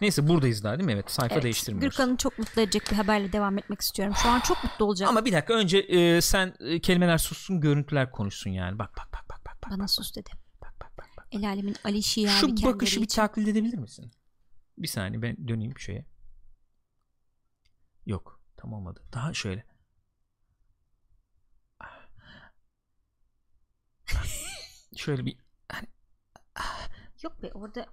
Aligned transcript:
Neyse 0.00 0.28
buradayız 0.28 0.64
daha 0.64 0.78
değil 0.78 0.86
mi? 0.86 0.92
Evet 0.92 1.10
sayfa 1.10 1.34
Evet, 1.34 1.44
değiştirmiyoruz. 1.44 1.96
Gürkan'ı 1.96 2.16
çok 2.16 2.38
mutlu 2.38 2.62
edecek 2.62 2.82
bir 2.90 2.96
haberle 2.96 3.32
devam 3.32 3.58
etmek 3.58 3.80
istiyorum. 3.80 4.14
Şu 4.22 4.28
an 4.28 4.40
çok 4.40 4.64
mutlu 4.64 4.84
olacağım. 4.84 5.10
Ama 5.10 5.24
bir 5.24 5.32
dakika 5.32 5.54
önce 5.54 5.78
e, 5.78 6.20
sen 6.20 6.54
e, 6.60 6.80
kelimeler 6.80 7.18
sussun 7.18 7.60
görüntüler 7.60 8.10
konuşsun 8.10 8.50
yani. 8.50 8.78
Bak 8.78 8.90
bak 8.98 9.08
bak 9.12 9.30
bak 9.30 9.46
bak 9.46 9.62
bak. 9.62 9.70
Bana 9.70 9.88
sus 9.88 10.16
dedi. 10.16 10.30
bak 10.62 10.74
bak 10.80 10.98
bak. 10.98 11.06
bak. 11.18 11.26
El 11.32 11.48
alemin 11.48 11.76
Ali 11.84 12.02
Şia 12.02 12.30
Şu 12.30 12.62
bakışı 12.62 13.02
bir 13.02 13.08
taklit 13.08 13.48
edebilir 13.48 13.78
misin? 13.78 14.10
Bir 14.78 14.88
saniye 14.88 15.22
ben 15.22 15.48
döneyim 15.48 15.78
şeye. 15.78 16.06
Yok 18.06 18.40
tam 18.56 18.72
olmadı. 18.72 19.02
Daha 19.12 19.34
şöyle. 19.34 19.66
şöyle 24.96 25.26
bir 25.26 25.46
Yok 27.22 27.42
be 27.42 27.50
orada 27.54 27.86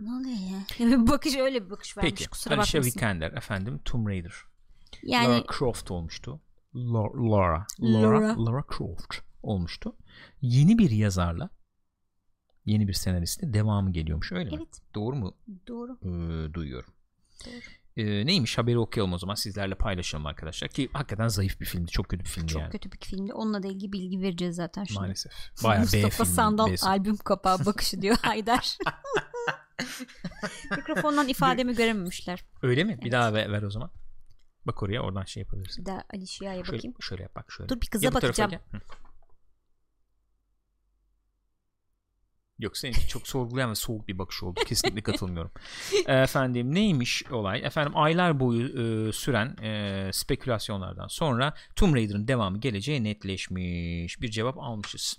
ne 0.00 0.12
oluyor 0.12 0.36
ya? 0.80 1.06
Bakış 1.08 1.36
öyle 1.36 1.64
bir 1.66 1.70
bakış 1.70 1.96
vermiş. 1.96 2.10
Peki 2.10 2.28
Kusura 2.30 2.54
Alicia 2.54 2.78
bakmasın. 2.78 2.98
Vikander 2.98 3.32
efendim 3.32 3.80
Tomb 3.84 4.06
Raider. 4.06 4.32
Yani 5.02 5.28
Lara 5.28 5.44
Croft 5.58 5.90
olmuştu. 5.90 6.40
Lara, 6.74 7.66
Laura. 7.80 8.44
Lara 8.46 8.64
Croft 8.78 9.14
olmuştu. 9.42 9.96
Yeni 10.40 10.78
bir 10.78 10.90
yazarla 10.90 11.50
yeni 12.64 12.88
bir 12.88 12.92
senaristle 12.92 13.52
devamı 13.52 13.92
geliyormuş 13.92 14.32
öyle 14.32 14.50
mi? 14.50 14.56
evet 14.56 14.80
Doğru 14.94 15.16
mu 15.16 15.34
doğru. 15.68 15.98
Ee, 16.02 16.54
duyuyorum. 16.54 16.92
Doğru. 17.46 17.54
Ee, 17.96 18.26
neymiş 18.26 18.58
haberi 18.58 18.78
okuyalım 18.78 19.12
o 19.12 19.18
zaman 19.18 19.34
sizlerle 19.34 19.74
paylaşalım 19.74 20.26
arkadaşlar 20.26 20.68
ki 20.70 20.88
hakikaten 20.92 21.28
zayıf 21.28 21.60
bir 21.60 21.66
filmdi 21.66 21.90
çok 21.90 22.08
kötü 22.08 22.24
bir 22.24 22.28
filmdi 22.28 22.52
Çok 22.52 22.62
yani 22.62 22.70
kötü 22.70 22.92
bir 22.92 22.98
filmdi. 22.98 23.32
Onunla 23.32 23.62
da 23.62 23.68
ilgili 23.68 23.92
bilgi 23.92 24.20
vereceğiz 24.20 24.56
zaten 24.56 24.84
şimdi. 24.84 25.00
maalesef 25.00 25.32
bayağı 25.64 25.82
B 25.92 26.02
Mustafa 26.02 26.24
Sandal 26.24 26.70
B'si. 26.72 26.86
albüm 26.86 27.16
kapağı 27.16 27.66
bakışı 27.66 28.02
diyor 28.02 28.16
Haydar. 28.22 28.78
Mikrofondan 30.76 31.28
ifademi 31.28 31.74
görememişler. 31.74 32.44
öyle 32.62 32.84
mi 32.84 32.96
bir 32.98 33.02
Evet. 33.02 33.12
daha 33.12 33.34
ver, 33.34 33.52
ver 33.52 33.62
o 33.62 33.70
zaman 33.70 33.90
bak 34.66 34.82
oraya 34.82 35.00
oradan 35.00 35.24
şey 35.24 35.40
yapabilirsin 35.40 35.84
Bir 35.86 35.90
daha 35.90 36.04
Ali 36.14 36.26
Şia'ya 36.26 36.64
şöyle, 36.64 36.78
bakayım. 36.78 36.94
şöyle 37.00 37.22
yap 37.22 37.34
bak 37.36 37.52
şöyle 37.52 37.68
Dur 37.68 37.80
bir 37.80 37.86
kıza 37.86 38.06
Ya 38.06 38.14
bakacağım. 38.14 38.50
gel. 38.50 38.60
Hı. 38.72 38.80
Yok 42.58 42.76
seninki 42.76 43.08
çok 43.08 43.28
sorgulayan 43.28 43.70
ve 43.70 43.74
soğuk 43.74 44.08
bir 44.08 44.18
bakış 44.18 44.42
oldu. 44.42 44.60
Kesinlikle 44.66 45.02
katılmıyorum. 45.02 45.50
Efendim 46.06 46.74
neymiş 46.74 47.22
olay? 47.30 47.60
Efendim 47.64 47.92
aylar 47.96 48.40
boyu 48.40 48.68
e, 48.68 49.12
süren 49.12 49.56
e, 49.62 50.10
spekülasyonlardan 50.12 51.06
sonra 51.06 51.54
Tomb 51.76 51.94
Raider'ın 51.94 52.28
devamı 52.28 52.58
geleceği 52.58 53.04
netleşmiş. 53.04 54.20
Bir 54.20 54.30
cevap 54.30 54.58
almışız. 54.58 55.16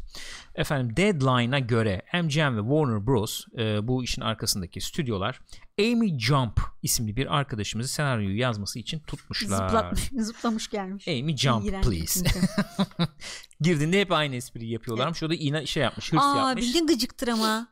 Efendim 0.55 0.97
Deadline'a 0.97 1.59
göre 1.59 2.01
MGM 2.13 2.57
ve 2.57 2.61
Warner 2.61 3.07
Bros. 3.07 3.45
e, 3.57 3.87
bu 3.87 4.03
işin 4.03 4.21
arkasındaki 4.21 4.81
stüdyolar 4.81 5.39
Amy 5.79 6.19
Jump 6.19 6.61
isimli 6.83 7.15
bir 7.15 7.37
arkadaşımızı 7.37 7.89
senaryoyu 7.93 8.37
yazması 8.37 8.79
için 8.79 8.99
tutmuşlar. 8.99 9.67
Zıplatmış, 9.67 10.01
zıplamış 10.25 10.69
gelmiş. 10.69 11.07
Amy 11.07 11.37
Jump 11.37 11.65
İğrenç 11.65 11.85
please. 11.85 12.25
Girdiğinde 13.61 14.01
hep 14.01 14.11
aynı 14.11 14.35
espriyi 14.35 14.71
yapıyorlarmış. 14.71 15.23
O 15.23 15.29
da 15.29 15.33
yine 15.33 15.65
şey 15.65 15.83
yapmış, 15.83 16.13
hırs 16.13 16.21
Aa 16.23 16.37
yapmış. 16.47 16.65
bildin 16.65 16.87
gıcıktır 16.87 17.27
ama. 17.27 17.67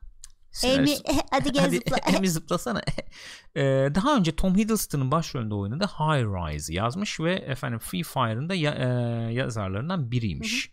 Amy 0.64 0.92
eh, 0.92 1.20
hadi 1.32 1.52
gel 1.52 1.62
Hadi 1.66 1.76
zıpla. 1.76 1.98
Amy 2.18 2.28
zıplasana. 2.28 2.82
Ee, 3.56 3.62
daha 3.96 4.16
önce 4.16 4.36
Tom 4.36 4.56
Hiddleston'ın 4.58 5.12
başrolünde 5.12 5.54
oynadığı 5.56 5.86
High 5.86 6.24
Rise'ı 6.54 6.76
yazmış 6.76 7.20
ve 7.20 7.34
efendim 7.36 7.80
Free 7.80 8.04
Fire'ın 8.04 8.50
da 8.50 8.54
ya- 8.56 8.76
e, 8.76 9.34
yazarlarından 9.34 10.12
biriymiş. 10.12 10.72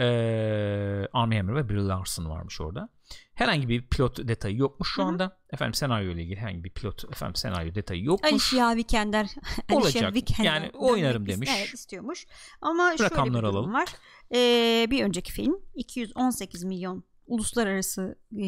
Ee, 0.00 1.06
Armie 1.12 1.36
Hammer 1.38 1.54
ve 1.56 1.68
Brie 1.68 1.86
Larson 1.86 2.30
varmış 2.30 2.60
orada. 2.60 2.88
Herhangi 3.34 3.68
bir 3.68 3.86
pilot 3.88 4.28
detayı 4.28 4.56
yokmuş 4.56 4.92
şu 4.94 5.02
Hı 5.02 5.06
hı. 5.06 5.08
anda. 5.08 5.38
Efendim 5.52 5.74
senaryo 5.74 6.12
ile 6.12 6.22
ilgili 6.22 6.36
herhangi 6.40 6.64
bir 6.64 6.70
pilot 6.70 7.04
efendim 7.12 7.34
senaryo 7.34 7.74
detayı 7.74 8.04
yokmuş. 8.04 8.32
Alicia 8.32 8.76
Vikander. 8.76 9.26
Olacak. 9.72 10.14
Vikander 10.14 10.44
Yani 10.54 10.70
oynarım 10.74 11.26
demiş. 11.28 11.50
Evet 11.56 11.74
istiyormuş. 11.74 12.26
Ama 12.60 12.96
şöyle 12.96 13.10
Rakamlar 13.10 13.42
bir 13.42 13.48
durum 13.48 13.56
alalım. 13.56 13.72
var. 13.74 13.88
Ee, 14.34 14.86
bir 14.90 15.04
önceki 15.04 15.32
film 15.32 15.60
218 15.74 16.64
milyon 16.64 17.04
uluslararası 17.26 18.18
e, 18.42 18.46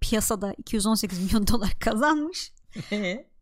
piyasada 0.00 0.54
218 0.58 1.22
milyon 1.22 1.46
dolar 1.52 1.72
kazanmış. 1.80 2.52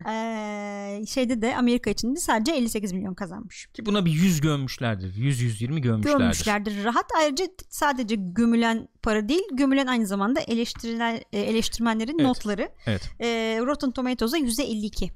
Ee, 0.09 1.05
şeyde 1.09 1.43
de 1.43 1.57
Amerika 1.57 1.91
için 1.91 2.15
de 2.17 2.21
sadece 2.21 2.53
58 2.53 2.93
milyon 2.93 3.15
kazanmış. 3.15 3.67
Ki 3.75 3.87
buna 3.87 4.05
bir 4.07 4.11
100 4.13 4.41
gömmüşlerdir. 4.41 5.15
100-120 5.15 5.79
gömmüşlerdir. 5.81 6.19
Gömmüşlerdir 6.19 6.85
rahat. 6.85 7.05
Ayrıca 7.19 7.47
sadece 7.69 8.15
gömülen 8.19 8.89
para 9.03 9.29
değil, 9.29 9.43
gömülen 9.53 9.87
aynı 9.87 10.07
zamanda 10.07 10.41
eleştirilen 10.41 11.21
e, 11.33 11.41
eleştirmenlerin 11.41 12.19
Evet. 12.19 12.27
notları. 12.27 12.69
Evet. 12.87 13.11
E, 13.21 13.27
Rotten 13.67 13.91
Tomatoes'a 13.91 14.39
%52. 14.39 15.11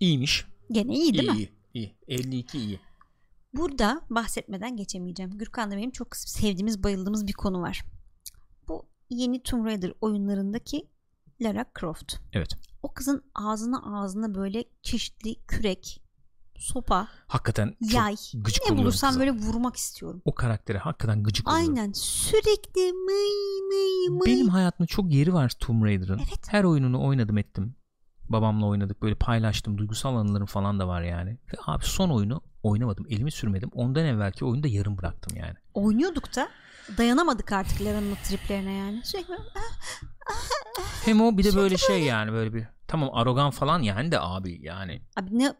İyiymiş. 0.00 0.44
Gene 0.72 0.94
iyi 0.94 1.14
değil 1.14 1.30
mi? 1.30 1.36
iyi, 1.36 1.52
iyi. 1.74 1.94
52 2.08 2.58
iyi. 2.58 2.80
Burada 3.54 4.00
bahsetmeden 4.10 4.76
geçemeyeceğim. 4.76 5.38
Gürkan'da 5.38 5.76
benim 5.76 5.90
çok 5.90 6.16
sevdiğimiz, 6.16 6.82
bayıldığımız 6.82 7.26
bir 7.26 7.32
konu 7.32 7.60
var. 7.62 7.84
Bu 8.68 8.86
yeni 9.10 9.42
Tomb 9.42 9.66
Raider 9.66 9.92
oyunlarındaki 10.00 10.88
Lara 11.40 11.64
Croft. 11.80 12.14
Evet. 12.32 12.56
O 12.84 12.92
kızın 12.94 13.24
ağzına 13.34 14.00
ağzına 14.00 14.34
böyle 14.34 14.64
çeşitli 14.82 15.34
kürek, 15.46 16.02
sopa, 16.56 17.08
Hakikaten 17.26 17.76
yay, 17.80 18.16
gıcık 18.34 18.70
ne 18.70 18.76
bulursam 18.76 19.08
kıza. 19.10 19.20
böyle 19.20 19.30
vurmak 19.30 19.76
istiyorum. 19.76 20.22
O 20.24 20.34
karaktere 20.34 20.78
hakikaten 20.78 21.22
gıcık 21.22 21.48
oluyorum. 21.48 21.76
Aynen 21.76 21.92
sürekli 21.92 22.92
mıy 22.92 23.60
mıy 23.68 24.08
mıy. 24.08 24.26
Benim 24.26 24.48
hayatımda 24.48 24.86
çok 24.86 25.12
yeri 25.12 25.34
var 25.34 25.52
Tomb 25.60 25.84
Raider'ın. 25.84 26.18
Evet. 26.18 26.46
Her 26.48 26.64
oyununu 26.64 27.06
oynadım 27.06 27.38
ettim. 27.38 27.76
Babamla 28.28 28.66
oynadık 28.66 29.02
böyle 29.02 29.14
paylaştım. 29.14 29.78
Duygusal 29.78 30.16
anılarım 30.16 30.46
falan 30.46 30.80
da 30.80 30.88
var 30.88 31.02
yani. 31.02 31.30
Ve 31.30 31.56
abi 31.66 31.84
son 31.84 32.10
oyunu 32.10 32.42
oynamadım. 32.62 33.06
Elimi 33.10 33.30
sürmedim. 33.30 33.70
Ondan 33.74 34.04
evvelki 34.04 34.44
oyunu 34.44 34.62
da 34.62 34.68
yarım 34.68 34.98
bıraktım 34.98 35.36
yani. 35.36 35.54
Oynuyorduk 35.74 36.36
da 36.36 36.48
dayanamadık 36.98 37.52
artık 37.52 37.80
Lara'nın 37.82 38.14
triplerine 38.24 38.72
yani. 38.72 39.02
Sürekli 39.04 39.34
Hem 41.04 41.20
o 41.20 41.38
bir 41.38 41.44
de 41.44 41.56
böyle 41.56 41.76
şey 41.76 42.02
yani 42.02 42.32
böyle 42.32 42.54
bir 42.54 42.73
tamam 42.88 43.10
arogan 43.12 43.50
falan 43.50 43.82
yani 43.82 44.12
de 44.12 44.20
abi 44.20 44.58
yani. 44.62 45.02
abi 45.16 45.38
ne 45.38 45.54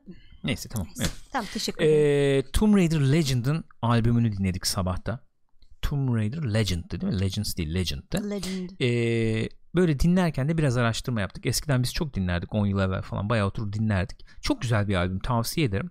Neyse 0.44 0.68
tamam. 0.68 0.88
Evet. 1.00 1.12
tamam 1.32 1.46
teşekkür 1.52 1.84
ederim. 1.84 2.46
Ee, 2.46 2.50
Tomb 2.52 2.76
Raider 2.76 3.12
Legend'ın 3.12 3.64
albümünü 3.82 4.32
dinledik 4.32 4.66
sabahta. 4.66 5.20
Tomb 5.82 6.16
Raider 6.16 6.54
Legend'dı 6.54 7.00
değil 7.00 7.12
mi? 7.12 7.20
Legends 7.20 7.56
değil 7.56 7.74
Legend'dı. 7.74 8.30
Legend. 8.30 8.70
Ee, 8.80 9.48
böyle 9.74 9.98
dinlerken 10.00 10.48
de 10.48 10.58
biraz 10.58 10.76
araştırma 10.76 11.20
yaptık. 11.20 11.46
Eskiden 11.46 11.82
biz 11.82 11.94
çok 11.94 12.14
dinlerdik 12.14 12.54
10 12.54 12.66
yıl 12.66 12.78
evvel 12.78 13.02
falan 13.02 13.28
bayağı 13.28 13.46
oturup 13.46 13.72
dinlerdik. 13.72 14.26
Çok 14.40 14.62
güzel 14.62 14.88
bir 14.88 14.94
albüm 14.94 15.18
tavsiye 15.18 15.66
ederim. 15.66 15.90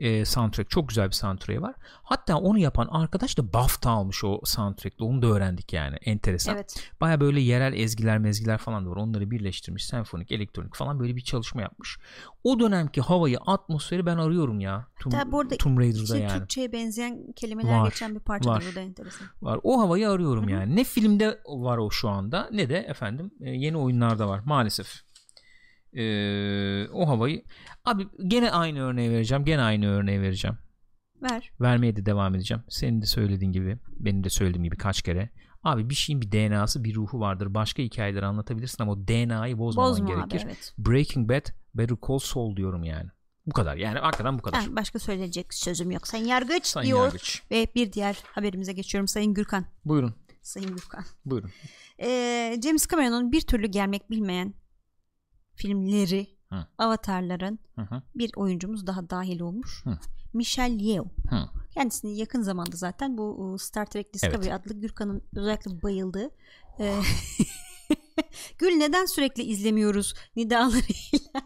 Ee, 0.00 0.24
soundtrack 0.24 0.70
çok 0.70 0.88
güzel 0.88 1.06
bir 1.06 1.12
soundtrack'i 1.12 1.62
var. 1.62 1.74
Hatta 2.02 2.36
onu 2.36 2.58
yapan 2.58 2.88
arkadaş 2.90 3.38
da 3.38 3.52
BAFTA 3.52 3.90
almış 3.90 4.24
o 4.24 4.40
soundtrack'le. 4.44 5.00
Onu 5.00 5.22
da 5.22 5.26
öğrendik 5.26 5.72
yani. 5.72 5.96
Enteresan. 5.96 6.54
Evet. 6.54 6.90
Baya 7.00 7.20
böyle 7.20 7.40
yerel 7.40 7.72
ezgiler 7.72 8.18
mezgiler 8.18 8.58
falan 8.58 8.86
da 8.86 8.90
var. 8.90 8.96
Onları 8.96 9.30
birleştirmiş. 9.30 9.86
Senfonik, 9.86 10.32
elektronik 10.32 10.74
falan 10.76 11.00
böyle 11.00 11.16
bir 11.16 11.20
çalışma 11.20 11.62
yapmış. 11.62 11.98
O 12.44 12.60
dönemki 12.60 13.00
havayı, 13.00 13.38
atmosferi 13.46 14.06
ben 14.06 14.16
arıyorum 14.16 14.60
ya. 14.60 14.86
Tomb, 15.00 15.14
Hatta 15.14 15.32
bu 15.32 15.40
arada 15.40 15.56
Tomb 15.56 15.78
Raider'da 15.78 16.16
yani. 16.18 16.38
Türkçe'ye 16.38 16.72
benzeyen 16.72 17.32
kelimeler 17.36 17.78
Var, 17.78 17.84
geçen 17.88 18.14
bir 18.14 18.20
parça 18.20 18.50
var. 18.50 18.60
da 18.62 18.66
burada 18.66 18.80
enteresan. 18.80 19.26
var. 19.42 19.60
O 19.62 19.80
havayı 19.80 20.10
arıyorum 20.10 20.42
Hı 20.42 20.46
hı. 20.46 20.50
yani. 20.50 20.76
Ne 20.76 20.84
filmde 20.84 21.40
var 21.46 21.78
o 21.78 21.90
şu 21.90 22.08
anda 22.08 22.48
ne 22.52 22.68
de 22.68 22.76
efendim 22.78 23.30
e, 23.40 23.50
yeni 23.50 23.76
oyunlarda 23.76 24.28
var 24.28 24.40
maalesef. 24.44 25.09
Ee, 25.96 26.88
o 26.92 27.08
havayı 27.08 27.44
abi 27.84 28.06
gene 28.26 28.50
aynı 28.50 28.80
örneği 28.80 29.10
vereceğim. 29.10 29.44
Gene 29.44 29.62
aynı 29.62 29.86
örneği 29.86 30.20
vereceğim. 30.22 30.58
Ver. 31.22 31.50
Vermeye 31.60 31.96
de 31.96 32.06
devam 32.06 32.34
edeceğim. 32.34 32.62
Senin 32.68 33.02
de 33.02 33.06
söylediğin 33.06 33.52
gibi, 33.52 33.78
benim 33.98 34.24
de 34.24 34.30
söylediğim 34.30 34.64
gibi 34.64 34.76
kaç 34.76 35.02
kere. 35.02 35.30
Abi 35.62 35.90
bir 35.90 35.94
şeyin 35.94 36.20
bir 36.20 36.32
DNA'sı, 36.32 36.84
bir 36.84 36.94
ruhu 36.94 37.20
vardır. 37.20 37.54
Başka 37.54 37.82
hikayeleri 37.82 38.26
anlatabilirsin 38.26 38.82
ama 38.82 38.92
o 38.92 38.98
DNA'yı 39.08 39.58
bozmaman 39.58 39.90
Bozma 39.90 40.08
gerekir. 40.08 40.36
abi 40.36 40.42
evet. 40.46 40.74
Breaking 40.78 41.30
Bad, 41.30 41.46
Better 41.74 41.96
Call 42.08 42.18
Saul 42.18 42.56
diyorum 42.56 42.84
yani. 42.84 43.10
Bu 43.46 43.50
kadar. 43.50 43.76
Yani 43.76 43.98
hakikaten 43.98 44.38
bu 44.38 44.42
kadar. 44.42 44.66
Ben 44.66 44.76
başka 44.76 44.98
söyleyecek 44.98 45.54
sözüm 45.54 45.90
yok. 45.90 46.08
Sayın 46.08 46.24
Yargıç 46.24 46.66
Sayın 46.66 46.86
diyor. 46.86 47.04
Yargıç. 47.04 47.42
Ve 47.50 47.66
bir 47.74 47.92
diğer 47.92 48.18
haberimize 48.24 48.72
geçiyorum. 48.72 49.08
Sayın 49.08 49.34
Gürkan. 49.34 49.64
Buyurun. 49.84 50.14
Sayın 50.42 50.70
Gürkan. 50.76 51.04
Buyurun. 51.24 51.50
Ee, 52.02 52.60
James 52.64 52.86
Cameron'un 52.88 53.32
bir 53.32 53.40
türlü 53.40 53.66
gelmek 53.66 54.10
bilmeyen 54.10 54.54
filmleri 55.60 56.26
Hı. 56.52 56.66
avatarların 56.78 57.58
Hı 57.76 57.82
hı. 57.82 58.02
bir 58.14 58.30
oyuncumuz 58.36 58.86
daha 58.86 59.10
dahil 59.10 59.40
olmuş. 59.40 59.84
Hı. 59.84 59.98
Michelle 60.32 60.82
Yeoh. 60.84 61.06
Hı. 61.30 61.48
Kendisini 61.74 62.16
yakın 62.16 62.42
zamanda 62.42 62.76
zaten 62.76 63.18
bu 63.18 63.54
e, 63.54 63.58
Star 63.58 63.86
Trek 63.86 64.14
Discovery 64.14 64.48
Evet. 64.48 64.52
adlı 64.66 64.74
Gürkan'ın 64.80 65.22
özellikle 65.36 65.82
bayıldığı 65.82 66.30
e, 66.80 66.94
Gül 68.58 68.70
neden 68.72 69.04
sürekli 69.04 69.42
izlemiyoruz 69.42 70.14
nidalarıyla 70.36 71.42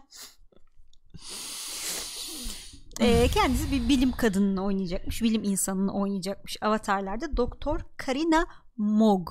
E, 2.99 3.27
kendisi 3.27 3.71
bir 3.71 3.89
bilim 3.89 4.11
kadınını 4.11 4.63
oynayacakmış 4.65 5.21
bilim 5.21 5.43
insanını 5.43 5.93
oynayacakmış 5.93 6.57
avatarlarda 6.61 7.37
Doktor 7.37 7.79
Karina 7.97 8.45
Mog 8.77 9.29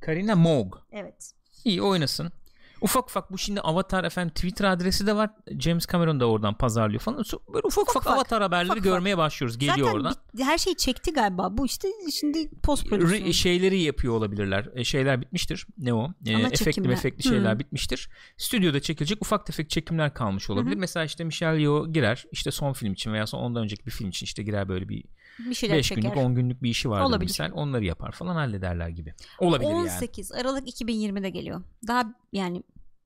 Karina 0.00 0.36
Mog. 0.36 0.74
evet 0.92 1.32
İyi 1.64 1.82
oynasın. 1.82 2.32
Ufak 2.80 3.04
ufak 3.08 3.32
bu 3.32 3.38
şimdi 3.38 3.60
Avatar 3.60 4.04
efendim 4.04 4.34
Twitter 4.34 4.64
adresi 4.64 5.06
de 5.06 5.16
var. 5.16 5.30
James 5.58 5.86
Cameron 5.86 6.20
da 6.20 6.26
oradan 6.26 6.54
pazarlıyor 6.54 7.00
falan. 7.00 7.24
Böyle 7.54 7.66
ufak 7.66 7.82
ufak, 7.90 8.02
ufak, 8.02 8.06
Avatar 8.06 8.42
haberleri 8.42 8.72
ufak 8.72 8.84
görmeye 8.84 9.18
başlıyoruz. 9.18 9.58
Geliyor 9.58 9.76
Zaten 9.78 9.92
oradan. 9.92 10.14
bit- 10.34 10.44
her 10.44 10.58
şey 10.58 10.74
çekti 10.74 11.12
galiba. 11.12 11.58
Bu 11.58 11.66
işte 11.66 11.88
şimdi 12.20 12.50
post 12.62 12.88
prodüksiyon. 12.88 13.30
şeyleri 13.30 13.80
yapıyor 13.80 14.14
olabilirler. 14.14 14.68
E, 14.74 14.84
şeyler 14.84 15.20
bitmiştir. 15.20 15.66
Ne 15.78 15.94
o? 15.94 16.10
E, 16.26 16.36
Ana 16.36 16.50
çekimler. 16.50 16.90
efekli 16.92 17.22
şeyler 17.22 17.52
Hmm. 17.52 17.58
bitmiştir. 17.58 18.08
Stüdyoda 18.36 18.80
çekilecek 18.80 19.18
ufak 19.22 19.46
tefek 19.46 19.70
çekimler 19.70 20.14
kalmış 20.14 20.50
olabilir. 20.50 20.76
Mesela 20.76 21.04
işte 21.04 21.24
Michelle 21.24 21.60
Yeoh 21.62 21.92
girer. 21.92 22.24
işte 22.32 22.50
son 22.50 22.72
film 22.72 22.92
için 22.92 23.12
veya 23.12 23.26
son 23.26 23.38
ondan 23.38 23.62
önceki 23.62 23.86
bir 23.86 23.90
film 23.90 24.08
için 24.08 24.26
işte 24.26 24.42
girer 24.42 24.68
böyle 24.68 24.88
bir 24.88 25.04
bir 25.38 25.54
şeyler 25.54 25.76
5 25.76 25.86
çeker. 25.88 26.02
günlük 26.02 26.16
10 26.16 26.34
günlük 26.34 26.62
bir 26.62 26.70
işi 26.70 26.90
vardır 26.90 27.04
Olabilir. 27.04 27.30
misal. 27.30 27.50
Onları 27.52 27.84
yapar 27.84 28.12
falan 28.12 28.34
hallederler 28.34 28.88
gibi. 28.88 29.14
Olabilir 29.38 29.70
yani. 29.70 29.80
18 29.82 30.32
Aralık 30.32 30.68
2020'de 30.68 31.30
geliyor. 31.30 31.62
Daha 31.86 32.14
yani 32.32 32.62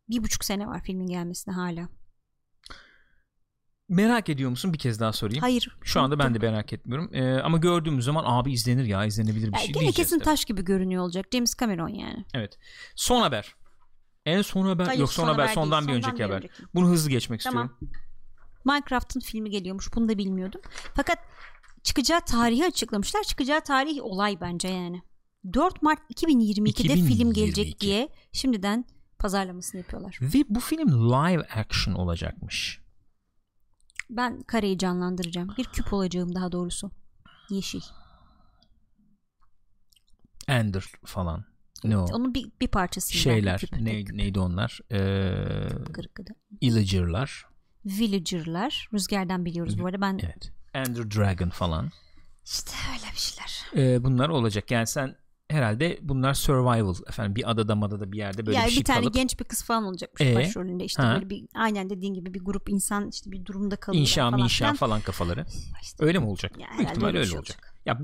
bir 0.09 0.23
buçuk 0.23 0.45
sene 0.45 0.67
var 0.67 0.83
filmin 0.85 1.07
gelmesine 1.07 1.55
hala. 1.55 1.89
Merak 3.89 4.29
ediyor 4.29 4.51
musun? 4.51 4.73
Bir 4.73 4.79
kez 4.79 5.01
daha 5.01 5.13
sorayım. 5.13 5.41
Hayır. 5.41 5.77
Şu 5.85 6.01
anda 6.01 6.19
ben 6.19 6.35
de 6.35 6.39
merak 6.39 6.73
etmiyorum. 6.73 7.11
Ee, 7.15 7.41
ama 7.41 7.59
gördüğümüz 7.59 8.05
zaman 8.05 8.25
abi 8.27 8.53
izlenir 8.53 8.85
ya 8.85 9.05
izlenebilir 9.05 9.47
bir 9.49 9.53
Ya 9.53 9.59
şey 9.59 9.75
diyeceğiz. 9.75 9.95
kesin 9.97 10.21
de. 10.21 10.25
taş 10.25 10.45
gibi 10.45 10.65
görünüyor 10.65 11.03
olacak. 11.03 11.27
James 11.33 11.55
Cameron 11.61 11.89
yani. 11.89 12.25
Evet. 12.35 12.59
Son 12.97 13.21
haber. 13.23 13.55
En 14.27 14.43
son 14.43 14.67
haber 14.67 14.85
Hayır, 14.87 15.01
yok 15.01 15.13
son, 15.13 15.23
son 15.23 15.29
haber, 15.33 15.43
haber 15.43 15.55
sondan 15.55 15.89
değil, 15.89 15.99
bir 15.99 16.03
sondan 16.03 16.11
önceki 16.13 16.19
bir 16.19 16.25
haber. 16.25 16.37
önceki. 16.37 16.63
Bunu 16.75 16.89
hızlı 16.89 17.11
geçmek 17.11 17.41
Tamam. 17.41 17.67
istiyorum. 17.73 17.99
Minecraft'ın 18.65 19.21
filmi 19.21 19.51
geliyormuş. 19.51 19.95
Bunu 19.95 20.09
da 20.09 20.19
bilmiyordum. 20.19 20.61
Fakat 20.95 21.19
çıkacağı 21.83 22.21
tarihi 22.21 22.65
açıklamışlar. 22.65 23.23
Çıkacağı 23.23 23.61
tarih 23.61 24.03
olay 24.03 24.41
bence 24.41 24.69
yani. 24.69 25.03
4 25.53 25.83
Mart 25.83 25.99
2022'de 26.11 26.95
film 26.95 27.07
2022. 27.07 27.41
gelecek 27.41 27.81
diye 27.81 28.09
şimdiden 28.33 28.85
pazarlamasını 29.19 29.81
yapıyorlar. 29.81 30.19
Ve 30.23 30.45
bu 30.49 30.61
film 30.61 30.89
live 31.13 31.43
action 31.57 31.95
olacakmış. 31.95 32.81
Ben 34.11 34.43
kareyi 34.43 34.79
canlandıracağım. 34.79 35.49
Bir 35.59 35.65
küp 35.65 35.93
olacağım 35.93 36.35
daha 36.35 36.53
doğrusu. 36.53 36.91
Yeşil. 37.51 37.81
Ender 40.49 40.85
falan. 41.05 41.45
Ne 41.85 41.99
o? 41.99 42.05
Onun 42.05 42.35
bir, 42.35 42.53
bir 42.61 42.69
parçasıyım. 42.69 43.23
Şeyler. 43.23 43.61
Küp. 43.61 43.73
Ne, 43.81 44.05
neydi 44.13 44.41
onlar? 44.41 44.81
Ee, 44.93 45.93
Kırıkkıda. 45.93 46.31
Illager'lar. 46.61 47.47
Villager'lar. 47.85 48.89
Rüzgardan 48.93 49.45
biliyoruz 49.45 49.79
bu 49.79 49.87
arada. 49.87 50.01
Ben 50.01 50.19
Evet. 50.23 50.53
Ender 50.75 51.11
Dragon 51.11 51.51
falan. 51.51 51.91
işte 52.45 52.73
öyle 52.93 53.13
bir 53.13 53.19
şeyler. 53.19 53.63
Ee, 53.77 54.05
bunlar 54.05 54.29
olacak. 54.29 54.71
Yani 54.71 54.87
sen 54.87 55.17
herhalde 55.51 55.99
bunlar 56.03 56.35
survival 56.35 56.95
efendim 57.09 57.37
bir 57.37 57.51
adada 57.51 57.75
madada 57.77 58.13
bir 58.13 58.19
yerde 58.19 58.47
böyle 58.47 58.57
yani 58.59 58.65
bir 58.67 58.71
bir, 58.71 58.75
şey 58.75 58.85
tane 58.85 59.01
kalıp 59.01 59.15
genç 59.15 59.41
bir 59.41 59.45
kız 59.45 59.63
falan 59.65 59.85
olacakmış 59.85 60.23
Ee? 60.23 60.35
başrolünde 60.35 60.85
işte 60.85 61.03
Ha. 61.03 61.15
böyle 61.15 61.31
bir 61.31 61.45
aynen 61.55 61.91
dediğin 61.91 62.15
gibi 62.15 62.35
bir 62.35 62.41
grup 62.45 62.69
insan 62.69 63.09
işte 63.09 63.33
bir 63.33 63.45
durumda 63.45 63.77
kalıyor 63.77 64.01
inşa 64.03 64.31
falan 64.31 64.45
inşa 64.45 64.65
filan. 64.65 64.77
falan 64.77 65.01
kafaları. 65.01 65.47
İşte 65.83 66.05
Öyle 66.05 66.19
mi 66.19 66.27
olacak? 66.27 66.53
Ya 66.59 66.67
Büyük 66.79 66.91
ihtimalle 66.91 67.09
öyle 67.09 67.19
öyle 67.19 67.29
şey 67.31 67.39
olacak. 67.39 67.75
Ya 67.87 67.99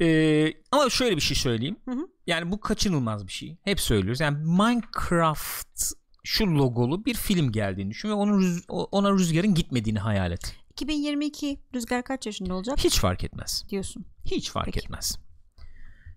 Ee, 0.00 0.52
ama 0.72 0.90
şöyle 0.90 1.16
bir 1.16 1.20
şey 1.20 1.36
söyleyeyim. 1.36 1.76
Hı 1.84 1.90
hı. 1.90 2.06
Yani 2.26 2.50
bu 2.50 2.60
kaçınılmaz 2.60 3.26
bir 3.26 3.32
şey. 3.32 3.56
Hep 3.62 3.80
söylüyoruz. 3.80 4.20
Yani 4.20 4.38
Minecraft 4.38 5.92
şu 6.24 6.46
logolu 6.58 7.04
bir 7.04 7.14
film 7.14 7.52
geldiğini 7.52 7.90
düşün 7.90 8.08
ve 8.08 8.12
onun 8.12 8.40
rüz- 8.42 8.64
ona 8.68 9.10
rüzgarın 9.12 9.54
gitmediğini 9.54 9.98
hayal 9.98 10.32
et. 10.32 10.56
2022 10.70 11.60
Rüzgar 11.74 12.04
kaç 12.04 12.26
yaşında 12.26 12.54
olacak 12.54 12.78
Hiç 12.84 12.98
fark 13.00 13.24
etmez. 13.24 13.64
diyorsun. 13.68 14.04
Hiç 14.24 14.50
fark 14.50 14.64
Peki. 14.66 14.78
etmez. 14.78 15.18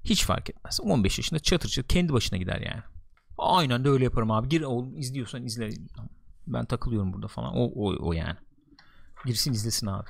Hiç 0.04 0.26
fark 0.26 0.50
etmez. 0.50 0.80
15 0.84 1.18
yaşında 1.18 1.40
çatır 1.40 1.70
çatır 1.70 1.88
kendi 1.90 2.14
başına 2.14 2.38
gider 2.40 2.60
yani. 2.62 2.82
Aynen 3.38 3.84
de 3.84 3.90
öyle 3.90 4.04
yaparım 4.04 4.32
abi. 4.32 4.50
Gir 4.50 4.62
oğlum 4.62 4.98
izliyorsan 4.98 5.44
izle. 5.46 5.70
Ben 6.48 6.66
takılıyorum 6.66 7.14
burada 7.14 7.28
falan. 7.28 7.54
O 7.56 7.64
o 7.76 7.96
o 8.10 8.14
yani. 8.14 8.36
Girsin 9.26 9.54
izlesin 9.54 9.88
abi. 9.88 10.10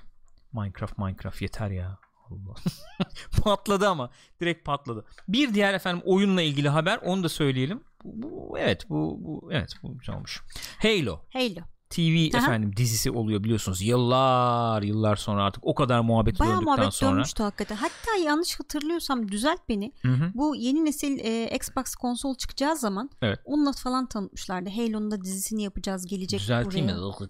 Minecraft 0.53 0.97
Minecraft 0.97 1.41
yeter 1.41 1.69
ya. 1.71 1.97
Allah. 2.29 2.55
patladı 3.43 3.89
ama 3.89 4.09
direkt 4.41 4.65
patladı. 4.65 5.05
Bir 5.27 5.53
diğer 5.53 5.73
efendim 5.73 6.01
oyunla 6.05 6.41
ilgili 6.41 6.69
haber 6.69 6.97
onu 7.03 7.23
da 7.23 7.29
söyleyelim. 7.29 7.83
Bu, 8.05 8.49
bu- 8.49 8.57
evet 8.59 8.89
bu, 8.89 9.17
bu 9.19 9.49
evet 9.51 9.69
bu 9.83 9.97
güzel 9.97 10.15
olmuş. 10.15 10.41
Halo 10.81 11.19
Halo. 11.33 11.65
TV 11.89 12.29
Aha. 12.35 12.43
efendim 12.43 12.71
dizisi 12.77 13.11
oluyor 13.11 13.43
biliyorsunuz. 13.43 13.81
Yıllar 13.81 14.81
yıllar 14.81 15.15
sonra 15.15 15.43
artık 15.43 15.63
o 15.67 15.75
kadar 15.75 15.99
muhabbet 15.99 16.39
Bayağı 16.39 16.53
döndükten 16.55 16.75
muhabbet 16.75 16.93
sonra. 16.93 17.11
dönmüştü 17.11 17.43
hakikaten. 17.43 17.75
Hatta 17.75 18.17
yanlış 18.25 18.59
hatırlıyorsam 18.59 19.31
düzelt 19.31 19.59
beni. 19.69 19.91
Hı 20.01 20.07
hı. 20.11 20.31
Bu 20.33 20.55
yeni 20.55 20.85
nesil 20.85 21.19
e, 21.19 21.55
Xbox 21.55 21.95
konsol 21.95 22.35
çıkacağı 22.35 22.75
zaman 22.77 23.09
Evet. 23.21 23.39
onunla 23.45 23.71
falan 23.71 24.05
tanıtmışlardı. 24.09 24.69
Halo'nun 24.69 25.11
da 25.11 25.21
dizisini 25.21 25.63
yapacağız 25.63 26.05
gelecek 26.07 26.39
Düzelteyim 26.39 26.87
buraya. 26.87 26.95
mi? 27.23 27.27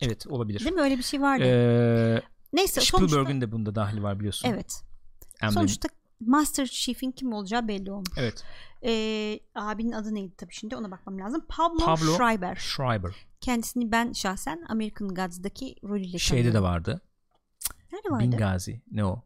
Evet 0.00 0.26
olabilir. 0.26 0.60
Değil 0.60 0.72
mi 0.72 0.80
öyle 0.80 0.98
bir 0.98 1.02
şey 1.02 1.20
vardı. 1.20 1.44
Ee, 1.46 2.22
Neyse 2.52 2.80
sonuçta 2.80 3.08
Spielberg'in 3.08 3.40
de 3.40 3.52
bunda 3.52 3.74
dahil 3.74 4.02
var 4.02 4.18
biliyorsun. 4.18 4.48
evet. 4.48 4.82
Emblem. 5.42 5.52
Sonuçta 5.52 5.88
Master 6.20 6.66
Chief'in 6.66 7.12
kim 7.12 7.32
olacağı 7.32 7.68
belli 7.68 7.92
olmuş. 7.92 8.08
Evet. 8.16 8.44
Ee, 8.84 9.40
abinin 9.54 9.92
adı 9.92 10.14
neydi 10.14 10.36
tabii 10.36 10.52
şimdi 10.54 10.76
ona 10.76 10.90
bakmam 10.90 11.18
lazım. 11.18 11.44
Pablo, 11.48 11.78
Pablo 11.78 12.16
Schreiber. 12.16 12.54
Schreiber. 12.56 13.14
Kendisini 13.40 13.92
ben 13.92 14.12
şahsen 14.12 14.64
American 14.68 15.08
Gods'daki 15.08 15.76
rolüyle 15.84 16.18
Şeyde 16.18 16.52
de 16.54 16.62
vardı. 16.62 17.00
Nerede 17.92 18.10
vardı? 18.10 18.22
Bingazi. 18.24 18.82
Ne 18.90 19.04
o? 19.04 19.22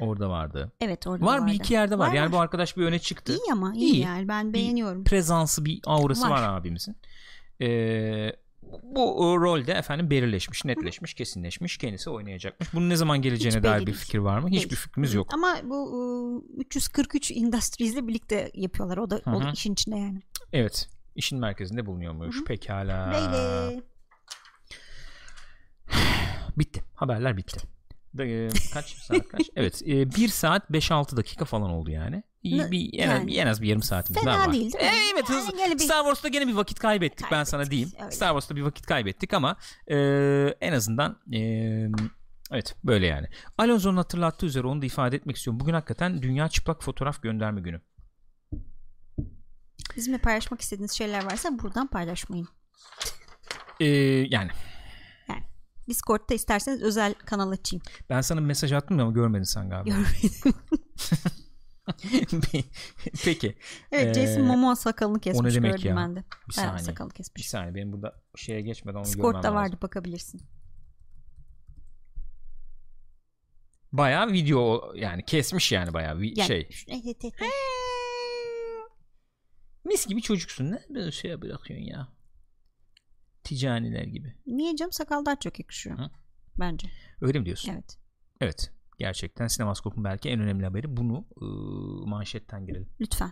Orada 0.00 0.30
vardı. 0.30 0.72
Evet 0.80 1.06
orada 1.06 1.26
Var 1.26 1.42
da 1.42 1.46
bir 1.46 1.52
iki 1.52 1.74
yerde 1.74 1.98
var. 1.98 2.08
Var, 2.08 2.14
yani 2.14 2.26
var. 2.26 2.32
bu 2.32 2.40
arkadaş 2.40 2.76
bir 2.76 2.84
öne 2.84 2.98
çıktı. 2.98 3.32
İyi 3.32 3.52
ama 3.52 3.72
iyi, 3.74 3.92
İyi. 3.92 4.00
yani 4.00 4.28
ben 4.28 4.48
Bir 4.48 4.54
beğeniyorum. 4.54 5.04
Prezansı 5.04 5.64
bir 5.64 5.80
aurası 5.86 6.22
var, 6.30 6.42
Var. 6.42 6.58
abimizin. 6.58 6.96
Ee, 7.60 8.32
bu 8.62 9.30
o, 9.30 9.40
rolde 9.40 9.72
efendim 9.72 10.10
belirleşmiş, 10.10 10.64
netleşmiş, 10.64 11.14
kesinleşmiş. 11.14 11.78
Kendisi 11.78 12.10
oynayacakmış. 12.10 12.74
Bunun 12.74 12.90
ne 12.90 12.96
zaman 12.96 13.22
geleceğine 13.22 13.58
Hiç 13.58 13.64
dair 13.64 13.86
bir 13.86 13.92
fikir 13.92 14.18
var 14.18 14.38
mı? 14.38 14.48
Hiçbir 14.48 14.70
Değil. 14.70 14.80
fikrimiz 14.80 15.14
yok. 15.14 15.34
Ama 15.34 15.56
bu 15.64 15.92
ıı, 16.36 16.42
343 16.58 17.30
Industries'le 17.30 18.08
birlikte 18.08 18.50
yapıyorlar. 18.54 18.96
O 18.96 19.10
da, 19.10 19.20
o 19.26 19.42
da 19.42 19.50
işin 19.52 19.72
içinde 19.72 19.96
yani. 19.96 20.22
Evet. 20.52 20.88
işin 21.16 21.38
merkezinde 21.38 21.86
bulunuyormuş. 21.86 22.36
Hı 22.36 22.40
hı. 22.40 22.44
Pekala. 22.44 23.12
Böyle. 23.12 23.82
Bitti. 26.58 26.82
Haberler 26.94 27.36
bitti. 27.36 27.79
Da- 28.18 28.24
e, 28.26 28.48
kaç 28.74 28.86
saat 28.96 29.28
kaç? 29.28 29.40
Evet. 29.56 29.82
1 29.86 30.28
saat 30.28 30.70
5-6 30.70 31.16
dakika 31.16 31.44
falan 31.44 31.70
oldu 31.70 31.90
yani. 31.90 32.22
İyi 32.42 32.70
bir 32.70 32.98
en, 32.98 33.08
yani. 33.10 33.36
en 33.36 33.46
az 33.46 33.62
bir 33.62 33.68
yarım 33.68 33.82
saatimiz 33.82 34.22
Fena 34.22 34.32
daha 34.34 34.46
var. 34.46 34.52
değil, 34.52 34.72
değil 34.72 34.84
mi? 34.84 34.90
E, 34.90 35.10
evet 35.14 35.24
Yani 35.30 35.40
hızlı. 35.40 35.56
gene 35.56 35.74
bir- 35.74 35.78
Star 35.78 35.98
Wars'ta 36.02 36.28
gene 36.28 36.46
bir 36.48 36.52
vakit 36.54 36.78
kaybettik 36.78 37.26
ben 37.30 37.44
sana 37.44 37.62
Kaybettik, 37.62 37.70
diyeyim. 37.70 37.90
öyle. 38.00 38.10
Star 38.10 38.28
Wars'ta 38.28 38.56
bir 38.56 38.62
vakit 38.62 38.86
kaybettik 38.86 39.32
ama 39.34 39.56
e, 39.86 39.96
en 40.60 40.72
azından 40.72 41.18
e, 41.32 41.38
evet 42.52 42.76
böyle 42.84 43.06
yani. 43.06 43.26
Alonso'nun 43.58 43.96
hatırlattığı 43.96 44.46
üzere 44.46 44.66
onu 44.66 44.82
da 44.82 44.86
ifade 44.86 45.16
etmek 45.16 45.36
istiyorum. 45.36 45.60
Bugün 45.60 45.74
hakikaten 45.74 46.22
Dünya 46.22 46.48
Çıplak 46.48 46.82
Fotoğraf 46.84 47.22
Gönderme 47.22 47.60
Günü. 47.60 47.80
Bizimle 49.96 50.18
paylaşmak 50.18 50.60
istediğiniz 50.60 50.92
şeyler 50.92 51.24
varsa 51.24 51.58
buradan 51.58 51.86
paylaşmayın. 51.86 52.48
E, 53.80 53.86
yani 54.30 54.50
Discord'da 55.90 56.34
isterseniz 56.34 56.82
özel 56.82 57.14
kanal 57.14 57.50
açayım. 57.50 57.82
ben 58.10 58.20
sana 58.20 58.40
bir 58.40 58.46
mesaj 58.46 58.72
attım 58.72 59.00
ama 59.00 59.12
görmedin 59.12 59.44
sen 59.44 59.70
galiba. 59.70 59.90
Görmedim. 59.90 60.54
Peki. 63.24 63.56
evet 63.92 64.16
Ee, 64.16 64.20
Jason 64.26 64.42
Momoa 64.44 64.76
sakalını 64.76 65.20
kesmiş 65.20 65.54
demek 65.54 65.72
gördüm 65.72 65.88
ya? 65.90 65.96
ben 65.96 66.16
de. 66.16 66.24
Bir 66.48 66.52
saniye. 66.54 66.78
sakalını 66.78 67.10
Bir 67.10 67.14
kesmiş. 67.16 67.48
saniye 67.48 67.74
benim 67.74 67.92
burada 67.92 68.14
şeye 68.36 68.60
geçmeden 68.60 68.96
onu 68.98 69.04
görmem 69.04 69.16
Discord'da 69.18 69.38
lazım. 69.38 69.54
vardı 69.54 69.78
bakabilirsin. 69.82 70.40
Bayağı 73.92 74.32
video 74.32 74.92
yani 74.94 75.24
kesmiş 75.24 75.72
yani 75.72 75.94
bayağı 75.94 76.20
bir 76.20 76.36
Yani, 76.36 76.46
şey. 76.48 76.68
evet, 76.88 77.02
evet, 77.06 77.34
evet. 77.40 77.50
Mis 79.84 80.06
gibi 80.06 80.22
çocuksun 80.22 80.70
ne 80.72 80.80
böyle 80.94 81.12
şeye 81.12 81.42
bırakıyorsun 81.42 81.86
ya. 81.86 82.08
Ticaniler 83.50 84.04
gibi. 84.04 84.34
Niye 84.46 84.76
canım 84.76 84.92
sakal 84.92 85.24
daha 85.26 85.36
çok 85.36 85.58
yakışıyor. 85.58 85.98
Hı. 85.98 86.10
Bence. 86.58 86.88
Öyle 87.20 87.38
mi 87.38 87.46
diyorsun? 87.46 87.72
Evet. 87.72 87.98
Evet. 88.40 88.72
Gerçekten 88.98 89.46
Sinemaskop'un 89.46 90.04
belki 90.04 90.28
en 90.28 90.40
önemli 90.40 90.64
haberi 90.64 90.96
bunu 90.96 91.26
ıı, 91.42 92.06
manşetten 92.06 92.66
girelim. 92.66 92.88
Lütfen. 93.00 93.30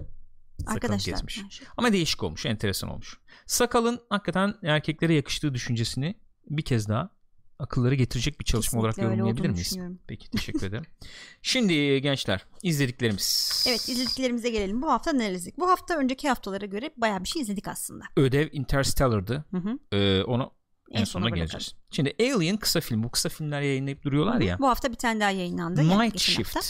Arkadaşlar. 0.67 1.15
kesmiş. 1.15 1.63
Ama 1.77 1.93
değişik 1.93 2.23
olmuş, 2.23 2.47
enteresan 2.47 2.91
olmuş. 2.91 3.21
Sakalın 3.47 4.01
hakikaten 4.11 4.55
erkeklere 4.63 5.15
yakıştığı 5.15 5.55
düşüncesini 5.55 6.15
bir 6.47 6.63
kez 6.63 6.89
daha 6.89 7.11
akılları 7.59 7.95
getirecek 7.95 8.41
bir 8.41 8.45
çalışma 8.45 8.81
olarak 8.81 8.95
Kesinlikle 8.95 9.13
öyle 9.13 9.29
yorumlayabilir 9.29 9.51
miyiz? 9.51 9.79
Peki 10.07 10.31
teşekkür 10.31 10.67
ederim. 10.67 10.85
Şimdi 11.43 12.03
gençler 12.03 12.45
izlediklerimiz. 12.63 13.65
Evet 13.69 13.89
izlediklerimize 13.89 14.51
gelelim. 14.51 14.83
Bu 14.83 14.91
hafta 14.91 15.13
neler 15.13 15.33
izledik? 15.33 15.59
Bu 15.59 15.71
hafta 15.71 15.99
önceki 15.99 16.29
haftalara 16.29 16.67
göre 16.67 16.91
bayağı 16.97 17.25
bir 17.25 17.29
şey 17.29 17.43
izledik 17.43 17.69
aslında. 17.69 18.05
Ödev 18.17 18.49
Interstellar'dı. 18.53 19.45
Hı 19.51 19.57
hı. 19.57 19.79
Ee, 19.93 20.23
ona 20.23 20.51
en, 20.91 21.01
En 21.01 21.05
sona 21.05 21.25
sona 21.25 21.37
geleceğiz. 21.37 21.75
Şimdi 21.91 22.15
Alien 22.21 22.57
kısa 22.57 22.81
film. 22.81 23.03
Bu 23.03 23.11
kısa 23.11 23.29
filmler 23.29 23.61
yayınlayıp 23.61 24.03
duruyorlar 24.03 24.41
ya. 24.41 24.59
Bu 24.59 24.69
hafta 24.69 24.91
bir 24.91 24.97
tane 24.97 25.21
daha 25.21 25.31
yayınlandı. 25.31 25.83
Night 25.83 26.19
Shift. 26.19 26.57
hafta. 26.57 26.61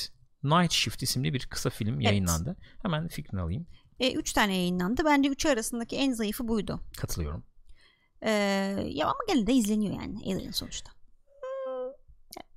Night 0.42 0.72
Shift 0.72 1.02
isimli 1.02 1.34
bir 1.34 1.46
kısa 1.46 1.70
film 1.70 2.00
yayınlandı. 2.00 2.56
Hemen 2.82 3.08
fikrini 3.08 3.40
alayım. 3.40 3.66
E, 4.00 4.12
üç 4.12 4.32
tane 4.32 4.56
yayınlandı. 4.56 5.04
Bence 5.04 5.28
üçü 5.28 5.48
arasındaki 5.48 5.96
en 5.96 6.12
zayıfı 6.12 6.48
buydu. 6.48 6.80
Katılıyorum. 6.98 7.44
Ee, 8.22 8.30
ya 8.88 9.06
ama 9.06 9.18
gene 9.28 9.46
de 9.46 9.52
izleniyor 9.52 9.94
yani 10.02 10.34
Alien 10.34 10.50
sonuçta. 10.50 10.90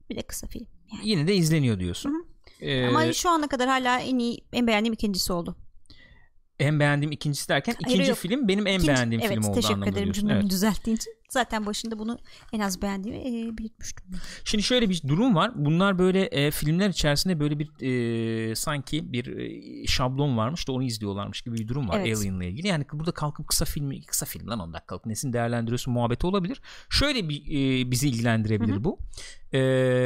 Bir 0.09 0.15
de 0.15 0.21
kısa 0.21 0.47
film. 0.47 0.67
Yani. 0.93 1.09
Yine 1.09 1.27
de 1.27 1.35
izleniyor 1.35 1.79
diyorsun. 1.79 2.27
Ee, 2.61 2.87
Ama 2.87 3.13
şu 3.13 3.29
ana 3.29 3.47
kadar 3.47 3.67
hala 3.69 3.99
en 3.99 4.19
iyi, 4.19 4.45
en 4.53 4.67
beğendiğim 4.67 4.93
ikincisi 4.93 5.33
oldu. 5.33 5.55
en 6.59 6.79
beğendiğim 6.79 7.11
ikincisi 7.11 7.49
derken 7.49 7.75
Hayır, 7.83 7.95
ikinci 7.95 8.09
yok. 8.09 8.19
film 8.19 8.47
benim 8.47 8.67
en 8.67 8.73
İkinci- 8.79 8.87
beğendiğim 8.87 9.21
evet, 9.23 9.33
film 9.33 9.43
oldu 9.43 9.55
teşekkür 9.55 9.73
anlamında 9.73 9.89
ederim 9.89 10.03
diyorsun. 10.05 10.21
cümlemi 10.21 10.39
Evet. 10.41 10.51
düzelttiğin 10.51 10.97
için. 10.97 11.13
Zaten 11.31 11.65
başında 11.65 11.99
bunu 11.99 12.17
en 12.53 12.59
az 12.59 12.81
beğendiğimi 12.81 13.19
e, 13.19 13.57
belirtmiştim. 13.57 14.05
Şimdi 14.43 14.63
şöyle 14.63 14.89
bir 14.89 15.01
durum 15.07 15.35
var. 15.35 15.51
Bunlar 15.55 15.99
böyle 15.99 16.25
e, 16.25 16.51
filmler 16.51 16.89
içerisinde 16.89 17.39
böyle 17.39 17.59
bir 17.59 17.69
e, 17.81 18.55
sanki 18.55 19.13
bir 19.13 19.37
e, 19.37 19.87
şablon 19.87 20.37
varmış 20.37 20.67
da 20.67 20.71
onu 20.71 20.83
izliyorlarmış 20.83 21.41
gibi 21.41 21.57
bir 21.57 21.67
durum 21.67 21.89
var 21.89 21.99
Evet. 21.99 22.17
Alien'la 22.17 22.43
ilgili. 22.43 22.67
Yani 22.67 22.85
burada 22.93 23.11
kalkıp 23.11 23.47
kısa 23.47 23.65
filmi 23.65 24.05
kısa 24.05 24.25
film 24.25 24.47
lan 24.47 24.59
10 24.59 24.73
dakikalık 24.73 25.05
nesini 25.05 25.33
değerlendiriyorsun 25.33 25.93
muhabbeti 25.93 26.27
olabilir. 26.27 26.61
Şöyle 26.89 27.29
bir 27.29 27.41
e, 27.41 27.91
bizi 27.91 28.09
ilgilendirebilir 28.09 28.73
Hı 28.73 28.79
hı. 28.79 28.83
bu. 28.83 28.99
E, 29.53 29.59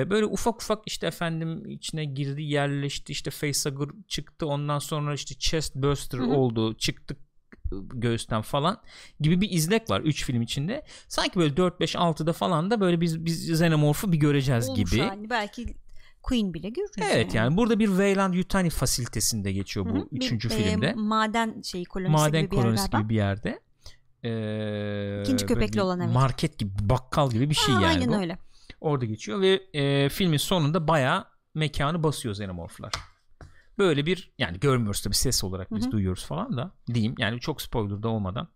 böyle 0.09 0.25
ufak 0.25 0.61
ufak 0.61 0.83
işte 0.85 1.07
efendim 1.07 1.69
içine 1.69 2.05
girdi 2.05 2.43
yerleşti 2.43 3.11
işte 3.11 3.31
facehugger 3.31 3.89
çıktı 4.07 4.47
ondan 4.47 4.79
sonra 4.79 5.13
işte 5.13 5.35
chest 5.35 5.75
burster 5.75 6.19
Hı 6.19 6.23
hı. 6.23 6.27
oldu 6.27 6.77
çıktı 6.77 7.17
göğüsten 7.93 8.41
falan 8.41 8.81
gibi 9.19 9.41
bir 9.41 9.51
izlek 9.51 9.89
var 9.89 10.01
3 10.01 10.25
film 10.25 10.41
içinde. 10.41 10.85
Sanki 11.07 11.39
böyle 11.39 11.57
4 11.57 11.79
5 11.79 11.95
6'da 11.95 12.33
falan 12.33 12.71
da 12.71 12.79
böyle 12.81 13.01
biz 13.01 13.25
biz 13.25 13.49
Xenomorph'u 13.49 14.11
bir 14.11 14.17
göreceğiz 14.17 14.69
Olmuş 14.69 14.91
gibi. 14.91 15.01
halini 15.01 15.29
belki 15.29 15.75
Queen 16.23 16.53
bile 16.53 16.69
görürüz. 16.69 16.91
Evet 17.13 17.33
yani 17.33 17.57
burada 17.57 17.79
bir 17.79 17.87
Weyland 17.87 18.33
Yutani 18.33 18.69
fasilitesinde 18.69 19.51
geçiyor 19.51 19.85
bu 19.85 19.89
hı. 19.89 20.07
Bir, 20.11 20.17
üçüncü 20.17 20.47
e, 20.47 20.51
filmde. 20.51 20.93
maden 20.93 21.61
şeyi 21.61 21.85
kolonisi 21.85 22.11
Maden 22.11 22.41
gibi 22.41 22.51
bir 22.51 22.55
kolonisi 22.57 22.81
galiba. 22.91 22.99
gibi 22.99 23.09
bir 23.09 23.15
yerde. 23.15 23.59
Ee, 24.23 25.21
İkinci 25.21 25.45
köpekli 25.45 25.73
bir 25.73 25.79
olan, 25.79 25.99
evet. 25.99 26.13
Market 26.13 26.57
gibi 26.57 26.71
bakkal 26.81 27.31
gibi 27.31 27.49
bir 27.49 27.55
şey 27.55 27.75
Aa, 27.75 27.81
yani 27.81 27.87
Aynen 27.87 28.09
bu. 28.09 28.15
öyle. 28.15 28.37
Orada 28.81 29.05
geçiyor 29.05 29.41
ve 29.41 29.61
e, 29.73 30.09
filmin 30.09 30.37
sonunda 30.37 30.87
bayağı 30.87 31.25
mekanı 31.53 32.03
basıyor 32.03 32.35
xenomorflar. 32.35 32.91
Böyle 33.77 34.05
bir 34.05 34.33
yani 34.37 34.59
görmüyoruz 34.59 35.01
tabii 35.01 35.15
ses 35.15 35.43
olarak 35.43 35.75
biz 35.75 35.83
Hı 35.83 35.87
hı. 35.87 35.91
duyuyoruz 35.91 36.25
falan 36.25 36.57
da 36.57 36.71
diyeyim 36.93 37.15
yani 37.17 37.39
çok 37.39 37.61
spoiler 37.61 38.03
da 38.03 38.09
olmadan. 38.09 38.47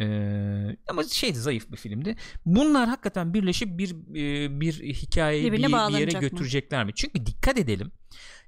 Ee, 0.00 0.76
ama 0.88 1.04
şeydi 1.04 1.38
zayıf 1.38 1.72
bir 1.72 1.76
filmdi. 1.76 2.16
Bunlar 2.46 2.88
hakikaten 2.88 3.34
birleşip 3.34 3.78
bir 3.78 3.90
e, 3.90 4.60
bir 4.60 4.72
hikayeyi 4.72 5.52
bir, 5.52 5.58
Birbirine 5.58 5.88
bir 5.88 5.98
yere 5.98 6.18
götürecekler 6.18 6.84
mi? 6.84 6.92
Çünkü 6.94 7.26
dikkat 7.26 7.58
edelim. 7.58 7.92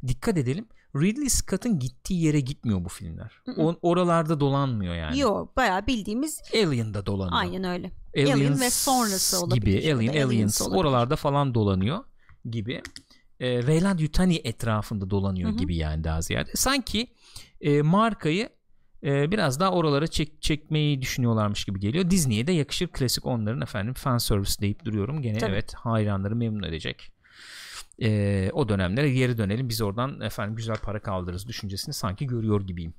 Dikkat 0.06 0.38
edelim. 0.38 0.66
Ridley 0.96 1.28
Scott'ın 1.28 1.78
gittiği 1.78 2.22
yere 2.22 2.40
gitmiyor 2.40 2.84
bu 2.84 2.88
filmler. 2.88 3.42
O, 3.56 3.76
oralarda 3.82 4.40
dolanmıyor 4.40 4.94
yani. 4.94 5.18
Yok 5.18 5.56
bayağı 5.56 5.86
bildiğimiz 5.86 6.40
Alien'da 6.54 7.06
dolanıyor. 7.06 7.40
aynen 7.40 7.64
öyle. 7.64 7.90
Aliens 8.16 8.34
Alien 8.34 8.60
ve 8.60 8.70
sonrası 8.70 9.40
olabilir. 9.44 9.62
gibi 9.62 9.92
Alien 9.92 10.08
Aliens 10.08 10.24
Aliens 10.26 10.62
olabilir. 10.62 10.80
oralarda 10.80 11.16
falan 11.16 11.54
dolanıyor 11.54 12.04
gibi. 12.50 12.82
E, 13.40 13.58
Weyland 13.58 13.98
Yutani 13.98 14.40
etrafında 14.44 15.10
dolanıyor 15.10 15.50
Hı 15.50 15.54
hı. 15.54 15.58
gibi 15.58 15.76
yani 15.76 16.04
daha 16.04 16.22
ziyade. 16.22 16.50
Sanki 16.54 17.06
e, 17.60 17.82
markayı 17.82 18.48
e, 19.04 19.30
biraz 19.30 19.60
daha 19.60 19.70
oralara 19.70 20.06
çek, 20.06 20.42
çekmeyi 20.42 21.02
düşünüyorlarmış 21.02 21.64
gibi 21.64 21.80
geliyor. 21.80 22.10
Disney'e 22.10 22.46
de 22.46 22.52
yakışır 22.52 22.88
klasik 22.88 23.26
onların 23.26 23.60
efendim 23.60 23.94
fan 23.94 24.18
service 24.18 24.60
deyip 24.60 24.84
duruyorum. 24.84 25.22
Gene 25.22 25.38
Tabii. 25.38 25.50
evet 25.52 25.74
hayranları 25.74 26.36
memnun 26.36 26.62
edecek. 26.62 27.12
E, 28.02 28.50
o 28.52 28.68
dönemlere 28.68 29.12
geri 29.12 29.38
dönelim. 29.38 29.68
Biz 29.68 29.80
oradan 29.80 30.20
efendim 30.20 30.56
güzel 30.56 30.76
para 30.76 30.98
kaldırırız 31.02 31.48
düşüncesini 31.48 31.94
sanki 31.94 32.26
görüyor 32.26 32.60
gibiyim. 32.60 32.94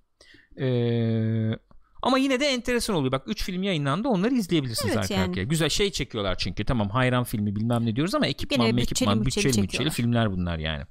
E, 0.60 0.68
ama 2.02 2.18
yine 2.18 2.40
de 2.40 2.46
enteresan 2.46 2.96
oluyor. 2.96 3.12
Bak 3.12 3.24
3 3.28 3.44
film 3.44 3.64
yayınlandı. 3.64 4.08
Onları 4.08 4.36
izleyebilirsiniz 4.36 4.94
Evet 4.96 5.04
arka 5.04 5.14
yani. 5.14 5.30
arkaya. 5.30 5.44
Güzel 5.44 5.70
şey 5.70 5.92
çekiyorlar 5.92 6.38
çünkü. 6.38 6.66
Tamam 6.66 6.90
hayran 6.90 7.24
filmi 7.24 7.56
bilmem 7.56 7.86
ne 7.86 7.96
diyoruz 7.96 8.16
ama 8.16 8.28
ekipman 8.28 8.60
Gene 8.60 8.72
mı 8.72 8.78
bütçeli 8.78 8.92
ekipman 8.94 9.26
bütçeli 9.26 9.46
bütçeli 9.48 9.64
bütçeli 9.64 9.90
filmler 9.90 10.32
bunlar 10.32 10.58
yani. 10.58 10.84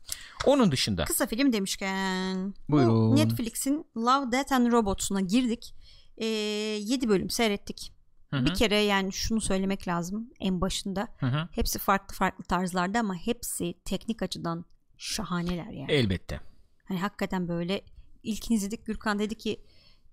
Onun 0.47 0.73
dışında 0.73 1.05
Kısa 1.05 1.27
film 1.27 1.53
demişken 1.53 2.55
Buyurun. 2.69 3.13
bu 3.13 3.17
Netflix'in 3.17 3.85
Love, 3.97 4.33
Death 4.33 4.53
and 4.53 4.73
Robots'una 4.73 5.21
girdik. 5.21 5.75
Ee, 6.17 6.27
7 6.27 7.09
bölüm 7.09 7.31
seyrettik. 7.31 7.93
Hı 8.31 8.37
hı, 8.37 8.45
Bir 8.45 8.55
kere 8.55 8.79
yani 8.79 9.13
şunu 9.13 9.41
söylemek 9.41 9.89
lazım 9.89 10.31
en 10.41 10.61
başında. 10.61 11.09
hı 11.19 11.27
hı. 11.27 11.49
Hepsi 11.53 11.79
farklı 11.79 12.15
farklı 12.17 12.45
tarzlarda 12.45 12.99
ama 13.01 13.15
hepsi 13.15 13.75
teknik 13.85 14.23
açıdan 14.23 14.65
şahaneler 14.99 15.73
yani. 15.73 15.93
elbette. 15.93 16.41
Hani 16.85 16.99
hakikaten 17.01 17.49
böyle 17.49 17.81
ilkini 18.23 18.57
izledik 18.57 18.87
Gürkan 18.87 19.19
dedi 19.19 19.35
ki 19.35 19.61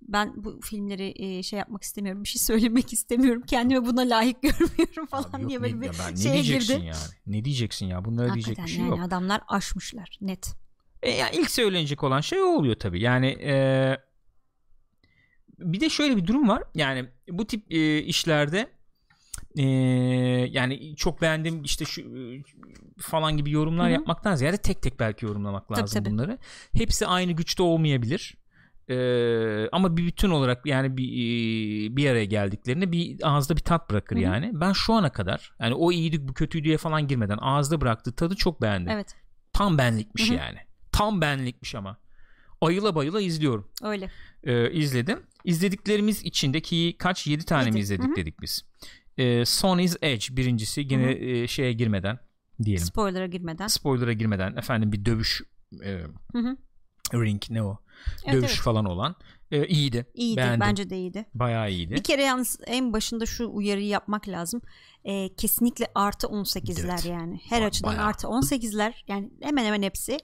ben 0.02 0.34
bu 0.36 0.60
filmleri 0.62 1.14
e, 1.16 1.44
şey 1.44 1.60
yapmak 1.60 1.84
istemiyorum 1.84 2.24
bir 2.24 2.28
şey 2.30 2.40
söylemek 2.40 2.94
istemiyorum 2.94 3.44
kendime 3.48 3.86
buna 3.86 4.02
layık 4.02 4.42
görmüyorum 4.42 5.06
falan 5.06 5.30
Abi 5.34 5.42
yok, 5.42 5.50
diye 5.50 5.62
böyle 5.62 5.82
bir 5.82 5.82
ben 5.82 6.14
ne 6.14 6.18
şeye 6.18 6.34
diyeceksin 6.34 6.76
girdi. 6.76 6.86
yani? 6.86 6.98
Ne 7.28 7.46
diyeceksin 7.46 7.86
ya? 7.86 8.06
Bunlara 8.06 8.34
diyecek 8.34 8.58
bir 8.58 8.68
şey 8.68 8.80
yani 8.80 8.90
yok. 8.90 9.00
adamlar 9.08 9.42
aşmışlar 9.48 10.18
net. 10.22 10.56
E, 11.04 11.12
yani 11.12 11.36
ilk 11.36 11.52
söylenecek 11.52 12.04
olan 12.04 12.22
şey 12.22 12.42
o 12.42 12.46
oluyor 12.46 12.76
tabii. 12.76 13.02
Yani 13.02 13.28
e, 13.28 13.98
bir 15.60 15.80
de 15.80 15.90
şöyle 15.90 16.18
bir 16.18 16.28
durum 16.28 16.48
var. 16.50 16.64
Yani 16.76 17.10
bu 17.30 17.48
tip 17.48 17.72
e, 17.72 18.00
işlerde 18.04 18.70
e, 19.58 19.64
yani 20.52 20.96
çok 20.96 21.22
beğendim 21.22 21.64
işte 21.64 21.86
şu 21.86 22.04
falan 22.98 23.38
gibi 23.38 23.52
yorumlar 23.52 23.86
Hı 23.86 23.90
hı. 23.90 23.94
yapmaktan 23.94 24.36
ziyade 24.36 24.58
tek 24.58 24.82
tek 24.82 25.00
belki 25.00 25.26
yorumlamak 25.26 25.68
Tabii, 25.68 25.80
lazım 25.80 26.04
tabii. 26.04 26.14
bunları. 26.14 26.38
Hepsi 26.74 27.08
aynı 27.08 27.32
güçte 27.32 27.64
olmayabilir. 27.64 28.38
E, 28.90 29.70
ama 29.72 29.98
bir 29.98 30.06
bütün 30.06 30.30
olarak 30.30 30.66
yani 30.66 30.98
bir 30.98 31.08
bir 31.96 32.10
araya 32.10 32.26
geldiklerinde 32.26 32.92
bir 32.92 33.18
ağızda 33.24 33.56
bir 33.56 33.62
tat 33.62 33.90
bırakır 33.90 34.16
Hı 34.16 34.20
hı. 34.20 34.24
yani. 34.24 34.52
Ben 34.54 34.74
şu 34.74 34.94
ana 34.94 35.12
kadar 35.12 35.54
yani 35.60 35.74
o 35.74 35.92
iyiydi 35.92 36.28
bu 36.28 36.34
kötüydüye 36.34 36.78
falan 36.78 37.08
girmeden 37.08 37.38
ağızda 37.42 37.82
bıraktığı 37.82 38.16
tadı 38.16 38.36
çok 38.36 38.62
beğendim. 38.62 38.92
Evet 38.92 39.16
Tam 39.54 39.78
benlikmiş 39.78 40.30
Hı 40.30 40.34
hı. 40.34 40.38
yani. 40.38 40.58
Tam 40.92 41.22
benlikmiş 41.22 41.76
ama. 41.76 41.98
Ayıla 42.62 42.96
bayıla 42.96 43.22
izliyorum. 43.22 43.72
öyle. 43.84 44.10
Ee, 44.44 44.72
izledim. 44.72 45.20
İzlediklerimiz 45.44 46.24
içindeki 46.24 46.96
kaç 47.00 47.28
7 47.28 47.46
tane 47.46 47.64
mi 47.64 47.68
Yedi. 47.70 47.80
izledik 47.80 48.06
Hı 48.08 48.12
hı. 48.12 48.16
dedik 48.16 48.42
biz. 48.42 48.66
Ee, 49.18 49.46
Sony's 49.46 49.96
Edge 50.02 50.26
birincisi 50.38 50.88
gene 50.88 51.12
e, 51.12 51.48
şeye 51.48 51.74
girmeden 51.74 52.20
diyelim. 52.64 52.86
Spoiler'a 52.86 53.26
girmeden. 53.28 53.68
Spoiler'a 53.68 54.14
girmeden 54.14 54.56
efendim 54.56 54.92
bir 54.92 55.06
dövüş 55.06 55.42
e, 55.84 56.00
ring 57.14 57.42
ne 57.50 57.64
o? 57.64 57.80
Evet, 58.26 58.34
dövüş 58.34 58.52
evet. 58.52 58.60
falan 58.62 58.86
olan. 58.86 59.16
E, 59.52 59.68
iyiydi. 59.68 60.06
İyiydi 60.14 60.38
Beğendim. 60.38 60.60
bence 60.60 60.90
de 60.90 60.98
iyiydi. 60.98 61.26
Bayağı 61.34 61.72
iyiydi. 61.72 61.94
Bir 61.96 62.04
kere 62.04 62.24
yalnız 62.24 62.60
en 62.68 62.94
başında 62.94 63.26
şu 63.26 63.50
uyarıyı 63.50 63.88
yapmak 63.88 64.28
lazım. 64.28 64.62
Ee, 65.06 65.36
kesinlikle 65.36 65.88
artı 65.96 66.28
18'ler 66.28 66.90
Evet. 66.92 67.06
yani. 67.06 67.40
Her 67.50 67.62
Ba- 67.62 67.66
açıdan 67.66 67.90
bayağı. 67.92 68.06
artı 68.06 68.28
18'ler 68.28 68.94
yani 69.08 69.30
hemen 69.42 69.66
hemen 69.66 69.82
hepsi. 69.82 70.18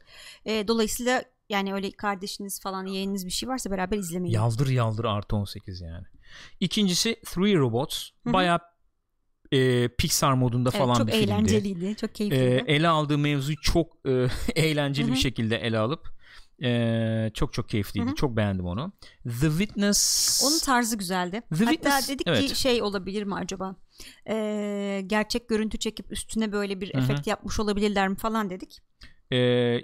Ee, 0.46 0.68
dolayısıyla 0.68 1.24
yani 1.50 1.74
öyle 1.74 1.92
kardeşiniz 1.92 2.62
falan 2.62 2.86
yeğeniniz 2.86 3.26
bir 3.26 3.32
şey 3.32 3.50
varsa 3.50 3.72
beraber 3.72 3.98
izlemeyin. 3.98 4.34
Yaldır 4.36 4.68
yaldır 4.70 5.06
artı 5.06 5.36
18 5.36 5.82
yani. 5.82 6.06
İkincisi 6.60 7.16
Three 7.26 7.56
Robots. 7.56 8.10
Hı 8.24 8.30
hı. 8.30 8.34
Bayağı 8.34 8.60
e, 9.52 9.88
Pixar 9.88 10.34
modunda 10.34 10.70
Evet, 10.74 10.80
falan 10.82 10.94
çok 10.96 11.08
bir 11.08 11.12
filmdi. 11.12 11.26
eğlenceliydi. 11.32 11.96
Çok 11.96 12.10
e, 12.10 12.14
keyifliydi. 12.14 12.64
ele 12.68 12.88
aldığı 12.88 13.18
mevzuyu 13.18 13.58
çok 13.62 13.88
e, 14.08 14.28
eğlenceli 14.56 15.08
Hı 15.08 15.12
hı. 15.12 15.16
bir 15.16 15.20
şekilde 15.20 15.58
ele 15.58 15.78
alıp 15.80 16.14
e, 16.64 17.32
çok 17.34 17.54
çok 17.54 17.70
keyifliydi. 17.70 18.06
Hı 18.08 18.12
hı. 18.12 18.16
Çok 18.16 18.38
beğendim 18.38 18.66
onu. 18.66 18.94
The 19.24 19.50
Witness 19.50 20.42
Onun 20.46 20.60
tarzı 20.60 20.96
güzeldi. 20.98 21.42
The 21.50 21.56
Hatta 21.66 21.72
Witness, 21.72 22.10
dedik 22.10 22.28
evet. 22.28 22.46
ki 22.54 22.60
şey 22.60 22.82
olabilir 22.82 23.24
mi 23.24 23.36
acaba? 23.36 23.76
Ee, 24.30 25.04
gerçek 25.08 25.50
görüntü 25.50 25.78
çekip 25.78 26.12
üstüne 26.12 26.52
böyle 26.52 26.82
bir 26.82 26.94
Hı 26.94 26.98
hı. 26.98 27.02
efekt 27.04 27.28
yapmış 27.28 27.60
olabilirler 27.60 28.08
mi 28.08 28.16
falan 28.16 28.50
dedik. 28.50 28.80
e, 29.32 29.38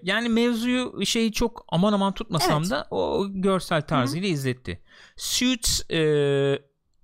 yani 0.04 0.30
mevzuyu 0.30 1.06
şeyi 1.06 1.32
çok 1.32 1.66
aman 1.70 1.94
aman 1.94 2.14
tutmasam 2.14 2.62
Evet. 2.62 2.72
da 2.72 2.88
o 2.92 3.28
görsel 3.30 3.82
tarzıyla 3.82 4.28
izletti. 4.28 4.82
Suits 5.18 5.92
e, 5.92 6.00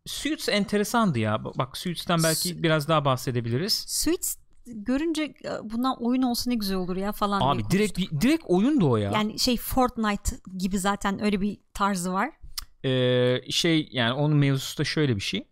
Suits 0.05 0.49
enteresandı 0.49 1.19
ya. 1.19 1.43
Bak 1.43 1.77
Suits'ten 1.77 2.23
belki 2.23 2.63
biraz 2.63 2.87
daha 2.87 3.05
bahsedebiliriz. 3.05 3.73
Suits 3.87 4.37
görünce 4.65 5.23
e, 5.23 5.49
bundan 5.63 6.03
oyun 6.03 6.21
olsa 6.21 6.49
ne 6.49 6.55
güzel 6.55 6.77
olur 6.77 6.95
ya 6.95 7.11
falan 7.11 7.41
diye 7.41 7.65
Abi 7.65 7.71
direkt 7.71 7.99
direkt 8.21 8.43
oyundu 8.47 8.89
o 8.89 8.97
ya. 8.97 9.11
Yani 9.11 9.39
şey 9.39 9.57
Fortnite 9.57 10.35
gibi 10.57 10.79
zaten 10.79 11.23
öyle 11.23 11.41
bir 11.41 11.57
tarzı 11.73 12.13
var. 12.13 12.31
Ee, 12.85 13.41
şey 13.51 13.89
yani 13.91 14.13
onun 14.13 14.37
mevzusu 14.37 14.77
da 14.77 14.83
şöyle 14.83 15.15
bir 15.15 15.21
şey. 15.21 15.47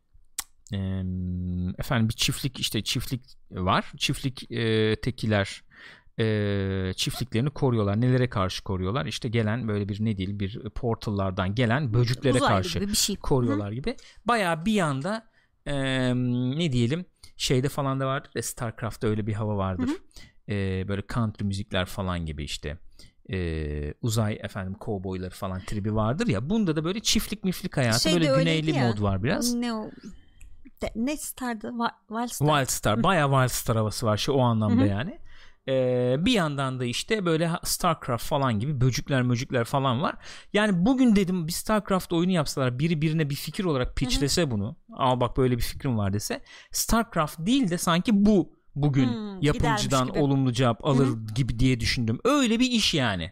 Ee, 0.73 0.77
efendim 1.77 2.09
bir 2.09 2.13
çiftlik 2.13 2.59
işte 2.59 2.83
çiftlik 2.83 3.21
var. 3.51 3.91
Çiftlik 3.97 4.51
e, 4.51 4.95
tekiler 4.95 5.63
e, 6.19 6.93
çiftliklerini 6.95 7.49
koruyorlar. 7.49 8.01
Nelere 8.01 8.29
karşı 8.29 8.63
koruyorlar? 8.63 9.05
İşte 9.05 9.29
gelen 9.29 9.67
böyle 9.67 9.89
bir 9.89 10.05
ne 10.05 10.17
değil 10.17 10.39
bir 10.39 10.59
portallardan 10.69 11.55
gelen 11.55 11.93
böcüklere 11.93 12.33
Uzaylı 12.33 12.47
karşı 12.47 12.79
gibi 12.79 12.91
bir 12.91 12.97
şey. 12.97 13.15
koruyorlar 13.15 13.71
gibi. 13.71 13.95
Baya 14.25 14.65
bir 14.65 14.73
yanda 14.73 15.29
e, 15.65 15.75
ne 16.57 16.71
diyelim 16.71 17.05
şeyde 17.37 17.69
falan 17.69 17.99
da 17.99 18.05
vardır 18.07 18.31
ya 18.35 18.41
Starcraft'ta 18.43 19.07
öyle 19.07 19.27
bir 19.27 19.33
hava 19.33 19.57
vardır. 19.57 19.87
Hı 19.87 19.97
E, 20.49 20.87
böyle 20.87 21.01
country 21.13 21.45
müzikler 21.45 21.85
falan 21.85 22.25
gibi 22.25 22.43
işte. 22.43 22.77
e, 23.31 23.93
uzay 24.01 24.39
efendim 24.43 24.73
kovboyları 24.73 25.29
falan 25.29 25.59
tribi 25.59 25.95
vardır 25.95 26.27
ya 26.27 26.49
bunda 26.49 26.75
da 26.75 26.83
böyle 26.83 26.99
çiftlik 26.99 27.43
miflik 27.43 27.77
hayatı 27.77 27.99
Şey 27.99 28.13
de 28.13 28.15
böyle 28.29 28.39
güneyli 28.39 28.75
ya. 28.75 28.87
mod 28.87 29.01
var 29.01 29.23
biraz. 29.23 29.53
Ne 29.53 29.73
o? 29.73 29.89
De, 30.81 30.91
ne 30.95 31.17
stardı? 31.17 31.71
Wildstar. 32.07 32.47
Wild 32.47 32.69
Star 32.69 33.03
bayağı 33.03 33.29
Wild 33.31 33.49
Star 33.61 33.77
havası 33.77 34.05
var 34.05 34.17
şey 34.17 34.35
o 34.35 34.39
anlamda 34.39 34.81
Hı 34.81 34.85
hı. 34.85 34.89
yani. 34.89 35.19
Ee, 35.67 36.15
bir 36.19 36.31
yandan 36.31 36.79
da 36.79 36.85
işte 36.85 37.25
böyle 37.25 37.51
Starcraft 37.63 38.25
falan 38.25 38.59
gibi 38.59 38.81
böcükler 38.81 39.21
möcükler 39.21 39.63
falan 39.63 40.01
var. 40.01 40.15
Yani 40.53 40.85
bugün 40.85 41.15
dedim 41.15 41.47
bir 41.47 41.51
Starcraft 41.51 42.13
oyunu 42.13 42.31
yapsalar 42.31 42.79
biri 42.79 43.01
birine 43.01 43.29
bir 43.29 43.35
fikir 43.35 43.65
olarak 43.65 43.95
pitchlese 43.95 44.51
bunu. 44.51 44.75
Al 44.93 45.19
bak 45.19 45.37
böyle 45.37 45.57
bir 45.57 45.61
fikrim 45.63 45.97
var 45.97 46.13
dese. 46.13 46.41
Starcraft 46.71 47.39
değil 47.39 47.69
de 47.69 47.77
sanki 47.77 48.25
bu 48.25 48.53
bugün 48.75 49.07
Hmm, 49.07 49.41
yapımcıdan 49.41 50.09
olumlu 50.09 50.53
cevap 50.53 50.85
alır 50.85 51.09
gibi 51.35 51.59
diye 51.59 51.79
düşündüm. 51.79 52.19
Öyle 52.23 52.59
bir 52.59 52.71
iş 52.71 52.93
yani. 52.93 53.31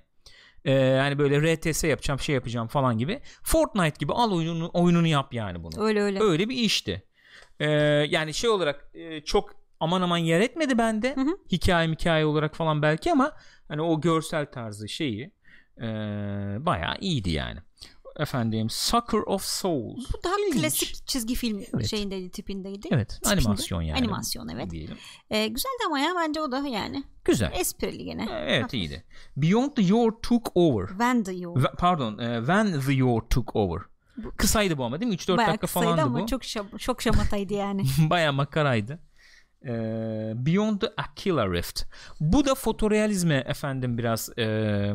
Ee, 0.66 0.72
yani 0.72 1.20
böyle 1.20 1.56
RTS 1.56 1.84
yapacağım 1.88 2.20
şey 2.20 2.36
yapacağım 2.36 2.68
falan 2.68 2.98
gibi. 2.98 3.22
Fortnite 3.44 3.96
gibi 4.00 4.14
al 4.14 4.32
oyununu 4.32 4.72
oyununu 4.74 5.08
yap 5.08 5.34
yani 5.34 5.64
bunu. 5.64 5.84
Öyle 5.84 6.02
öyle. 6.02 6.20
Öyle 6.22 6.50
bir 6.50 6.56
işti. 6.56 7.04
Ee, 7.60 7.66
yani 8.10 8.34
şey 8.34 8.50
olarak 8.50 8.92
e, 8.94 9.22
çok 9.22 9.61
aman 9.82 10.02
aman 10.02 10.18
yer 10.18 10.40
etmedi 10.42 10.78
bende. 10.78 11.16
Hı 11.16 11.22
hı. 11.22 11.38
Hikaye 11.52 11.90
hikaye 11.90 12.26
olarak 12.26 12.56
falan 12.56 12.82
belki 12.82 13.12
ama 13.12 13.32
hani 13.68 13.82
o 13.82 14.02
görsel 14.02 14.52
tarzı 14.52 14.90
şeyi 14.90 15.32
e, 15.78 15.84
bayağı 16.66 16.96
iyiydi 17.00 17.30
yani. 17.30 17.60
Efendim 18.20 18.70
Sucker 18.70 19.18
of 19.20 19.44
Souls. 19.44 20.06
Bu 20.14 20.24
daha 20.24 20.34
İlginç. 20.48 20.62
klasik 20.62 21.08
çizgi 21.08 21.36
film 21.36 21.62
Evet. 21.74 21.88
şeyindeydi 21.90 22.32
tipindeydi. 22.32 22.88
Evet 22.92 23.10
Tipinde. 23.10 23.34
animasyon 23.34 23.82
yani. 23.82 24.00
Animasyon 24.00 24.48
evet. 24.48 24.72
Diyelim. 24.72 24.98
Ee, 25.30 25.48
güzeldi 25.48 25.84
ama 25.88 26.00
ya 26.00 26.14
bence 26.20 26.42
o 26.42 26.52
da 26.52 26.68
yani 26.68 27.04
Güzel. 27.26 27.52
esprili 27.60 28.06
gene. 28.06 28.28
Evet 28.32 28.74
iyiydi. 28.74 29.04
Beyond 29.38 29.72
the 29.76 29.82
Your 29.82 30.12
Took 30.22 30.52
Over. 30.56 30.88
When 30.88 31.24
the 31.24 31.34
You. 31.34 31.64
Ve- 31.64 31.72
Pardon 31.78 32.18
e, 32.18 32.38
When 32.38 32.82
the 32.82 32.94
Your 32.94 33.22
Took 33.22 33.56
Over. 33.56 33.82
Kısaydı 34.38 34.78
bu 34.78 34.84
ama 34.84 35.00
değil 35.02 35.10
mi? 35.10 35.16
3-4 35.16 35.38
Bayağı 35.38 35.52
dakika 35.52 35.68
kısaydı 35.68 35.86
falandı 35.86 36.02
ama 36.02 36.20
bu. 36.22 36.26
çok 36.28 36.42
şam- 36.44 36.78
çok 36.78 37.02
şamataydı 37.02 37.54
yani. 37.54 37.84
Baya 38.10 38.32
makaraydı. 38.32 39.00
Ee, 39.66 40.34
Beyond 40.36 40.80
the 40.80 40.88
Aquila 40.98 41.52
Rift. 41.54 41.84
Bu 42.20 42.46
da 42.46 42.56
fotorealizme 42.56 43.44
efendim 43.48 43.98
biraz 43.98 44.30
e, 44.38 44.44
e, 44.44 44.94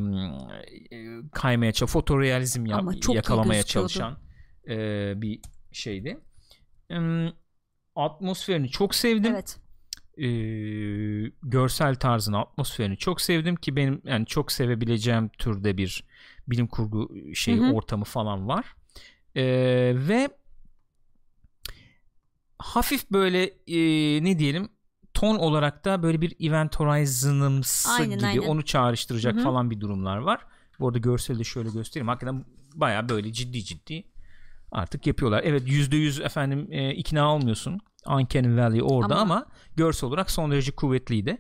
kaymaya 1.33 1.73
çalışan, 1.73 2.01
fotorealizm 2.01 2.67
ya- 2.67 2.77
yakalamaya 3.15 3.63
çalışan 3.63 4.19
e, 4.69 5.13
bir 5.23 5.41
şeydi. 5.73 6.19
Em, 6.91 7.33
atmosferini 7.97 8.69
çok 8.69 8.95
sevdim. 8.95 9.33
evet. 9.35 9.59
Ee, 10.19 11.31
görsel 11.43 11.95
tarzını, 11.95 12.39
atmosferini 12.39 12.97
çok 12.97 13.21
sevdim 13.21 13.57
ki 13.57 13.77
benim 13.77 14.01
yani 14.05 14.27
çok 14.27 14.53
sevebileceğim 14.53 15.29
türde 15.29 15.77
bir 15.77 16.05
bilim 16.49 16.67
kurgu 16.67 17.11
şey 17.35 17.61
ortamı 17.61 18.05
falan 18.05 18.49
var. 18.49 18.65
Ee, 19.37 19.43
ve 19.95 20.29
hafif 22.59 23.11
böyle 23.11 23.45
e, 23.67 23.79
ne 24.25 24.39
diyelim 24.39 24.69
ton 25.15 25.37
olarak 25.37 25.85
da 25.85 26.03
böyle 26.03 26.21
bir 26.21 26.35
Event 26.41 26.81
Horizon'ımsı 26.81 27.91
Aynen, 27.91 28.19
gibi 28.19 28.27
aynen. 28.27 28.43
onu 28.49 28.65
çağrıştıracak 28.65 29.35
Hı 29.35 29.39
hı. 29.41 29.45
falan 29.45 29.71
bir 29.71 29.81
durumlar 29.81 30.17
var. 30.17 30.41
Bu 30.81 30.89
arada 30.89 30.99
görseli 30.99 31.39
de 31.39 31.45
şöyle 31.45 31.71
göstereyim. 31.71 32.09
Hakikaten 32.09 32.45
baya 32.75 33.09
böyle 33.09 33.33
ciddi 33.33 33.65
ciddi 33.65 34.05
artık 34.73 35.07
yapıyorlar. 35.07 35.43
Evet 35.45 35.69
%100 35.69 36.25
efendim 36.25 36.69
e, 36.71 36.95
ikna 36.95 37.35
olmuyorsun. 37.35 37.81
Uncanny 38.07 38.57
Valley 38.57 38.83
orada 38.83 39.15
Ama- 39.15 39.23
ama, 39.23 39.47
görsel 39.77 40.09
olarak 40.09 40.31
son 40.31 40.51
derece 40.51 40.73
kuvvetliydi. 40.73 41.39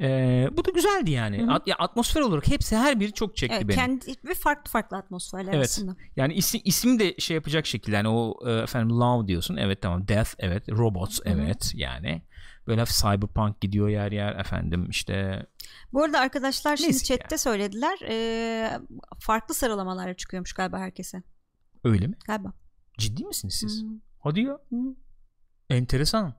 E, 0.00 0.48
bu 0.52 0.64
da 0.64 0.70
güzeldi 0.70 1.10
yani. 1.10 1.52
At- 1.52 1.66
ya 1.68 1.76
atmosfer 1.76 2.20
olarak 2.20 2.48
hepsi 2.50 2.76
her 2.76 3.00
biri 3.00 3.12
çok 3.12 3.36
çekti 3.36 3.56
evet 3.56 3.68
beni. 3.68 3.76
kendi 3.76 4.04
ve 4.28 4.34
farklı 4.34 4.70
farklı 4.70 4.96
atmosferler 4.96 5.52
Evet. 5.54 5.64
aslında. 5.64 5.96
Yani 6.16 6.34
isim 6.34 6.60
isim 6.64 6.98
de 6.98 7.14
şey 7.18 7.34
yapacak 7.34 7.66
şekilde 7.66 7.96
yani 7.96 8.08
o 8.08 8.48
e, 8.48 8.52
efendim 8.52 8.90
love 9.00 9.28
diyorsun. 9.28 9.56
Evet 9.56 9.82
tamam. 9.82 10.08
Death 10.08 10.34
evet. 10.38 10.68
Robots 10.68 11.20
Hı 11.24 11.30
hı. 11.30 11.40
evet 11.40 11.70
yani. 11.74 12.22
Böyle 12.66 12.80
hafif 12.80 12.96
cyberpunk 12.96 13.60
gidiyor 13.60 13.88
yer 13.88 14.12
yer 14.12 14.36
efendim 14.36 14.90
işte 14.90 15.46
Bu 15.92 16.02
arada 16.02 16.20
arkadaşlar 16.20 16.76
şimdi 16.76 16.90
Neyse 16.90 17.04
chatte 17.04 17.38
söylediler. 17.38 17.98
ee, 18.08 18.80
farklı 19.20 19.54
sıralamalarla 19.54 20.14
çıkıyormuş 20.14 20.52
galiba 20.52 20.78
herkese. 20.78 21.22
öyle 21.84 22.06
mi? 22.06 22.16
Galiba. 22.26 22.52
Ciddi 22.98 23.24
misiniz 23.24 23.54
siz? 23.54 23.82
Hı. 23.82 23.86
Hadi 24.20 24.40
ya. 24.40 24.52
Hı. 24.70 24.76
Enteresan. 25.70 26.34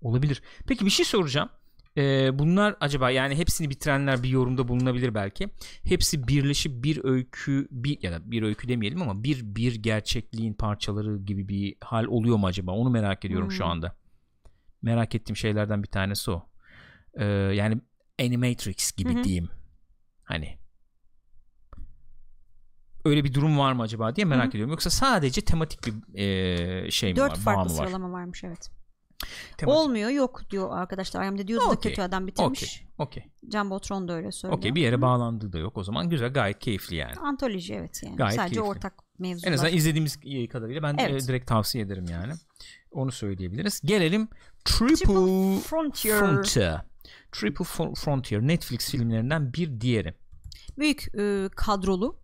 Olabilir. 0.00 0.42
Peki 0.66 0.84
bir 0.86 0.90
şey 0.90 1.04
soracağım. 1.04 1.48
Ee, 1.96 2.38
bunlar 2.38 2.76
acaba 2.80 3.10
yani 3.10 3.34
hepsini 3.38 3.70
bitirenler 3.70 4.22
bir 4.22 4.28
yorumda 4.28 4.68
bulunabilir 4.68 5.14
belki. 5.14 5.48
Hepsi 5.84 6.28
birleşip 6.28 6.84
bir 6.84 7.04
öykü 7.04 7.68
bir 7.70 8.02
ya 8.02 8.12
da 8.12 8.30
bir 8.30 8.42
öykü 8.42 8.68
demeyelim 8.68 9.02
ama 9.02 9.24
bir 9.24 9.40
bir 9.56 9.74
gerçekliğin 9.74 10.54
parçaları 10.54 11.18
gibi 11.18 11.48
bir 11.48 11.76
hal 11.80 12.04
oluyor 12.04 12.36
mu 12.36 12.46
acaba? 12.46 12.72
Onu 12.72 12.90
merak 12.90 13.24
ediyorum 13.24 13.50
şu 13.50 13.64
Hmm. 13.64 13.70
anda. 13.70 13.96
Merak 14.82 15.14
ettiğim 15.14 15.36
şeylerden 15.36 15.82
bir 15.82 15.88
tanesi 15.88 16.30
o. 16.30 16.48
Ee, 17.14 17.24
yani 17.24 17.80
Animatrix 18.20 18.92
gibi 18.92 19.14
Hı 19.14 19.18
hı. 19.18 19.24
diyeyim. 19.24 19.48
Hani 20.24 20.58
öyle 23.04 23.24
bir 23.24 23.34
durum 23.34 23.58
var 23.58 23.72
mı 23.72 23.82
acaba 23.82 24.16
diye 24.16 24.24
merak 24.24 24.42
Hı 24.42 24.46
hı. 24.46 24.50
ediyorum. 24.50 24.70
Yoksa 24.70 24.90
sadece 24.90 25.40
tematik 25.40 25.80
bir 25.86 26.18
e, 26.18 26.90
şey 26.90 27.10
mi 27.12 27.16
Dört 27.16 27.30
var? 27.30 27.38
bağ 27.38 27.42
farklı 27.42 27.76
var? 27.76 27.86
sıralama 27.86 28.12
varmış 28.12 28.44
evet. 28.44 28.70
Tematik. 29.56 29.78
Olmuyor 29.80 30.10
yok 30.10 30.50
diyor 30.50 30.76
arkadaşlar. 30.78 31.24
IMDb 31.24 31.48
diyordu 31.48 31.64
da 31.66 31.70
Okey. 31.70 31.90
kötü 31.92 32.02
adam 32.02 32.26
bitirmiş. 32.26 32.62
Okey. 32.62 32.86
Okey. 32.98 33.32
Can 33.48 33.70
Botron 33.70 34.08
da 34.08 34.12
öyle 34.12 34.32
söylüyor. 34.32 34.58
Okey 34.58 34.74
bir 34.74 34.80
yere 34.80 35.02
bağlandığı 35.02 35.52
da 35.52 35.58
yok. 35.58 35.78
O 35.78 35.84
zaman 35.84 36.08
güzel 36.10 36.32
gayet 36.32 36.58
keyifli 36.58 36.96
yani. 36.96 37.14
Antoloji 37.14 37.74
evet 37.74 38.00
yani. 38.04 38.16
Gayet 38.16 38.34
Sadece 38.36 38.54
keyifli. 38.54 38.70
ortak 38.70 38.94
mevzular. 39.18 39.48
En 39.48 39.52
azından 39.54 39.72
izlediğimiz 39.72 40.20
kadarıyla 40.52 40.82
ben 40.82 40.96
Evet. 40.98 41.22
e, 41.24 41.28
direkt 41.28 41.46
tavsiye 41.46 41.84
ederim 41.84 42.06
yani. 42.10 42.32
Onu 42.90 43.12
söyleyebiliriz. 43.12 43.80
Gelelim 43.84 44.28
Triple, 44.64 44.94
Triple 44.94 45.60
Frontier. 45.60 46.18
Frontier. 46.18 46.80
Triple 47.32 47.64
Fron- 47.64 47.94
Frontier 47.94 48.40
Netflix 48.40 48.90
filmlerinden 48.90 49.52
bir 49.52 49.80
diğeri. 49.80 50.14
Büyük 50.78 51.14
e, 51.18 51.48
kadrolu. 51.56 52.18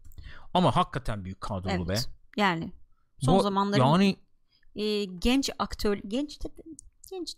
Ama 0.54 0.76
hakikaten 0.76 1.24
büyük 1.24 1.40
kadrolu 1.40 1.72
Evet. 1.72 1.88
be. 1.88 1.94
Yani 2.36 2.72
son 3.18 3.38
Bu- 3.38 3.42
zamanların 3.42 3.82
yani 3.84 4.16
e, 4.76 5.04
genç 5.04 5.50
aktör 5.58 5.98
genç 6.08 6.44
de 6.44 6.48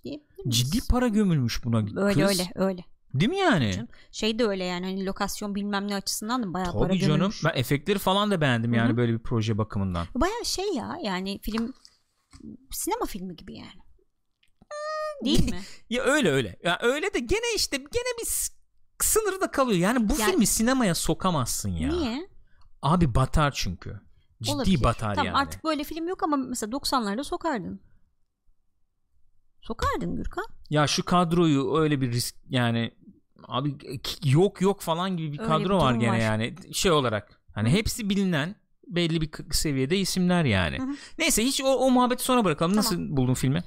diye 0.04 0.20
ciddi 0.48 0.78
para 0.90 1.08
gömülmüş 1.08 1.64
buna 1.64 1.78
öyle 1.78 2.26
kız. 2.26 2.40
öyle 2.40 2.50
öyle. 2.54 2.84
Değil 3.14 3.30
mi 3.30 3.38
yani? 3.38 3.72
Canım, 3.72 3.88
Şey 4.12 4.38
de 4.38 4.46
öyle 4.46 4.64
yani 4.64 4.86
hani 4.86 5.06
lokasyon 5.06 5.54
bilmem 5.54 5.88
ne 5.88 5.94
açısından 5.94 6.42
da 6.42 6.54
bayağı 6.54 6.72
para 6.72 6.88
Tabii 6.88 6.98
canım. 6.98 7.14
gömülmüş. 7.16 7.44
Ben 7.44 7.52
efektleri 7.54 7.98
falan 7.98 8.30
da 8.30 8.40
beğendim 8.40 8.72
Hı 8.72 8.76
yani 8.76 8.96
böyle 8.96 9.12
bir 9.12 9.18
proje 9.18 9.58
bakımından. 9.58 10.06
Bayağı 10.14 10.44
şey 10.44 10.74
ya 10.74 10.96
yani 11.02 11.38
film 11.42 11.72
sinema 12.70 13.06
filmi 13.06 13.36
gibi 13.36 13.54
yani. 13.56 13.82
Değil 15.24 15.50
mi? 15.50 15.60
Ya 15.90 16.02
öyle 16.02 16.30
öyle. 16.30 16.58
Ya 16.64 16.78
öyle 16.82 17.14
de 17.14 17.18
gene 17.18 17.54
işte 17.56 17.76
gene 17.76 18.18
bir 18.22 18.28
sınırda 19.04 19.50
kalıyor. 19.50 19.78
Yani 19.78 20.08
bu 20.08 20.12
Yani- 20.20 20.30
filmi 20.30 20.46
sinemaya 20.46 20.94
sokamazsın 20.94 21.70
ya. 21.70 21.88
Niye? 21.88 22.28
Abi 22.82 23.14
batar 23.14 23.52
çünkü. 23.56 24.00
Ciddi 24.42 24.54
Olabilir. 24.54 24.84
batar 24.84 25.14
tamam, 25.14 25.26
yani. 25.26 25.36
Artık 25.36 25.64
böyle 25.64 25.84
film 25.84 26.08
yok 26.08 26.22
ama 26.22 26.36
mesela 26.36 26.70
90'larda 26.70 27.24
sokardın. 27.24 27.80
Sokardın 29.62 30.16
Gürkan. 30.16 30.44
Ya 30.70 30.86
şu 30.86 31.04
kadroyu 31.04 31.76
öyle 31.76 32.00
bir 32.00 32.12
risk 32.12 32.36
yani 32.48 32.94
abi 33.48 33.76
yok 34.24 34.60
yok 34.60 34.80
falan 34.80 35.16
gibi 35.16 35.32
bir 35.32 35.38
Öyle 35.38 35.48
kadro 35.48 35.64
bir 35.78 35.84
var 35.84 35.94
gene 35.94 36.10
var. 36.10 36.18
yani 36.18 36.54
şey 36.72 36.90
olarak. 36.92 37.40
Hani 37.54 37.70
hepsi 37.70 38.10
bilinen 38.10 38.56
belli 38.86 39.20
bir 39.20 39.30
seviyede 39.50 39.98
isimler 39.98 40.44
yani. 40.44 40.78
Hı 40.78 40.82
hı. 40.82 40.96
Neyse 41.18 41.44
hiç 41.44 41.60
o, 41.64 41.66
o 41.66 41.90
muhabbeti 41.90 42.22
sonra 42.22 42.44
bırakalım. 42.44 42.76
Nasıl 42.76 43.16
buldun 43.16 43.34
filmi? 43.34 43.64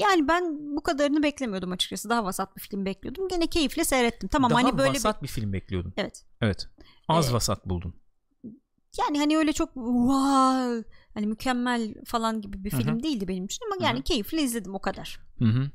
Yani 0.00 0.28
ben 0.28 0.56
bu 0.76 0.82
kadarını 0.82 1.22
beklemiyordum 1.22 1.72
açıkçası. 1.72 2.08
Daha 2.08 2.24
vasat 2.24 2.56
bir 2.56 2.60
film 2.60 2.84
bekliyordum. 2.84 3.28
Gene 3.28 3.46
keyifle 3.46 3.84
seyrettim. 3.84 4.28
Tamam 4.28 4.50
Daha 4.50 4.62
hani 4.62 4.78
böyle 4.78 4.90
vasat 4.90 5.22
bir 5.22 5.28
film 5.28 5.52
bekliyordun. 5.52 5.92
bir... 5.96 6.02
Evet. 6.02 6.26
Evet. 6.40 6.68
Az 7.08 7.30
Ee, 7.30 7.32
vasat 7.32 7.66
buldun. 7.66 7.94
Yani 8.98 9.18
hani 9.18 9.38
öyle 9.38 9.52
çok 9.52 9.74
wow, 9.74 10.90
hani 11.16 11.26
mükemmel 11.26 11.94
falan 12.04 12.40
gibi 12.40 12.64
bir 12.64 12.72
Hı 12.72 12.76
hı. 12.76 12.80
film 12.80 13.02
değildi 13.02 13.28
benim 13.28 13.44
için 13.44 13.64
ama 13.66 13.86
yani 13.86 13.98
hı. 13.98 14.02
keyifle 14.02 14.42
izledim 14.42 14.74
o 14.74 14.78
kadar. 14.78 15.20
Hı 15.38 15.44
hı. 15.44 15.70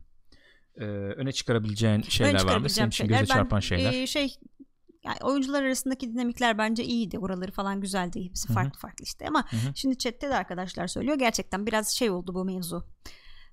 Ee, 0.78 0.84
öne 0.86 1.32
çıkarabileceğin 1.32 2.02
şeyler 2.02 2.46
var 2.46 2.58
mı? 2.58 2.70
Senin 2.70 2.88
için 2.88 3.08
göze 3.08 3.26
çarpan 3.26 3.60
şeyler. 3.60 3.94
e, 3.94 4.08
şey 4.08 4.36
yani 5.04 5.18
oyuncular 5.22 5.64
arasındaki 5.64 6.14
dinamikler 6.14 6.58
bence 6.58 6.84
iyiydi. 6.84 7.20
Oraları 7.20 7.52
falan 7.52 7.82
güzeldi. 7.82 8.26
Hepsi 8.26 8.48
Hı 8.48 8.52
hı. 8.52 8.56
farklı 8.56 8.80
farklı 8.80 9.04
işte 9.04 9.28
ama 9.28 9.52
Hı 9.52 9.58
hı. 9.58 9.72
şimdi 9.76 9.98
chatte 9.98 10.30
de 10.30 10.36
arkadaşlar 10.36 10.88
söylüyor. 10.88 11.16
Gerçekten 11.20 11.68
biraz 11.68 11.88
şey 11.88 12.10
oldu 12.10 12.34
bu 12.34 12.46
mevzu. 12.46 12.88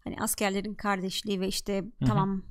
Hani 0.05 0.17
askerlerin 0.21 0.75
kardeşliği 0.75 1.41
ve 1.41 1.49
işte 1.49 1.79
hı. 1.79 2.07
tamam 2.07 2.43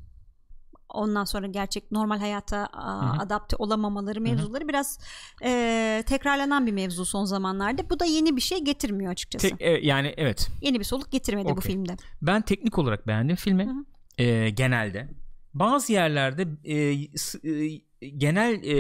ondan 0.90 1.26
sonra 1.26 1.48
gerçek 1.48 1.92
normal 1.92 2.20
hayata 2.20 2.66
a, 2.74 3.02
Hı 3.02 3.18
hı. 3.18 3.22
adapte 3.22 3.56
olamamaları 3.56 4.22
mevzuları 4.22 4.68
biraz 4.68 5.00
e, 5.44 6.04
tekrarlanan 6.06 6.68
bir 6.68 6.72
mevzu 6.72 7.06
son 7.06 7.26
zamanlarda. 7.26 7.90
Bu 7.90 8.00
da 8.00 8.06
yeni 8.06 8.36
bir 8.36 8.42
şey 8.42 8.64
getirmiyor 8.64 9.12
açıkçası. 9.12 9.50
Tek- 9.50 9.62
e, 9.62 9.80
yani 9.88 10.14
evet. 10.18 10.48
yeni 10.62 10.80
bir 10.80 10.84
soluk 10.86 11.12
getirmedi 11.12 11.48
bu 11.48 11.52
Okey. 11.52 11.72
filmde. 11.72 11.98
Ben 12.22 12.42
teknik 12.42 12.78
olarak 12.78 13.08
beğendim 13.08 13.36
filmi. 13.36 13.86
Ee, 14.18 14.50
genelde. 14.50 15.10
Bazı 15.54 15.94
yerlerde 15.94 16.48
e, 16.64 16.76
e, 16.76 17.82
genel 18.18 18.64
e, 18.64 18.78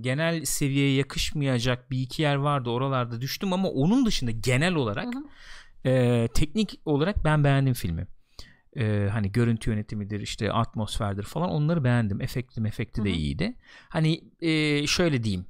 genel 0.00 0.44
seviyeye 0.44 0.94
yakışmayacak 0.94 1.90
bir 1.90 1.98
iki 2.00 2.22
yer 2.22 2.34
vardı 2.36 2.70
oralarda 2.70 3.20
düştüm 3.20 3.52
ama 3.52 3.68
onun 3.68 4.06
dışında 4.06 4.30
genel 4.30 4.74
olarak 4.74 5.14
e, 5.86 6.28
teknik 6.34 6.80
olarak 6.84 7.24
ben 7.24 7.44
beğendim 7.44 7.74
filmi. 7.74 8.06
E, 8.76 9.08
hani 9.12 9.32
görüntü 9.32 9.70
yönetimidir 9.70 10.20
işte 10.20 10.52
atmosferdir 10.52 11.22
falan 11.22 11.50
onları 11.50 11.84
beğendim. 11.84 12.20
Efekti 12.20 12.62
efekti 12.66 13.04
de 13.04 13.10
iyiydi. 13.10 13.54
Hani 13.88 14.24
e, 14.40 14.86
şöyle 14.86 15.24
diyeyim. 15.24 15.46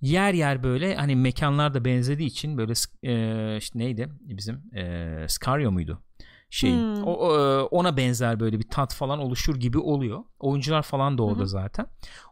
Yer 0.00 0.34
yer 0.34 0.62
böyle 0.62 0.94
hani 0.96 1.16
mekanlar 1.16 1.74
da 1.74 1.84
benzediği 1.84 2.28
için 2.28 2.58
böyle 2.58 2.72
e, 3.02 3.56
işte 3.56 3.78
neydi 3.78 4.08
bizim 4.20 4.74
e, 4.76 5.26
Scario 5.28 5.70
muydu? 5.72 6.02
Şey 6.50 6.72
Hmm. 6.72 7.02
o, 7.04 7.12
o- 7.12 7.68
ona 7.70 7.96
benzer 7.96 8.40
böyle 8.40 8.58
bir 8.58 8.68
tat 8.70 8.94
falan 8.94 9.18
oluşur 9.18 9.56
gibi 9.56 9.78
oluyor. 9.78 10.24
Oyuncular 10.38 10.82
falan 10.82 11.18
da 11.18 11.22
orada 11.22 11.40
Hı 11.40 11.44
hı. 11.44 11.48
zaten. 11.48 11.86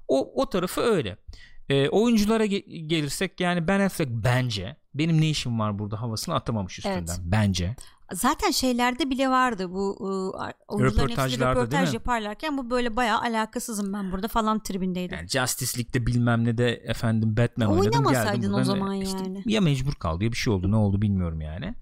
O 0.08 0.42
o 0.42 0.48
tarafı 0.48 0.80
öyle. 0.80 1.16
E, 1.68 1.88
oyunculara 1.88 2.46
ge- 2.46 2.86
gelirsek 2.86 3.40
yani 3.40 3.68
Ben 3.68 3.80
Affleck 3.80 4.10
bence 4.10 4.76
benim 4.94 5.20
ne 5.20 5.30
işim 5.30 5.58
var 5.58 5.78
burada 5.78 6.00
havasını 6.00 6.34
atamamış 6.34 6.78
üstünden 6.78 6.98
Evet. 6.98 7.20
bence. 7.24 7.76
Zaten 8.12 8.50
şeylerde 8.50 9.10
bile 9.10 9.28
vardı 9.28 9.72
bu 9.72 9.96
ıı, 10.00 10.52
oyuncuların 10.68 11.08
hepsi 11.08 11.40
röportaj 11.40 11.94
yaparlarken 11.94 12.58
bu 12.58 12.70
böyle 12.70 12.96
bayağı 12.96 13.20
alakasızım 13.20 13.92
ben 13.92 14.12
burada 14.12 14.28
falan 14.28 14.62
tribindeydi. 14.62 15.14
Yani 15.14 15.28
Justice 15.28 15.78
League'de 15.78 16.06
bilmem 16.06 16.44
ne 16.44 16.58
de 16.58 16.70
efendim 16.70 17.36
Batman 17.36 17.68
oynadım 17.68 18.06
Oynamasaydın 18.06 18.40
geldim 18.40 18.50
o 18.50 18.52
buradan. 18.52 18.64
zaman 18.64 18.94
İşte 18.94 19.18
yani. 19.18 19.42
ya 19.46 19.60
mecbur 19.60 19.94
kaldı 19.94 20.24
ya 20.24 20.32
bir 20.32 20.36
şey 20.36 20.52
oldu 20.52 20.70
ne 20.70 20.76
oldu 20.76 21.02
bilmiyorum 21.02 21.40
yani. 21.40 21.74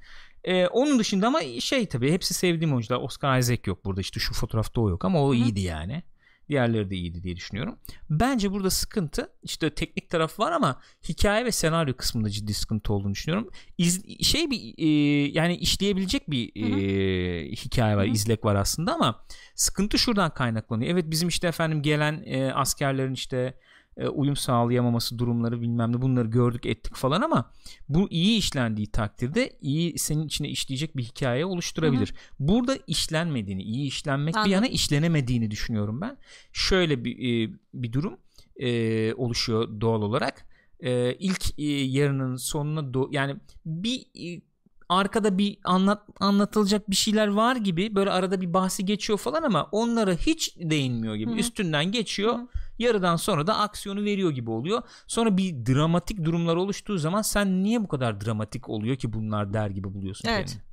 Ee, 0.44 0.66
onun 0.66 0.98
dışında 0.98 1.26
ama 1.26 1.40
şey 1.60 1.87
tabii 1.87 2.12
hepsi 2.12 2.34
sevdiğim 2.34 2.74
oyuncular. 2.74 3.00
Oscar 3.00 3.38
Isaac 3.38 3.60
yok 3.66 3.84
burada 3.84 4.00
işte 4.00 4.20
şu 4.20 4.34
fotoğrafta 4.34 4.80
o 4.80 4.90
yok 4.90 5.04
ama 5.04 5.22
o 5.24 5.30
hı. 5.30 5.34
iyiydi 5.34 5.60
yani. 5.60 6.02
Diğerleri 6.48 6.90
de 6.90 6.96
iyiydi 6.96 7.22
diye 7.22 7.37
düşünüyorum. 7.37 7.78
Bence 8.11 8.52
burada 8.52 8.70
sıkıntı 8.70 9.28
işte 9.42 9.74
teknik 9.74 10.11
taraf 10.11 10.40
var 10.40 10.52
ama 10.52 10.80
hikaye 11.09 11.44
ve 11.44 11.52
senaryo 11.52 11.96
kısmında 11.96 12.30
ciddi 12.30 12.54
sıkıntı 12.54 12.92
olduğunu 12.92 13.12
düşünüyorum. 13.12 13.50
İz, 13.78 14.02
şey 14.20 14.50
bir 14.50 14.74
e, 14.78 14.88
yani 15.33 15.57
işleyebilecek 15.57 16.30
bir 16.30 16.52
e, 16.57 17.50
hikaye 17.50 17.96
var, 17.96 18.07
Hı 18.07 18.11
hı. 18.11 18.14
izlek 18.14 18.44
var 18.44 18.54
aslında 18.54 18.94
ama 18.94 19.24
sıkıntı 19.54 19.98
şuradan 19.98 20.35
kaynaklanıyor. 20.35 20.90
Evet 20.90 21.04
bizim 21.11 21.28
işte 21.28 21.48
efendim 21.48 21.83
gelen 21.83 22.22
e, 22.26 22.52
askerlerin 22.52 23.12
işte 23.14 23.54
e, 23.96 24.09
uyum 24.09 24.37
sağlayamaması 24.37 25.18
durumları 25.18 25.61
bilmem 25.61 25.92
ne 25.92 26.02
bunları 26.02 26.28
gördük 26.28 26.66
ettik 26.66 26.96
falan 26.96 27.20
ama 27.20 27.50
bu 27.88 28.09
iyi 28.11 28.38
işlendiği 28.38 28.87
takdirde 28.87 29.52
iyi 29.61 29.98
senin 29.98 30.26
içine 30.26 30.48
işleyecek 30.48 30.96
bir 30.96 31.02
hikaye 31.02 31.44
oluşturabilir. 31.44 32.14
Burada 32.38 32.78
işlenmediğini, 32.87 33.62
iyi 33.62 33.87
işlenmek 33.87 34.35
bir 34.35 34.38
Anladım. 34.38 34.52
yana 34.52 34.66
işlenemediğini 34.66 35.50
düşünüyorum 35.50 36.00
ben. 36.00 36.16
Şöyle 36.52 37.04
bir 37.04 37.46
e, 37.48 37.52
bir 37.74 37.92
durum 37.92 38.16
e, 38.57 39.14
oluşuyor 39.14 39.80
doğal 39.80 40.02
olarak. 40.02 40.46
E, 40.80 41.14
ilk 41.14 41.59
e, 41.59 41.64
yarının 41.66 42.37
sonuna 42.37 42.80
do- 42.80 43.09
yani 43.14 43.37
bir 43.66 44.00
e, 44.00 44.40
arkada 44.88 45.38
bir 45.38 45.59
anlat 45.64 46.02
anlatılacak 46.20 46.90
bir 46.90 46.96
şeyler 46.96 47.28
var 47.28 47.57
gibi 47.57 47.94
böyle 47.94 48.11
arada 48.11 48.40
bir 48.40 48.54
bahsi 48.54 48.85
geçiyor 48.85 49.18
falan 49.18 49.42
ama 49.42 49.68
onlara 49.72 50.14
hiç 50.14 50.57
değinmiyor 50.57 51.14
gibi 51.14 51.30
Hı 51.30 51.35
hı. 51.35 51.38
üstünden 51.38 51.92
geçiyor. 51.92 52.35
Hı 52.35 52.42
hı. 52.42 52.48
Yarıdan 52.78 53.16
sonra 53.16 53.46
da 53.46 53.58
aksiyonu 53.58 54.04
veriyor 54.04 54.30
gibi 54.30 54.50
oluyor. 54.50 54.82
Sonra 55.06 55.37
bir 55.37 55.66
dramatik 55.66 56.24
durumlar 56.24 56.56
oluştuğu 56.56 56.98
zaman 56.98 57.22
sen 57.22 57.62
niye 57.62 57.82
bu 57.82 57.88
kadar 57.88 58.20
dramatik 58.20 58.68
oluyor 58.68 58.96
ki 58.96 59.12
bunlar 59.12 59.54
der 59.54 59.70
gibi 59.70 59.94
buluyorsun 59.94 60.28
Evet. 60.28 60.46
kendini. 60.46 60.64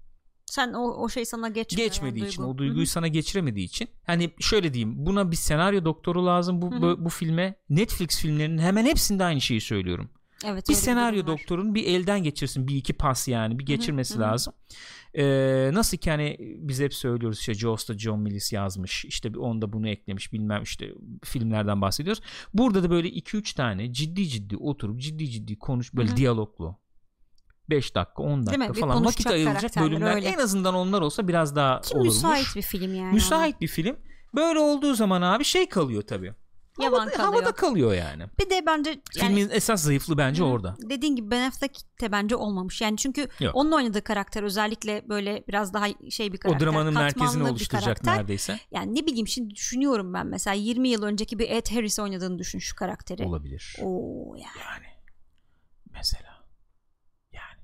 Sen 0.45 0.73
o, 0.73 1.03
o 1.03 1.09
şey 1.09 1.25
sana 1.25 1.49
geçmiyor. 1.49 1.87
Geçmediği 1.87 2.19
yani, 2.19 2.29
için, 2.29 2.41
duygu. 2.41 2.53
o 2.53 2.57
duyguyu 2.57 2.79
Hı 2.79 2.81
hı. 2.81 2.91
sana 2.91 3.07
geçiremediği 3.07 3.65
için. 3.65 3.89
Hani 4.05 4.31
şöyle 4.39 4.73
diyeyim, 4.73 5.05
buna 5.05 5.31
bir 5.31 5.35
senaryo 5.35 5.85
doktoru 5.85 6.25
lazım 6.25 6.61
bu 6.61 6.71
bu, 6.71 7.05
bu 7.05 7.09
filme. 7.09 7.55
Netflix 7.69 8.19
filmlerinin 8.19 8.57
hemen 8.57 8.85
hepsinde 8.85 9.23
aynı 9.23 9.41
şeyi 9.41 9.61
söylüyorum. 9.61 10.09
Evet, 10.45 10.69
Bir 10.69 10.73
senaryo 10.73 11.27
doktorun 11.27 11.75
bir 11.75 11.83
elden 11.87 12.23
geçirsin, 12.23 12.67
bir 12.67 12.75
iki 12.75 12.93
pas 12.93 13.27
yani, 13.27 13.59
bir 13.59 13.65
geçirmesi 13.65 14.13
hı 14.13 14.17
hı. 14.17 14.21
lazım. 14.21 14.53
Ee, 15.17 15.69
nasıl 15.73 15.97
ki 15.97 16.09
hani 16.11 16.37
biz 16.39 16.79
hep 16.79 16.93
söylüyoruz 16.93 17.39
işte 17.39 17.53
Jaws'ta 17.53 17.97
John 17.97 18.19
Milius 18.19 18.53
yazmış 18.53 19.05
işte 19.05 19.33
bir 19.33 19.39
onda 19.39 19.73
bunu 19.73 19.89
eklemiş 19.89 20.33
bilmem 20.33 20.63
işte 20.63 20.91
filmlerden 21.23 21.81
bahsediyoruz. 21.81 22.21
Burada 22.53 22.83
da 22.83 22.89
böyle 22.89 23.09
2-3 23.09 23.55
tane 23.55 23.93
ciddi 23.93 24.27
ciddi 24.27 24.57
oturup 24.57 24.99
ciddi 24.99 25.29
ciddi 25.29 25.59
konuş 25.59 25.93
böyle 25.93 26.09
Hı 26.09 26.13
hı. 26.13 26.17
diyaloglu 26.17 26.77
5 27.69 27.95
dakika 27.95 28.23
10 28.23 28.47
Değil 28.47 28.59
dakika 28.59 28.73
falan 28.87 29.05
vakit 29.05 29.27
ayrılacak 29.27 29.75
bölümler 29.79 30.15
öyle. 30.15 30.27
en 30.27 30.37
azından 30.37 30.75
onlar 30.75 31.01
olsa 31.01 31.27
biraz 31.27 31.55
daha 31.55 31.81
Ki 31.81 31.95
olurmuş. 31.97 32.15
müsait 32.15 32.55
bir 32.55 32.61
film 32.61 32.95
yani. 32.95 33.13
Müsait 33.13 33.61
bir 33.61 33.67
film. 33.67 33.95
Böyle 34.35 34.59
olduğu 34.59 34.93
zaman 34.93 35.21
abi 35.21 35.43
şey 35.43 35.69
kalıyor 35.69 36.01
tabii. 36.01 36.33
Yavan 36.79 36.97
havada, 36.99 37.11
kalıyor. 37.11 37.33
havada 37.33 37.51
kalıyor 37.51 37.93
yani. 37.93 38.23
Bir 38.39 38.49
de 38.49 38.65
bence 38.65 38.89
yani 38.89 39.35
Filmin 39.35 39.49
esas 39.49 39.83
zayıflığı 39.83 40.17
bence 40.17 40.43
Hı. 40.43 40.47
orada. 40.47 40.75
dediğin 40.89 41.15
gibi 41.15 41.31
Ben 41.31 41.47
Affleck 41.47 41.75
de 42.01 42.11
bence 42.11 42.35
olmamış. 42.35 42.81
Yani 42.81 42.97
çünkü 42.97 43.27
Yok. 43.39 43.55
onun 43.55 43.71
oynadığı 43.71 44.01
karakter 44.03 44.43
özellikle 44.43 45.09
böyle 45.09 45.43
biraz 45.47 45.73
daha 45.73 45.87
şey 46.09 46.33
bir 46.33 46.37
O 46.37 46.41
karakter. 46.41 46.65
dramanın 46.67 46.93
merkezini 46.93 47.43
oluşturacak 47.49 48.03
neredeyse. 48.03 48.59
Yani 48.71 48.95
ne 48.95 49.05
bileyim 49.05 49.27
şimdi 49.27 49.55
düşünüyorum 49.55 50.13
ben 50.13 50.27
mesela 50.27 50.53
20 50.53 50.89
yıl 50.89 51.03
önceki 51.03 51.39
bir 51.39 51.49
Ed 51.49 51.67
Harris 51.71 51.99
oynadığını 51.99 52.39
düşün 52.39 52.59
şu 52.59 52.75
karakteri. 52.75 53.23
Olabilir. 53.23 53.75
Oo 53.81 54.35
yani. 54.35 54.45
Yani 54.65 54.85
mesela 55.93 56.31
yani 57.33 57.59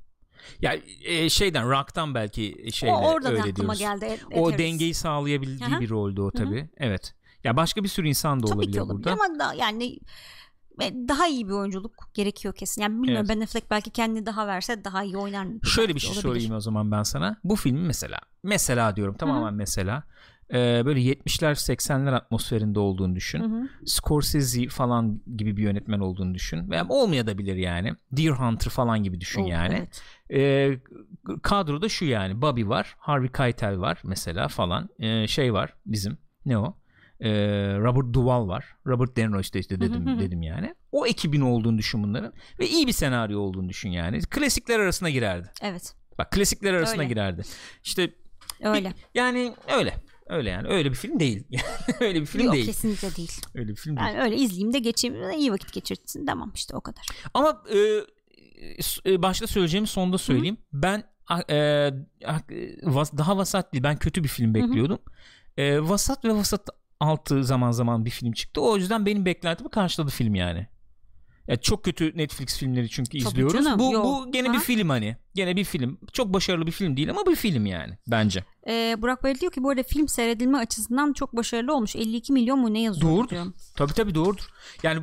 ya 0.61 0.75
e, 1.05 1.29
şeyden 1.29 1.69
rock'tan 1.69 2.15
belki 2.15 2.67
şeyle 2.73 2.93
o 2.93 3.15
öyle 3.15 3.55
diyoruz. 3.55 3.79
geldi. 3.79 4.05
Ed, 4.05 4.19
Ed 4.31 4.37
O 4.37 4.57
dengeyi 4.57 4.93
sağlayabildiği 4.93 5.69
Hı 5.69 5.75
hı. 5.75 5.79
bir 5.79 5.89
roldü 5.89 6.21
o 6.21 6.31
tabi. 6.31 6.69
Evet. 6.77 7.13
Ya 7.43 7.57
başka 7.57 7.83
bir 7.83 7.87
sürü 7.89 8.07
insan 8.07 8.43
da 8.43 8.45
Tabii 8.47 8.55
olabilir, 8.57 8.73
ki 8.73 8.81
olabilir 8.81 9.05
burada. 9.05 9.23
ama 9.25 9.39
da, 9.39 9.53
yani 9.53 9.99
e, 10.81 10.93
daha 11.07 11.27
iyi 11.27 11.47
bir 11.47 11.51
oyunculuk 11.53 12.09
gerekiyor 12.13 12.53
kesin. 12.53 12.81
Yani 12.81 12.93
bilmiyorum 12.93 13.25
Evet. 13.29 13.37
Ben 13.37 13.43
Affleck 13.43 13.71
belki 13.71 13.89
kendini 13.89 14.25
daha 14.25 14.47
verse 14.47 14.83
daha 14.83 15.03
iyi 15.03 15.17
oynar 15.17 15.45
mı? 15.45 15.59
Şöyle 15.63 15.95
bir 15.95 15.99
şey 15.99 16.09
olabilir. 16.09 16.21
sorayım 16.23 16.53
o 16.55 16.59
zaman 16.59 16.91
ben 16.91 17.03
sana. 17.03 17.37
Bu 17.43 17.55
film 17.55 17.85
mesela 17.85 18.17
mesela 18.43 18.95
diyorum 18.95 19.15
tamamen 19.17 19.53
mesela 19.53 20.03
e, 20.53 20.85
böyle 20.85 20.99
70'ler 20.99 21.51
80'ler 21.51 22.15
atmosferinde 22.15 22.79
olduğunu 22.79 23.15
düşün. 23.15 23.39
Hı 23.39 23.45
hı. 23.45 23.67
Scorsese 23.85 24.67
falan 24.67 25.21
gibi 25.37 25.57
bir 25.57 25.63
yönetmen 25.63 25.99
olduğunu 25.99 26.33
düşün. 26.33 26.69
Veya 26.71 26.85
olmayabilir 26.89 27.55
yani. 27.55 27.93
Deer 28.11 28.31
Hunter 28.31 28.71
falan 28.71 29.03
gibi 29.03 29.21
düşün 29.21 29.43
Oo, 29.43 29.47
yani. 29.47 29.75
evet. 29.77 30.01
Ee, 30.33 30.79
kadroda 31.43 31.89
şu 31.89 32.05
yani 32.05 32.41
Bobby 32.41 32.65
var 32.67 32.95
Harvey 32.99 33.31
Keitel 33.31 33.79
var 33.79 34.01
mesela 34.03 34.47
falan 34.47 34.89
Ee, 34.99 35.27
şey 35.27 35.53
var 35.53 35.73
bizim 35.85 36.17
ne 36.45 36.57
o 36.57 36.77
Ee, 37.21 37.29
Robert 37.77 38.13
Duvall 38.13 38.47
var 38.47 38.65
Robert 38.87 39.17
De 39.17 39.29
Niro 39.29 39.39
işte, 39.39 39.59
işte 39.59 39.81
dedim 39.81 40.19
dedim 40.19 40.41
yani 40.41 40.75
o 40.91 41.07
ekibin 41.07 41.41
olduğunu 41.41 41.77
düşün 41.77 42.03
bunların 42.03 42.33
ve 42.59 42.67
iyi 42.69 42.87
bir 42.87 42.91
senaryo 42.91 43.39
olduğunu 43.39 43.69
düşün 43.69 43.89
yani 43.89 44.19
klasikler 44.21 44.79
arasına 44.79 45.09
girerdi 45.09 45.51
Evet. 45.61 45.95
bak 46.17 46.31
klasikler 46.31 46.73
arasına 46.73 47.01
Öyle. 47.01 47.09
girerdi 47.13 47.41
işte 47.83 48.13
Öyle. 48.63 48.93
yani 49.15 49.53
öyle 49.77 49.93
öyle 50.27 50.49
yani 50.49 50.67
öyle 50.67 50.89
bir 50.91 50.95
film 50.95 51.19
değil 51.19 51.43
öyle 51.99 52.21
bir 52.21 52.25
film 52.25 52.43
Yok 52.45 52.53
değil 52.53 52.65
kesinlikle 52.65 53.15
değil. 53.15 53.41
öyle 53.55 53.69
bir 53.71 53.75
film 53.75 53.97
değil 53.97 54.07
Yani 54.07 54.21
öyle 54.21 54.35
izleyeyim 54.35 54.73
de 54.73 54.79
geçeyim 54.79 55.29
iyi 55.37 55.51
vakit 55.51 55.73
geçirsin 55.73 56.25
tamam 56.25 56.51
işte 56.55 56.75
o 56.75 56.81
kadar. 56.81 57.05
Ama 57.33 57.63
e, 57.73 57.77
e, 59.11 59.21
başta 59.21 59.47
söyleyeceğimi 59.47 59.87
sonda 59.87 60.17
söyleyeyim. 60.17 60.57
Ben 60.73 61.03
a- 61.27 61.41
e, 61.53 61.55
e, 61.55 61.91
daha 63.17 63.37
vasat 63.37 63.73
değil. 63.73 63.83
Ben 63.83 63.97
kötü 63.97 64.23
bir 64.23 64.29
film 64.29 64.53
bekliyordum. 64.53 64.99
E, 65.57 65.79
vasat 65.81 66.25
ve 66.25 66.33
vasat 66.33 66.69
altı 66.99 67.43
zaman 67.43 67.71
zaman 67.71 68.05
bir 68.05 68.09
film 68.09 68.31
çıktı. 68.31 68.61
O 68.61 68.77
yüzden 68.77 69.05
benim 69.05 69.25
beklentimi 69.25 69.69
karşıladı 69.69 70.11
film 70.11 70.35
yani. 70.35 70.67
Ya 71.47 71.55
çok 71.57 71.83
kötü 71.85 72.17
Netflix 72.17 72.57
filmleri 72.57 72.89
çünkü 72.89 73.09
Tabii 73.19 73.29
izliyoruz. 73.29 73.53
canım, 73.65 73.79
bu 73.79 73.91
yok. 73.93 74.05
bu 74.05 74.31
gene 74.31 74.49
bir 74.49 74.57
Ha? 74.57 74.63
film 74.63 74.89
hani. 74.89 75.17
Gene 75.35 75.55
bir 75.55 75.63
film. 75.63 75.99
Çok 76.13 76.33
başarılı 76.33 76.67
bir 76.67 76.71
film 76.71 76.97
değil 76.97 77.09
ama 77.09 77.25
bir 77.25 77.35
film 77.35 77.65
yani 77.65 77.97
bence. 78.07 78.43
Ee, 78.67 78.95
Burak 78.99 79.23
Bey 79.23 79.35
diyor 79.35 79.51
ki 79.51 79.63
bu 79.63 79.69
arada 79.69 79.83
film 79.83 80.07
seyredilme 80.07 80.57
açısından 80.57 81.13
çok 81.13 81.35
başarılı 81.35 81.75
olmuş. 81.75 81.95
52 81.95 82.33
milyon 82.33 82.59
mu 82.59 82.73
ne 82.73 82.81
yazıyor? 82.81 83.11
Doğrudur. 83.11 83.29
diyor. 83.29 83.45
Tabii 83.75 83.93
tabii 83.93 84.15
doğrudur. 84.15 84.47
Yani 84.83 85.01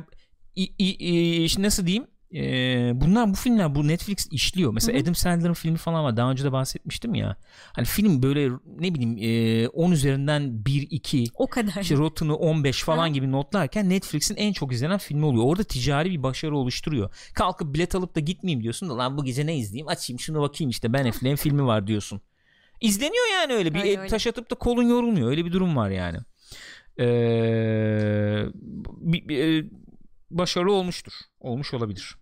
i, 0.55 0.63
i, 0.63 1.45
i- 1.45 1.61
nasıl 1.63 1.85
diyeyim? 1.87 2.07
Ee, 2.33 2.91
bunlar 2.95 3.29
bu 3.29 3.33
filmler 3.35 3.75
bu 3.75 3.87
Netflix 3.87 4.27
işliyor. 4.31 4.73
Mesela 4.73 4.93
Hı 4.93 4.99
hı. 4.99 5.03
Adam 5.03 5.15
Sandler'ın 5.15 5.53
filmi 5.53 5.77
falan 5.77 6.03
var. 6.03 6.17
Daha 6.17 6.31
önce 6.31 6.43
de 6.43 6.51
bahsetmiştim 6.51 7.15
ya. 7.15 7.35
Hani 7.73 7.85
film 7.85 8.23
böyle 8.23 8.49
ne 8.79 8.93
bileyim 8.93 9.17
e, 9.65 9.67
10 9.67 9.91
üzerinden 9.91 10.65
1 10.65 10.87
2 10.91 11.25
O 11.33 11.47
kadar. 11.47 11.81
işte 11.81 11.95
Rotten'ı 11.95 12.35
15 12.35 12.83
falan 12.83 12.97
Ha. 12.99 13.07
gibi 13.07 13.31
notlarken 13.31 13.89
Netflix'in 13.89 14.35
en 14.35 14.53
çok 14.53 14.73
izlenen 14.73 14.97
filmi 14.97 15.25
oluyor. 15.25 15.43
Orada 15.45 15.63
ticari 15.63 16.11
bir 16.11 16.23
başarı 16.23 16.57
oluşturuyor. 16.57 17.09
Kalkıp 17.35 17.73
bilet 17.73 17.95
alıp 17.95 18.15
da 18.15 18.19
gitmeyeyim 18.19 18.63
diyorsun 18.63 18.89
da 18.89 18.97
lan 18.97 19.17
bu 19.17 19.23
gece 19.25 19.45
ne 19.45 19.57
izleyeyim? 19.57 19.87
Açayım 19.87 20.19
şunu 20.19 20.41
bakayım 20.41 20.69
işte 20.69 20.93
Ben 20.93 21.05
Affleck'in 21.05 21.35
filmi 21.35 21.65
var 21.65 21.87
diyorsun. 21.87 22.21
İzleniyor 22.81 23.25
yani 23.33 23.53
öyle. 23.53 23.73
Bir 23.73 23.79
Öyle, 23.79 23.91
el 23.91 23.99
öyle. 23.99 24.09
taş 24.09 24.27
atıp 24.27 24.51
da 24.51 24.55
kolun 24.55 24.83
yorulmuyor. 24.83 25.29
Öyle 25.29 25.45
bir 25.45 25.51
durum 25.53 25.75
var 25.75 25.89
yani. 25.89 26.17
Ee, 26.99 28.45
bir- 29.01 29.27
bir- 29.27 29.63
e, 29.63 29.65
başarılı 30.31 30.71
olmuştur. 30.73 31.13
Olmuş 31.39 31.73
olabilir. 31.73 32.15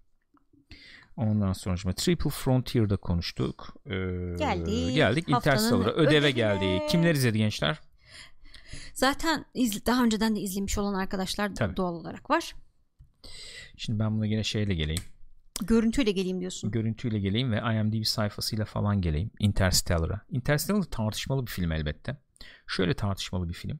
Ondan 1.17 1.53
sonra 1.53 1.93
Triple 1.93 2.29
Frontier'da 2.29 2.97
konuştuk. 2.97 3.75
Ee, 3.85 3.89
Geldik. 4.37 4.95
Geldik 4.95 5.29
Interstellar'a. 5.29 5.91
Ödeve 5.91 6.17
ödevine. 6.17 6.31
geldi. 6.31 6.81
Kimler 6.89 7.15
izledi 7.15 7.37
gençler? 7.37 7.79
Zaten 8.93 9.45
izle, 9.53 9.85
daha 9.85 10.03
önceden 10.03 10.35
de 10.35 10.39
izlemiş 10.39 10.77
olan 10.77 10.93
arkadaşlar 10.93 11.55
Tabii. 11.55 11.77
doğal 11.77 11.93
olarak 11.93 12.29
var. 12.29 12.55
Şimdi 13.77 13.99
ben 13.99 14.17
buna 14.17 14.25
yine 14.25 14.43
şeyle 14.43 14.73
geleyim. 14.75 15.01
Görüntüyle 15.61 16.11
geleyim 16.11 16.39
diyorsun. 16.39 16.71
Görüntüyle 16.71 17.19
geleyim 17.19 17.51
ve 17.51 17.57
IMDb 17.57 18.03
sayfasıyla 18.03 18.65
falan 18.65 19.01
geleyim. 19.01 19.31
Interstellar'a. 19.39 20.21
Interstellar 20.29 20.83
tartışmalı 20.83 21.45
bir 21.45 21.51
film 21.51 21.71
elbette. 21.71 22.17
Şöyle 22.67 22.93
tartışmalı 22.93 23.49
bir 23.49 23.53
film. 23.53 23.79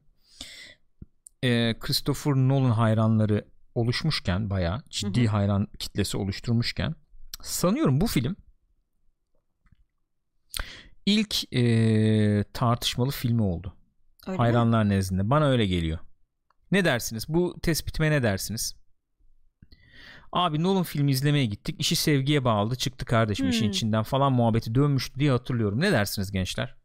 Ee, 1.42 1.74
Christopher 1.80 2.32
Nolan 2.34 2.70
hayranları 2.70 3.44
oluşmuşken 3.74 4.50
bayağı 4.50 4.82
ciddi 4.90 5.20
Hı 5.20 5.24
hı. 5.24 5.30
hayran 5.30 5.68
kitlesi 5.78 6.16
oluşturmuşken 6.16 6.94
sanıyorum 7.42 8.00
bu 8.00 8.06
film 8.06 8.36
ilk 11.06 11.54
ee, 11.54 12.44
tartışmalı 12.52 13.10
filmi 13.10 13.42
oldu. 13.42 13.76
Öyle 14.26 14.36
mi? 14.36 14.36
hayranlar 14.38 14.88
nezdinde. 14.88 15.30
Bana 15.30 15.46
öyle 15.48 15.66
geliyor. 15.66 15.98
Ne 16.70 16.84
dersiniz? 16.84 17.28
Bu 17.28 17.60
tespitime 17.62 18.10
ne 18.10 18.22
dersiniz? 18.22 18.76
Abi 20.32 20.62
Nolan 20.62 20.82
filmi 20.82 21.10
izlemeye 21.10 21.46
gittik. 21.46 21.76
İşi 21.80 21.96
sevgiye 21.96 22.44
bağladı. 22.44 22.76
Çıktı 22.76 23.04
kardeşim 23.04 23.48
işin 23.48 23.64
Hmm. 23.64 23.70
içinden 23.70 24.02
falan 24.02 24.32
muhabbeti 24.32 24.74
dönmüştü 24.74 25.20
diye 25.20 25.30
hatırlıyorum. 25.30 25.80
Ne 25.80 25.92
dersiniz 25.92 26.32
gençler? 26.32 26.76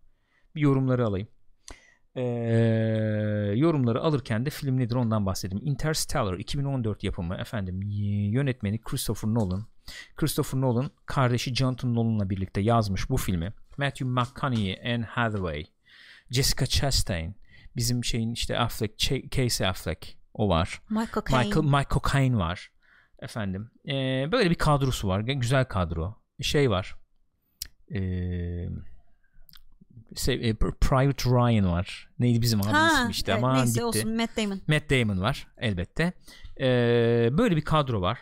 Bir 0.55 0.61
yorumları 0.61 1.05
alayım. 1.05 1.27
Ee, 2.19 3.53
yorumları 3.55 4.01
alırken 4.01 4.45
de 4.45 4.49
film 4.49 4.77
nedir 4.77 4.95
ondan 4.95 5.25
bahsedeyim. 5.25 5.67
Interstellar 5.67 6.33
2014 6.33 7.03
yapımı 7.03 7.35
efendim 7.35 7.81
yönetmeni 8.31 8.81
Christopher 8.81 9.29
Nolan. 9.29 9.65
Christopher 10.15 10.61
Nolan 10.61 10.91
kardeşi 11.05 11.55
Jonathan 11.55 11.95
Nolan'la 11.95 12.29
birlikte 12.29 12.61
yazmış 12.61 13.09
bu 13.09 13.17
filmi. 13.17 13.53
Matthew 13.77 14.05
McConaughey, 14.05 14.93
Anne 14.93 15.05
Hathaway, 15.05 15.65
Jessica 16.31 16.65
Chastain, 16.65 17.35
bizim 17.75 18.03
şeyin 18.03 18.33
işte 18.33 18.59
Affleck, 18.59 18.99
Ch- 18.99 19.29
Casey 19.29 19.67
Affleck 19.67 20.17
o 20.33 20.49
var. 20.49 20.81
Michael 20.89 21.25
Caine. 21.31 21.45
Michael 21.45 21.65
Michael 21.65 22.01
Caine 22.13 22.37
var. 22.37 22.71
Efendim. 23.19 23.71
Ee, 23.87 24.29
böyle 24.31 24.49
bir 24.49 24.55
kadrosu 24.55 25.07
var. 25.07 25.19
Güzel 25.19 25.65
kadro. 25.65 26.15
Şey 26.41 26.69
var. 26.69 26.95
Ee, 27.95 27.99
e, 30.27 30.53
Private 30.53 31.29
Ryan 31.29 31.71
var. 31.71 32.09
Neydi 32.19 32.41
bizim 32.41 32.59
Ha, 32.59 32.87
ismi 32.93 33.11
işte 33.11 33.31
evet, 33.31 33.43
ama 33.43 33.53
neyse 33.53 33.71
gitti. 33.71 33.83
olsun 33.83 34.15
Matt 34.15 34.37
Damon. 34.37 34.61
Matt 34.67 34.89
Damon 34.89 35.21
var 35.21 35.47
elbette. 35.57 36.13
Ee, 36.59 37.29
böyle 37.31 37.55
bir 37.55 37.61
kadro 37.61 38.01
var. 38.01 38.19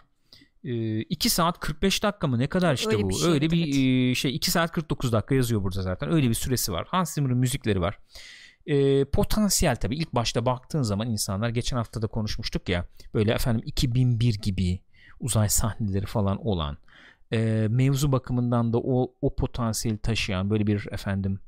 2 0.63 1.29
saat 1.29 1.59
45 1.59 2.03
dakika 2.03 2.27
mı 2.27 2.39
ne 2.39 2.47
kadar 2.47 2.73
işte 2.73 2.89
Öyle 2.89 3.03
bu. 3.03 3.09
bir 3.09 3.13
şey, 3.13 3.29
Öyle 3.31 3.45
evet, 3.45 3.51
bir 3.51 4.11
e, 4.11 4.15
şey 4.15 4.35
2 4.35 4.51
saat 4.51 4.71
49 4.71 5.11
dakika 5.11 5.35
yazıyor 5.35 5.63
burada 5.63 5.81
zaten. 5.81 6.11
Öyle 6.11 6.29
bir 6.29 6.33
süresi 6.33 6.71
var. 6.71 6.87
Hans 6.89 7.13
Zimmer'ın 7.13 7.37
müzikleri 7.37 7.81
var. 7.81 7.99
Ee, 8.65 9.05
potansiyel 9.05 9.75
tabii 9.75 9.95
ilk 9.95 10.13
başta 10.13 10.45
baktığın 10.45 10.81
zaman 10.81 11.09
insanlar 11.09 11.49
geçen 11.49 11.77
hafta 11.77 12.01
da 12.01 12.07
konuşmuştuk 12.07 12.69
ya 12.69 12.85
böyle 13.13 13.33
efendim 13.33 13.63
2001 13.65 14.33
gibi 14.33 14.79
uzay 15.19 15.49
sahneleri 15.49 16.05
falan 16.05 16.47
olan 16.47 16.77
e, 17.33 17.67
mevzu 17.69 18.11
bakımından 18.11 18.73
da 18.73 18.77
o 18.77 19.13
o 19.21 19.35
potansiyeli 19.35 19.97
taşıyan 19.97 20.49
böyle 20.49 20.67
bir 20.67 20.87
efendim 20.91 21.39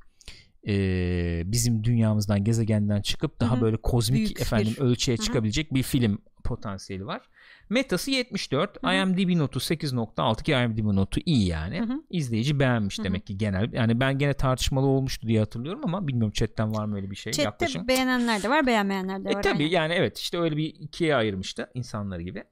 e, 0.67 1.41
bizim 1.45 1.83
dünyamızdan 1.83 2.43
gezegenden 2.43 3.01
çıkıp 3.01 3.39
daha 3.39 3.53
Hı 3.53 3.57
hı. 3.57 3.61
böyle 3.61 3.77
kozmik 3.77 4.19
Büyük 4.25 4.41
efendim 4.41 4.73
bir- 4.77 4.81
ölçüye 4.81 5.17
Hı 5.17 5.21
hı. 5.21 5.25
çıkabilecek 5.25 5.73
bir 5.73 5.83
film 5.83 6.21
potansiyeli 6.43 7.05
var. 7.05 7.21
Metası 7.69 8.11
74, 8.11 8.83
Hı 8.83 8.87
hı. 8.89 8.93
IMDb 8.93 9.37
notu 9.37 9.59
8.6 9.59 10.43
ki 10.43 10.51
IMDb 10.51 10.85
notu 10.95 11.19
iyi 11.25 11.47
yani. 11.47 11.79
Hı 11.79 11.83
hı. 11.83 12.03
İzleyici 12.09 12.59
beğenmiş 12.59 12.97
Hı 12.97 13.01
hı. 13.01 13.05
demek 13.05 13.27
ki 13.27 13.37
genel. 13.37 13.73
Yani 13.73 13.99
ben 13.99 14.17
gene 14.17 14.33
tartışmalı 14.33 14.85
olmuştu 14.85 15.27
diye 15.27 15.39
hatırlıyorum 15.39 15.81
ama 15.83 16.07
bilmiyorum 16.07 16.31
chatten 16.31 16.73
var 16.73 16.85
mı 16.85 16.95
öyle 16.95 17.11
bir 17.11 17.15
şey 17.15 17.33
Chat'te 17.33 17.43
yaklaşım. 17.47 17.87
beğenenler 17.87 18.43
de 18.43 18.49
var 18.49 18.67
beğenmeyenler 18.67 19.23
de 19.25 19.29
E 19.29 19.33
var. 19.33 19.43
tabii 19.43 19.63
aynen. 19.63 19.73
yani 19.75 19.93
evet 19.93 20.17
işte 20.17 20.39
öyle 20.39 20.57
bir 20.57 20.65
ikiye 20.65 21.15
ayırmıştı 21.15 21.69
insanlar 21.73 22.19
gibi. 22.19 22.43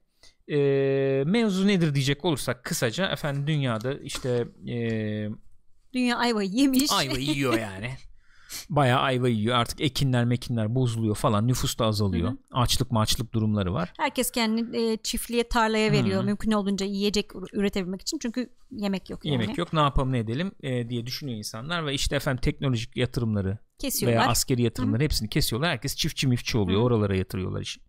E, 0.50 0.56
mevzu 1.26 1.66
nedir 1.66 1.94
diyecek 1.94 2.24
olursak 2.24 2.64
kısaca 2.64 3.06
efendim 3.06 3.46
dünyada 3.46 3.94
işte 3.94 4.48
e, 4.68 5.28
Dünya 5.94 6.16
ayvayı 6.16 6.48
yemiş. 6.50 6.92
ayva 6.92 7.18
yiyor 7.18 7.58
yani. 7.58 7.90
Bayağı 8.70 9.00
ayva 9.00 9.28
yiyor 9.28 9.56
artık 9.56 9.80
ekinler 9.80 10.24
mekinler 10.24 10.74
bozuluyor 10.74 11.14
falan 11.14 11.48
nüfus 11.48 11.78
da 11.78 11.84
azalıyor. 11.86 12.28
Hı 12.28 12.32
hı. 12.32 12.38
Açlık 12.52 12.90
maçlık 12.90 13.32
durumları 13.34 13.74
var. 13.74 13.92
Herkes 13.98 14.30
kendini 14.30 14.76
e, 14.92 14.96
çiftliğe 14.96 15.48
tarlaya 15.48 15.92
veriyor. 15.92 16.20
Hı. 16.22 16.24
Mümkün 16.26 16.50
olduğunca 16.52 16.86
yiyecek 16.86 17.30
ür- 17.34 17.48
üretebilmek 17.58 18.00
için. 18.02 18.18
Çünkü 18.22 18.50
yemek 18.70 19.10
yok 19.10 19.24
yani. 19.24 19.40
Yemek 19.42 19.58
yok 19.58 19.72
ne 19.72 19.80
yapalım 19.80 20.12
ne 20.12 20.18
edelim 20.18 20.52
e, 20.62 20.88
diye 20.88 21.06
düşünüyor 21.06 21.38
insanlar 21.38 21.86
ve 21.86 21.94
işte 21.94 22.16
efendim 22.16 22.40
teknolojik 22.40 22.96
yatırımları 22.96 23.58
Kesiyorlar. 23.78 24.20
veya 24.20 24.28
askeri 24.30 24.62
yatırımları 24.62 25.02
hepsini 25.02 25.28
kesiyorlar. 25.28 25.70
Herkes 25.70 25.96
çiftçi 25.96 26.26
mifçi 26.28 26.58
oluyor. 26.58 26.80
Hı. 26.80 26.84
Oralara 26.84 27.16
yatırıyorlar 27.16 27.60
işi. 27.60 27.80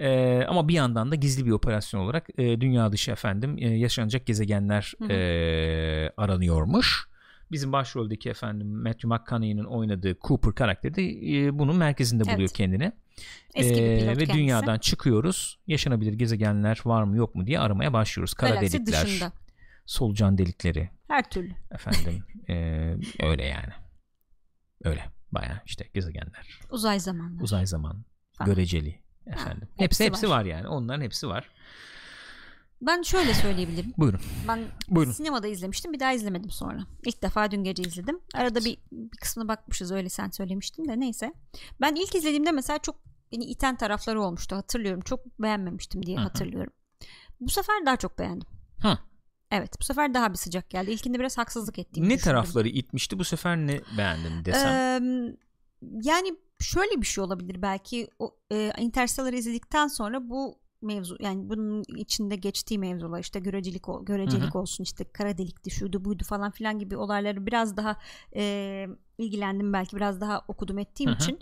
Ee, 0.00 0.42
ama 0.48 0.68
bir 0.68 0.74
yandan 0.74 1.10
da 1.10 1.14
gizli 1.14 1.46
bir 1.46 1.50
operasyon 1.50 2.00
olarak 2.00 2.26
e, 2.38 2.60
dünya 2.60 2.92
dışı 2.92 3.10
efendim 3.10 3.56
e, 3.58 3.68
yaşanacak 3.68 4.26
gezegenler 4.26 4.92
Hı 4.98 5.04
hı. 5.04 5.12
e, 5.12 6.12
aranıyormuş. 6.16 7.11
Bizim 7.52 7.72
başroldeki 7.72 8.30
efendim 8.30 8.82
Matthew 8.82 9.08
McConaughey'nin 9.08 9.64
oynadığı 9.64 10.16
Cooper 10.20 10.54
karakteri 10.54 10.94
de 10.94 11.02
e, 11.46 11.58
bunun 11.58 11.76
merkezinde 11.76 12.24
buluyor 12.24 12.38
Evet. 12.40 12.52
kendini. 12.52 12.92
Eski 13.54 13.80
Ee, 13.80 14.06
ve 14.08 14.14
kendisi. 14.14 14.32
dünyadan 14.32 14.78
çıkıyoruz. 14.78 15.58
Yaşanabilir 15.66 16.12
gezegenler 16.12 16.80
var 16.84 17.02
mı 17.02 17.16
yok 17.16 17.34
mu 17.34 17.46
diye 17.46 17.60
aramaya 17.60 17.92
başlıyoruz. 17.92 18.34
Kara 18.34 18.54
Galaksi 18.54 18.78
delikler, 18.78 19.04
dışında. 19.06 19.32
solucan 19.86 20.38
delikleri 20.38 20.90
Her 21.08 21.30
türlü. 21.30 21.52
efendim 21.70 22.24
e, 22.48 22.54
öyle 23.26 23.44
yani. 23.44 23.72
Öyle 24.84 25.04
baya 25.32 25.62
işte 25.66 25.88
gezegenler, 25.94 26.60
Uzay 26.70 27.00
zamanları. 27.00 27.42
uzay 27.44 27.66
zaman, 27.66 28.04
Falan. 28.32 28.50
göreceli 28.50 28.98
efendim. 29.26 29.68
hepsi 29.76 29.82
hepsi 29.84 30.04
hepsi 30.04 30.30
var. 30.30 30.38
var 30.40 30.44
yani. 30.44 30.68
Onların 30.68 31.02
hepsi 31.02 31.28
var. 31.28 31.50
Ben 32.86 33.02
şöyle 33.02 33.34
söyleyebilirim. 33.34 33.92
Buyurun. 33.98 34.20
Ben 34.48 34.60
Buyurun. 34.88 35.12
sinemada 35.12 35.46
izlemiştim. 35.48 35.92
Bir 35.92 36.00
daha 36.00 36.12
izlemedim 36.12 36.50
sonra. 36.50 36.80
İlk 37.06 37.22
defa 37.22 37.50
dün 37.50 37.64
gece 37.64 37.82
izledim. 37.82 38.20
Arada 38.34 38.64
bir, 38.64 38.78
bir 38.92 39.18
kısmına 39.18 39.48
bakmışız 39.48 39.92
öyle 39.92 40.08
sen 40.08 40.30
söylemiştin 40.30 40.84
de 40.88 41.00
neyse. 41.00 41.32
Ben 41.80 41.94
ilk 41.94 42.14
izlediğimde 42.14 42.50
mesela 42.52 42.78
çok 42.78 42.96
beni 43.32 43.44
iten 43.44 43.76
tarafları 43.76 44.22
olmuştu 44.22 44.56
hatırlıyorum. 44.56 45.00
Çok 45.00 45.38
beğenmemiştim 45.38 46.06
diye 46.06 46.16
Hı 46.16 46.20
hı. 46.20 46.24
hatırlıyorum. 46.24 46.72
Bu 47.40 47.48
sefer 47.50 47.86
daha 47.86 47.96
çok 47.96 48.18
beğendim. 48.18 48.48
Ha. 48.82 48.98
Evet 49.50 49.74
bu 49.80 49.84
sefer 49.84 50.14
daha 50.14 50.30
bir 50.32 50.38
sıcak 50.38 50.70
geldi. 50.70 50.90
İlkinde 50.90 51.18
biraz 51.18 51.38
haksızlık 51.38 51.78
ettiğimi 51.78 52.08
Ne 52.08 52.14
düşündüm. 52.14 52.24
tarafları 52.32 52.68
itmişti 52.68 53.18
bu 53.18 53.24
sefer 53.24 53.56
ne 53.56 53.80
beğendin 53.98 54.44
desem. 54.44 54.70
Eee, 55.02 55.36
yani 56.02 56.34
şöyle 56.60 57.00
bir 57.00 57.06
şey 57.06 57.24
olabilir 57.24 57.62
belki 57.62 58.08
o 58.18 58.34
e, 58.52 58.72
Interstellar'ı 58.78 59.36
izledikten 59.36 59.88
sonra 59.88 60.30
bu 60.30 60.61
mevzu 60.82 61.16
yani 61.20 61.48
bunun 61.48 61.82
içinde 61.96 62.36
geçtiği 62.36 62.78
mevzular 62.78 63.20
işte 63.20 63.40
görecelik 63.40 63.82
görecelik 64.02 64.54
Hı 64.54 64.58
olsun 64.58 64.84
işte 64.84 65.04
kara 65.04 65.38
delikti 65.38 65.70
şuydu 65.70 66.04
buydu 66.04 66.24
falan 66.24 66.50
filan 66.50 66.78
gibi 66.78 66.96
olayları 66.96 67.46
biraz 67.46 67.76
daha 67.76 67.96
e, 68.36 68.86
ilgilendim 69.18 69.72
belki 69.72 69.96
biraz 69.96 70.20
daha 70.20 70.44
okudum 70.48 70.78
ettiğim 70.78 71.10
Hı 71.10 71.14
hı. 71.14 71.18
için 71.18 71.38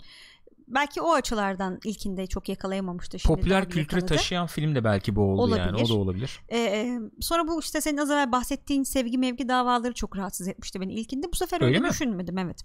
belki 0.67 1.01
o 1.01 1.13
açılardan 1.13 1.79
ilkinde 1.85 2.27
çok 2.27 2.49
yakalayamamıştı 2.49 3.19
şimdi 3.19 3.35
Popüler 3.35 3.63
kültüre 3.69 3.81
yakaladı. 3.81 4.05
taşıyan 4.05 4.47
film 4.47 4.75
de 4.75 4.83
belki 4.83 5.15
bu 5.15 5.21
oldu 5.21 5.57
yani. 5.57 5.71
O 5.71 5.73
Olabilir. 5.73 5.89
da 5.89 5.93
olabilir. 5.93 6.39
Ee, 6.51 6.99
sonra 7.19 7.47
bu 7.47 7.59
işte 7.59 7.81
senin 7.81 7.97
az 7.97 8.11
evvel 8.11 8.31
bahsettiğin 8.31 8.83
sevgi 8.83 9.17
mevgi 9.17 9.47
davaları 9.47 9.93
çok 9.93 10.17
rahatsız 10.17 10.47
etmişti 10.47 10.81
beni 10.81 10.93
ilkinde. 10.93 11.27
Bu 11.31 11.35
sefer 11.35 11.61
Öyle 11.61 11.65
öyle, 11.65 11.79
mi? 11.79 11.89
düşünmedim 11.89 12.37
evet. 12.37 12.61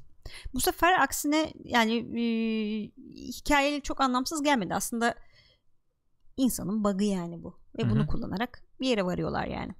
Bu 0.55 0.61
sefer 0.61 1.01
aksine 1.01 1.53
yani 1.65 1.95
e, 1.97 2.23
hikayeli 3.17 3.83
çok 3.83 4.01
anlamsız 4.01 4.43
gelmedi. 4.43 4.75
Aslında 4.75 5.15
insanın 6.37 6.85
bug'ı 6.85 7.05
yani 7.05 7.43
bu. 7.43 7.59
Ve 7.79 7.83
Hı 7.83 7.87
hı. 7.87 7.91
bunu 7.91 8.07
kullanarak 8.07 8.63
bir 8.81 8.89
yere 8.89 9.05
varıyorlar 9.05 9.47
yani. 9.47 9.73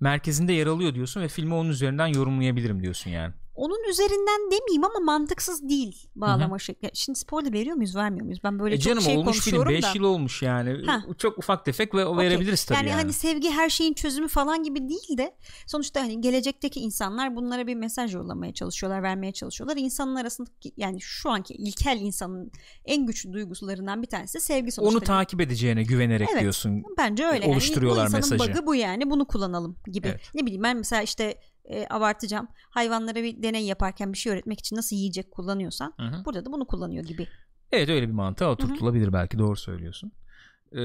Merkezinde 0.00 0.52
yer 0.52 0.66
alıyor 0.66 0.94
diyorsun 0.94 1.20
ve 1.20 1.28
filmi 1.28 1.54
onun 1.54 1.68
üzerinden 1.68 2.06
yorumlayabilirim 2.06 2.82
diyorsun 2.82 3.10
yani. 3.10 3.34
Onun 3.80 3.90
üzerinden 3.90 4.50
demeyeyim 4.50 4.84
ama 4.84 5.00
mantıksız 5.04 5.68
değil 5.68 6.06
bağlama 6.16 6.58
şekli. 6.58 6.90
Şimdi 6.94 7.18
spoiler 7.18 7.52
veriyor 7.52 7.76
muyuz 7.76 7.96
vermiyor 7.96 8.24
muyuz? 8.24 8.40
Ben 8.44 8.58
böyle 8.58 8.74
E 8.74 8.78
çok 8.78 8.84
canım 8.84 9.02
şey 9.02 9.16
olmuş 9.16 9.40
film 9.40 9.56
konuşuyorum 9.56 9.72
5 9.74 9.84
da. 9.84 9.88
yıl 9.94 10.04
olmuş 10.04 10.42
yani. 10.42 10.86
Ha. 10.86 11.02
Çok 11.18 11.38
ufak 11.38 11.64
tefek 11.64 11.94
ve 11.94 12.06
Okey. 12.06 12.26
verebiliriz 12.26 12.64
tabii 12.64 12.76
yani, 12.78 12.88
yani. 12.88 13.00
hani 13.00 13.12
sevgi 13.12 13.50
her 13.50 13.70
şeyin 13.70 13.94
çözümü 13.94 14.28
falan 14.28 14.62
gibi 14.62 14.88
değil 14.88 15.18
de 15.18 15.36
sonuçta 15.66 16.00
hani 16.00 16.20
gelecekteki 16.20 16.80
insanlar 16.80 17.36
bunlara 17.36 17.66
bir 17.66 17.74
mesaj 17.74 18.14
yollamaya 18.14 18.54
çalışıyorlar, 18.54 19.02
vermeye 19.02 19.32
çalışıyorlar. 19.32 19.76
İnsanın 19.76 20.16
arasındaki 20.16 20.72
yani 20.76 21.00
şu 21.00 21.30
anki 21.30 21.54
ilkel 21.54 21.98
insanın 22.00 22.52
en 22.84 23.06
güçlü 23.06 23.32
duygularından 23.32 24.02
bir 24.02 24.08
tanesi 24.08 24.34
de 24.34 24.40
sevgi 24.40 24.72
sonuçta. 24.72 24.96
Onu 24.96 25.04
takip 25.04 25.40
edeceğine 25.40 25.82
güvenerek 25.82 26.28
Evet. 26.32 26.42
diyorsun. 26.42 26.82
Bence 26.98 27.26
öyle. 27.26 27.44
Yani 27.44 27.52
oluşturuyorlar 27.52 28.04
bu 28.12 28.16
insanın 28.16 28.38
mesajı. 28.38 28.52
bug'ı 28.52 28.66
bu 28.66 28.74
yani 28.74 29.10
bunu 29.10 29.24
kullanalım 29.26 29.76
gibi. 29.86 30.08
Evet. 30.08 30.20
Ne 30.34 30.46
bileyim 30.46 30.62
ben 30.62 30.76
mesela 30.76 31.02
işte 31.02 31.34
e, 31.64 31.86
abartacağım. 31.90 32.48
Hayvanlara 32.70 33.22
bir 33.22 33.42
deney 33.42 33.64
yaparken 33.64 34.12
bir 34.12 34.18
şey 34.18 34.32
öğretmek 34.32 34.60
için 34.60 34.76
nasıl 34.76 34.96
yiyecek 34.96 35.30
kullanıyorsan 35.30 35.94
Hı 35.96 36.06
hı. 36.06 36.24
burada 36.24 36.44
da 36.44 36.52
bunu 36.52 36.66
kullanıyor 36.66 37.04
gibi. 37.04 37.26
Evet 37.72 37.88
öyle 37.88 38.08
bir 38.08 38.12
mantığa 38.12 38.50
oturtulabilir 38.50 39.12
belki 39.12 39.38
doğru 39.38 39.56
söylüyorsun. 39.56 40.12
Ee, 40.72 40.80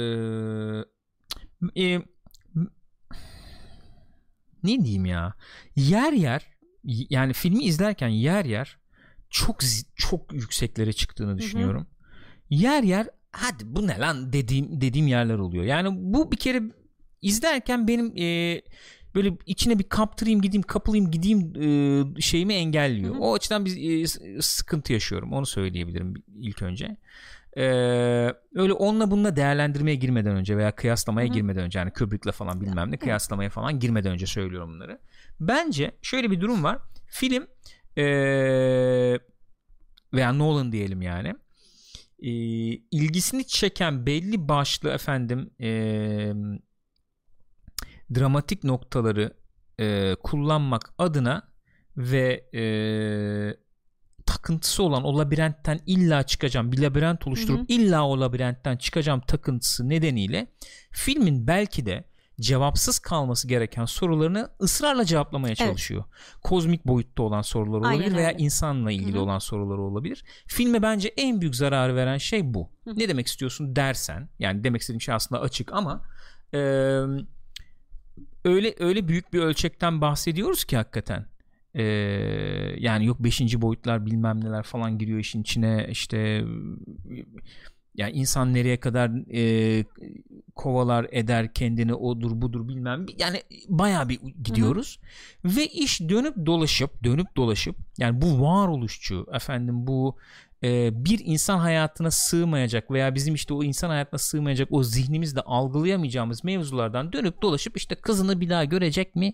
e, 1.83 1.99
ne 4.63 4.83
diyeyim 4.83 5.05
ya? 5.05 5.33
Yer 5.75 6.13
yer 6.13 6.47
yani 6.83 7.33
filmi 7.33 7.63
izlerken 7.63 8.07
yer 8.07 8.45
yer 8.45 8.77
çok 9.29 9.59
çok 9.95 10.33
yükseklere 10.33 10.93
çıktığını 10.93 11.37
düşünüyorum. 11.37 11.87
yer 12.49 12.83
yer 12.83 13.07
hadi 13.31 13.63
bu 13.75 13.87
ne 13.87 13.99
lan 13.99 14.33
dediğim 14.33 14.81
dediğim 14.81 15.07
yerler 15.07 15.37
oluyor. 15.37 15.63
Yani 15.63 15.89
bu 15.91 16.31
bir 16.31 16.37
kere 16.37 16.61
izlerken 17.21 17.87
benim 17.87 18.17
e, 18.17 18.61
böyle 19.15 19.37
içine 19.45 19.79
bir 19.79 19.83
kaptırayım 19.83 20.41
gideyim 20.41 20.63
kapılayım 20.63 21.11
gideyim 21.11 21.53
e, 22.17 22.21
şeyimi 22.21 22.53
engelliyor. 22.53 23.13
Hı 23.13 23.17
hı. 23.17 23.21
O 23.21 23.33
açıdan 23.33 23.65
bir 23.65 24.03
e, 24.03 24.41
sıkıntı 24.41 24.93
yaşıyorum. 24.93 25.33
Onu 25.33 25.45
söyleyebilirim 25.45 26.13
ilk 26.39 26.61
önce. 26.61 26.97
Ee, 27.57 27.63
öyle 28.55 28.73
onunla 28.73 29.11
bununla 29.11 29.35
değerlendirmeye 29.35 29.95
girmeden 29.95 30.35
önce 30.35 30.57
veya 30.57 30.75
kıyaslamaya 30.75 31.27
Hı-hı. 31.27 31.33
girmeden 31.33 31.63
önce 31.63 31.79
yani 31.79 31.91
Kubrick'le 31.91 32.31
falan 32.31 32.61
bilmem 32.61 32.91
ne 32.91 32.97
kıyaslamaya 32.97 33.49
falan 33.49 33.79
girmeden 33.79 34.11
önce 34.11 34.25
söylüyorum 34.25 34.73
bunları. 34.73 34.99
Bence 35.39 35.91
şöyle 36.01 36.31
bir 36.31 36.41
durum 36.41 36.63
var. 36.63 36.79
Film 37.07 37.47
ee, 37.97 38.03
veya 40.13 40.33
Nolan 40.33 40.71
diyelim 40.71 41.01
yani 41.01 41.33
e, 42.19 42.29
ilgisini 42.91 43.47
çeken 43.47 44.05
belli 44.05 44.47
başlı 44.47 44.89
efendim 44.89 45.49
e, 45.61 45.69
dramatik 48.13 48.63
noktaları 48.63 49.33
e, 49.79 50.15
kullanmak 50.23 50.93
adına 50.97 51.47
ve 51.97 52.49
e, 52.53 52.63
takıntısı 54.25 54.83
olan 54.83 55.03
o 55.03 55.17
labirentten 55.17 55.79
illa 55.85 56.23
çıkacağım 56.23 56.71
bir 56.71 56.81
labirent 56.81 57.27
oluşturup 57.27 57.59
hı 57.59 57.63
hı. 57.63 57.65
illa 57.67 58.07
o 58.07 58.19
labirentten 58.19 58.77
çıkacağım 58.77 59.21
takıntısı 59.21 59.89
nedeniyle 59.89 60.47
filmin 60.91 61.47
belki 61.47 61.85
de 61.85 62.03
cevapsız 62.41 62.99
kalması 62.99 63.47
gereken 63.47 63.85
sorularını 63.85 64.49
ısrarla 64.61 65.05
cevaplamaya 65.05 65.55
çalışıyor. 65.55 66.03
Evet. 66.07 66.41
Kozmik 66.43 66.87
boyutta 66.87 67.23
olan 67.23 67.41
sorular 67.41 67.79
olabilir 67.79 68.03
Aynen 68.03 68.17
veya 68.17 68.27
öyle. 68.27 68.43
insanla 68.43 68.91
ilgili 68.91 69.13
Hı-hı. 69.13 69.21
olan 69.21 69.39
sorular 69.39 69.77
olabilir. 69.77 70.23
Filme 70.47 70.81
bence 70.81 71.07
en 71.17 71.41
büyük 71.41 71.55
zararı 71.55 71.95
veren 71.95 72.17
şey 72.17 72.53
bu. 72.53 72.69
Hı-hı. 72.83 72.99
Ne 72.99 73.09
demek 73.09 73.27
istiyorsun 73.27 73.75
dersen 73.75 74.29
yani 74.39 74.63
demek 74.63 74.81
istediğim 74.81 75.01
şey 75.01 75.15
aslında 75.15 75.41
açık 75.41 75.73
ama 75.73 76.01
e, 76.53 76.59
öyle 78.45 78.75
öyle 78.79 79.07
büyük 79.07 79.33
bir 79.33 79.39
ölçekten 79.39 80.01
bahsediyoruz 80.01 80.63
ki 80.63 80.77
hakikaten. 80.77 81.25
Ee, 81.75 81.83
yani 82.77 83.05
yok 83.05 83.19
beşinci 83.19 83.61
boyutlar 83.61 84.05
bilmem 84.05 84.43
neler 84.43 84.63
falan 84.63 84.97
giriyor 84.97 85.19
işin 85.19 85.41
içine 85.41 85.87
işte 85.89 86.45
yani 87.97 88.11
insan 88.11 88.53
nereye 88.53 88.77
kadar 88.77 89.11
e, 89.33 89.83
kovalar 90.55 91.07
eder 91.11 91.53
kendini 91.53 91.93
odur 91.93 92.41
budur 92.41 92.67
bilmem 92.67 93.05
yani 93.17 93.41
baya 93.69 94.09
bir 94.09 94.19
gidiyoruz 94.43 94.99
hı 95.41 95.47
hı. 95.47 95.57
ve 95.57 95.67
iş 95.67 96.01
dönüp 96.01 96.45
dolaşıp 96.45 97.03
dönüp 97.03 97.35
dolaşıp 97.37 97.75
yani 97.97 98.21
bu 98.21 98.41
varoluşçu 98.41 99.27
efendim 99.33 99.87
bu 99.87 100.17
e, 100.65 100.89
bir 101.05 101.21
insan 101.25 101.59
hayatına 101.59 102.11
sığmayacak 102.11 102.91
veya 102.91 103.15
bizim 103.15 103.35
işte 103.35 103.53
o 103.53 103.63
insan 103.63 103.89
hayatına 103.89 104.17
sığmayacak 104.17 104.67
o 104.71 104.83
zihnimizde 104.83 105.41
algılayamayacağımız 105.41 106.43
mevzulardan 106.43 107.13
dönüp 107.13 107.41
dolaşıp 107.41 107.77
işte 107.77 107.95
kızını 107.95 108.41
bir 108.41 108.49
daha 108.49 108.65
görecek 108.65 109.15
mi 109.15 109.33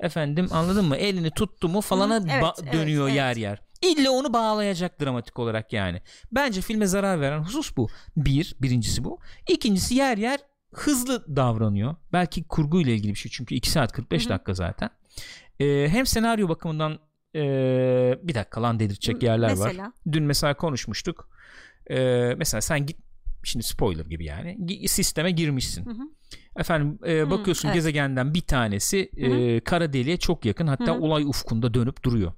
efendim 0.00 0.48
anladın 0.50 0.84
mı 0.84 0.96
elini 0.96 1.30
tuttu 1.30 1.68
mu 1.68 1.80
falana 1.80 2.16
evet, 2.16 2.42
ba- 2.42 2.72
dönüyor 2.72 3.06
evet, 3.08 3.16
yer 3.16 3.26
evet. 3.26 3.38
yer 3.38 3.66
İlle 3.82 4.10
onu 4.10 4.32
bağlayacak 4.32 5.00
dramatik 5.00 5.38
olarak 5.38 5.72
yani. 5.72 6.00
Bence 6.32 6.60
filme 6.60 6.86
zarar 6.86 7.20
veren 7.20 7.38
husus 7.38 7.76
bu. 7.76 7.88
Bir, 8.16 8.56
birincisi 8.62 9.04
bu. 9.04 9.18
İkincisi 9.48 9.94
yer 9.94 10.18
yer 10.18 10.40
hızlı 10.72 11.36
davranıyor. 11.36 11.94
Belki 12.12 12.44
kurgu 12.44 12.80
ile 12.80 12.94
ilgili 12.94 13.12
bir 13.12 13.18
şey 13.18 13.32
çünkü 13.32 13.54
2 13.54 13.70
saat 13.70 13.92
45 13.92 14.22
Hı-hı. 14.22 14.30
dakika 14.30 14.54
zaten. 14.54 14.90
Ee, 15.60 15.88
hem 15.88 16.06
senaryo 16.06 16.48
bakımından 16.48 16.98
e, 17.36 18.18
bir 18.22 18.34
dakika 18.34 18.62
lan 18.62 18.80
dedirtecek 18.80 19.22
yerler 19.22 19.50
mesela? 19.50 19.84
var. 19.84 19.92
Dün 20.12 20.24
mesela 20.24 20.54
konuşmuştuk. 20.54 21.28
Ee, 21.90 22.34
mesela 22.38 22.60
sen 22.60 22.86
git 22.86 22.96
şimdi 23.44 23.64
spoiler 23.64 24.04
gibi 24.06 24.24
yani 24.24 24.88
sisteme 24.88 25.30
girmişsin. 25.30 25.86
Hı 25.86 25.90
hı. 25.90 26.02
Efendim 26.56 26.98
e, 27.06 27.30
bakıyorsun 27.30 27.68
hı, 27.68 27.72
evet. 27.72 27.74
gezegenden 27.74 28.34
bir 28.34 28.40
tanesi 28.40 29.10
hı 29.18 29.26
hı. 29.26 29.30
E, 29.30 29.60
kara 29.60 29.92
deliğe 29.92 30.16
çok 30.16 30.44
yakın 30.44 30.66
hatta 30.66 30.86
hı 30.86 30.96
hı. 30.96 31.00
olay 31.00 31.22
ufkunda 31.22 31.74
dönüp 31.74 32.04
duruyor. 32.04 32.32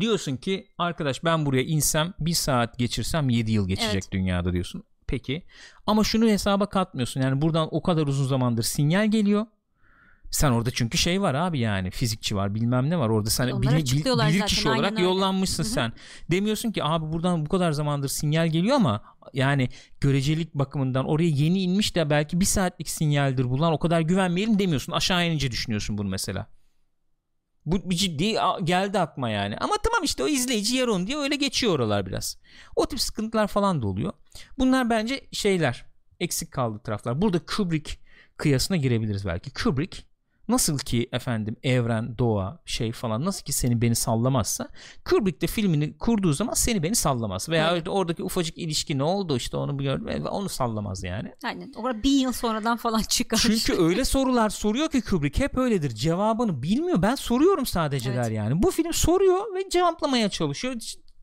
Diyorsun 0.00 0.36
ki 0.36 0.68
arkadaş 0.78 1.24
ben 1.24 1.46
buraya 1.46 1.62
insem 1.62 2.14
bir 2.20 2.32
saat 2.32 2.78
geçirsem 2.78 3.28
7 3.28 3.52
yıl 3.52 3.68
geçecek 3.68 3.92
evet. 3.92 4.12
dünyada 4.12 4.52
diyorsun. 4.52 4.82
Peki 5.06 5.42
ama 5.86 6.04
şunu 6.04 6.28
hesaba 6.28 6.68
katmıyorsun 6.68 7.20
yani 7.20 7.42
buradan 7.42 7.68
o 7.70 7.82
kadar 7.82 8.06
uzun 8.06 8.26
zamandır 8.26 8.62
sinyal 8.62 9.10
geliyor. 9.10 9.46
Sen 10.30 10.50
orada 10.50 10.70
çünkü 10.70 10.98
şey 10.98 11.22
var 11.22 11.34
abi 11.34 11.58
yani 11.58 11.90
fizikçi 11.90 12.36
var 12.36 12.54
bilmem 12.54 12.90
ne 12.90 12.98
var 12.98 13.08
orada 13.08 13.30
sen 13.30 13.62
bil, 13.62 13.68
bil, 13.68 14.04
bilir 14.04 14.46
kişi 14.46 14.68
olarak 14.68 14.92
Aynen 14.92 15.02
yollanmışsın 15.02 15.62
öyle. 15.62 15.72
sen. 15.72 15.92
Demiyorsun 16.30 16.72
ki 16.72 16.84
abi 16.84 17.12
buradan 17.12 17.46
bu 17.46 17.48
kadar 17.48 17.72
zamandır 17.72 18.08
sinyal 18.08 18.46
geliyor 18.48 18.76
ama 18.76 19.02
yani 19.32 19.68
görecelik 20.00 20.54
bakımından 20.54 21.04
oraya 21.04 21.28
yeni 21.28 21.62
inmiş 21.62 21.96
de 21.96 22.10
belki 22.10 22.40
bir 22.40 22.44
saatlik 22.44 22.88
sinyaldir 22.88 23.44
bulan 23.44 23.72
o 23.72 23.78
kadar 23.78 24.00
güvenmeyelim 24.00 24.58
demiyorsun. 24.58 24.92
Aşağı 24.92 25.26
inince 25.26 25.50
düşünüyorsun 25.50 25.98
bunu 25.98 26.08
mesela. 26.08 26.46
Bu 27.66 27.90
ciddi 27.90 28.36
geldi 28.64 28.98
aklıma 28.98 29.30
yani. 29.30 29.56
Ama 29.56 29.74
tamam 29.84 30.04
işte 30.04 30.22
o 30.22 30.28
izleyici 30.28 30.76
yer 30.76 30.86
onu 30.86 31.06
diye 31.06 31.18
öyle 31.18 31.36
geçiyor 31.36 31.72
oralar 31.72 32.06
biraz. 32.06 32.38
O 32.76 32.86
tip 32.86 33.00
sıkıntılar 33.00 33.46
falan 33.46 33.82
da 33.82 33.86
oluyor. 33.86 34.12
Bunlar 34.58 34.90
bence 34.90 35.20
şeyler 35.32 35.86
eksik 36.20 36.52
kaldı 36.52 36.78
taraflar. 36.78 37.22
Burada 37.22 37.38
Kubrick 37.38 37.98
kıyasına 38.36 38.76
girebiliriz 38.76 39.26
belki. 39.26 39.50
Kubrick 39.52 40.02
Nasıl 40.48 40.78
ki 40.78 41.08
efendim 41.12 41.56
evren, 41.62 42.18
doğa, 42.18 42.62
şey 42.64 42.92
falan 42.92 43.24
nasıl 43.24 43.44
ki 43.44 43.52
seni 43.52 43.82
beni 43.82 43.94
sallamazsa 43.94 44.68
Kubrick 45.04 45.40
de 45.40 45.46
filmini 45.46 45.98
kurduğu 45.98 46.32
zaman 46.32 46.54
seni 46.54 46.82
beni 46.82 46.94
sallamaz. 46.94 47.48
Veya 47.48 47.72
evet. 47.72 47.88
oradaki 47.88 48.22
ufacık 48.22 48.58
ilişki 48.58 48.98
ne 48.98 49.02
oldu 49.02 49.36
işte 49.36 49.56
onu 49.56 49.78
bir 49.78 50.24
onu 50.24 50.48
sallamaz 50.48 51.04
yani. 51.04 51.32
Aynen. 51.44 51.72
Orada 51.76 52.02
bin 52.02 52.18
yıl 52.18 52.32
sonradan 52.32 52.76
falan 52.76 53.02
çıkar. 53.08 53.38
Çünkü 53.42 53.82
öyle 53.82 54.04
sorular 54.04 54.50
soruyor 54.50 54.88
ki 54.88 55.02
Kubrick 55.02 55.44
hep 55.44 55.58
öyledir. 55.58 55.90
Cevabını 55.90 56.62
bilmiyor. 56.62 57.02
Ben 57.02 57.14
soruyorum 57.14 57.66
sadece 57.66 58.10
evet. 58.10 58.24
der 58.24 58.30
yani. 58.30 58.62
Bu 58.62 58.70
film 58.70 58.92
soruyor 58.92 59.54
ve 59.54 59.68
cevaplamaya 59.70 60.28
çalışıyor. 60.28 60.74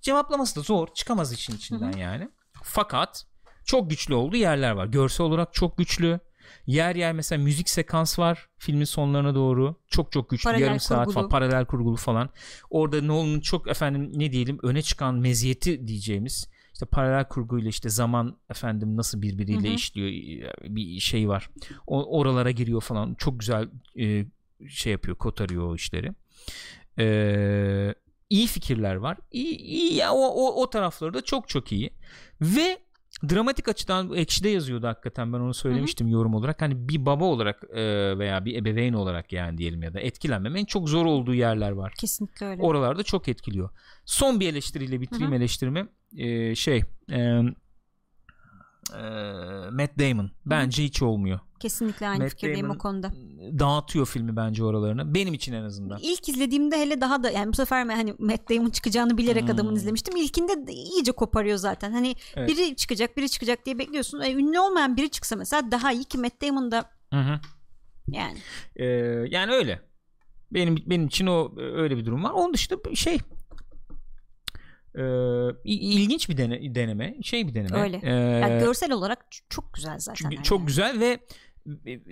Cevaplaması 0.02 0.56
da 0.56 0.62
zor. 0.62 0.88
Çıkamaz 0.94 1.34
işin 1.34 1.56
içinden 1.56 1.92
Hı-hı. 1.92 2.00
yani. 2.00 2.30
Fakat 2.64 3.26
çok 3.66 3.90
güçlü 3.90 4.14
olduğu 4.14 4.38
yerler 4.38 4.72
var. 4.72 4.86
Görsel 4.86 5.26
olarak 5.26 5.54
çok 5.54 5.78
güçlü 5.78 6.20
Yer 6.68 6.96
yer 6.96 7.14
mesela 7.14 7.44
müzik 7.44 7.70
sekans 7.70 8.20
var 8.20 8.50
filmin 8.58 8.86
sonlarına 8.86 9.36
doğru. 9.36 9.76
Çok 9.88 10.12
çok 10.12 10.30
güçlü 10.30 10.44
paralel 10.44 10.66
yarım 10.66 10.80
saat 10.80 11.00
kurgulu. 11.00 11.14
falan 11.14 11.30
paralel 11.30 11.66
kurgulu 11.66 11.96
falan. 11.96 12.30
Orada 12.70 13.02
Nolan'ın 13.02 13.40
çok 13.40 13.68
efendim 13.68 14.12
ne 14.16 14.32
diyelim 14.32 14.60
öne 14.64 14.82
çıkan 14.82 15.16
meziyeti 15.16 15.88
diyeceğimiz 15.88 16.48
işte 16.74 16.86
paralel 16.86 17.28
kurguyla 17.28 17.70
işte 17.70 17.90
zaman 17.90 18.38
efendim 18.50 18.98
nasıl 18.98 19.22
birbiriyle 19.22 19.68
Hı-hı. 19.68 19.76
işliyor 19.76 20.10
bir 20.64 21.00
şey 21.00 21.30
var. 21.30 21.50
O, 21.88 22.20
oralara 22.20 22.52
giriyor 22.52 22.82
falan. 22.82 23.14
Çok 23.14 23.40
güzel 23.40 23.70
e, 24.00 24.26
şey 24.70 24.92
yapıyor, 24.92 25.18
kotarıyor 25.18 25.68
o 25.68 25.76
işleri. 25.76 26.14
Ee, 27.00 27.96
iyi 28.30 28.48
fikirler 28.48 28.96
var. 28.96 29.18
İyi, 29.32 29.58
iyi 29.58 29.94
ya 29.94 30.12
o, 30.14 30.28
o 30.28 30.62
o 30.62 30.70
tarafları 30.70 31.14
da 31.14 31.22
çok 31.22 31.50
çok 31.50 31.72
iyi. 31.72 31.94
Ve 32.42 32.78
dramatik 33.30 33.68
açıdan 33.68 34.14
ekşide 34.14 34.50
yazıyordu 34.50 34.88
hakikaten 34.88 35.34
ben 35.34 35.40
onu 35.40 35.54
söylemiştim 35.54 36.08
Hı-hı. 36.08 36.14
yorum 36.14 36.34
olarak 36.34 36.62
hani 36.62 36.90
bir 36.90 37.06
baba 37.06 37.26
olarak 37.26 37.64
e, 37.74 37.84
veya 38.20 38.46
bir 38.46 38.56
ebeveyn 38.56 38.94
olarak 38.94 39.34
yani 39.34 39.58
diyelim 39.58 39.84
ya 39.84 39.94
da 39.94 40.00
etkilenmemenin 40.00 40.66
çok 40.66 40.90
zor 40.90 41.06
olduğu 41.06 41.34
yerler 41.34 41.72
var. 41.72 41.94
Kesinlikle 41.98 42.46
öyle. 42.46 42.62
Oralarda 42.62 43.04
çok 43.04 43.28
etkiliyor. 43.28 43.70
Son 44.06 44.40
bir 44.40 44.50
eleştiriyle 44.50 45.02
bitireyim 45.02 45.32
Hı-hı. 45.32 45.40
eleştirimi. 45.40 45.88
E, 46.18 46.56
şey 46.56 46.84
e, 47.12 47.20
e, 47.20 47.42
Matt 49.72 50.00
Damon 50.00 50.32
bence 50.46 50.82
Hı. 50.82 50.86
hiç 50.86 51.02
olmuyor. 51.02 51.40
Kesinlikle 51.64 52.08
aynı 52.08 52.24
Matt 52.24 52.30
fikirdeyim 52.30 52.66
Damon 52.66 52.76
o 52.76 52.78
konuda. 52.78 53.12
Dağıtıyor 53.60 54.06
filmi 54.06 54.36
bence 54.36 54.64
oralarını. 54.64 55.14
Benim 55.14 55.34
için 55.34 55.54
en 55.54 55.64
azından. 55.64 56.00
İlk 56.02 56.30
izlediğimde 56.30 56.80
hele 56.80 57.02
daha 57.02 57.24
da 57.24 57.32
yani 57.32 57.52
bu 57.52 57.56
sefer 57.56 57.86
hani 57.86 58.16
Matt 58.20 58.50
Damon 58.50 58.70
çıkacağını 58.70 59.18
bilerek 59.18 59.44
hmm. 59.44 59.52
adamın 59.52 59.76
izlemiştim. 59.76 60.16
İlkinde 60.16 60.74
iyice 60.74 61.12
koparıyor 61.12 61.58
zaten. 61.58 61.92
Hani 61.92 62.16
evet. 62.36 62.50
biri 62.50 62.76
çıkacak, 62.76 63.18
biri 63.18 63.30
çıkacak 63.30 63.66
diye 63.66 63.80
bekliyorsun. 63.80 64.22
E, 64.22 64.34
ünlü 64.34 64.60
olmayan 64.60 64.98
biri 64.98 65.10
çıksa 65.10 65.36
mesela 65.36 65.72
daha 65.72 65.92
iyi 65.92 66.04
ki 66.04 66.18
Matt 66.18 66.42
Damon 66.42 66.72
da 66.72 66.90
hı 67.14 67.20
hı. 67.20 67.40
yani. 68.08 68.38
Ee, 68.76 68.86
yani 69.30 69.52
öyle. 69.52 69.82
Benim 70.52 70.78
benim 70.86 71.08
için 71.08 71.28
o 71.28 71.54
öyle 71.58 71.98
bir 71.98 72.06
durum 72.06 72.24
var. 72.24 72.32
Onun 72.32 72.54
dışında 72.54 72.96
şey 72.96 73.18
e, 74.96 75.04
ilginç 75.64 76.30
bir 76.30 76.38
dene, 76.38 76.76
deneme 76.76 77.16
şey 77.22 77.48
bir 77.48 77.54
deneme 77.54 77.82
öyle 77.82 78.00
ee, 78.04 78.10
yani 78.12 78.60
görsel 78.60 78.92
olarak 78.92 79.26
çok 79.50 79.74
güzel 79.74 80.00
zaten 80.00 80.30
çünkü 80.30 80.44
çok 80.44 80.68
güzel 80.68 81.00
ve 81.00 81.08
e, 81.08 81.20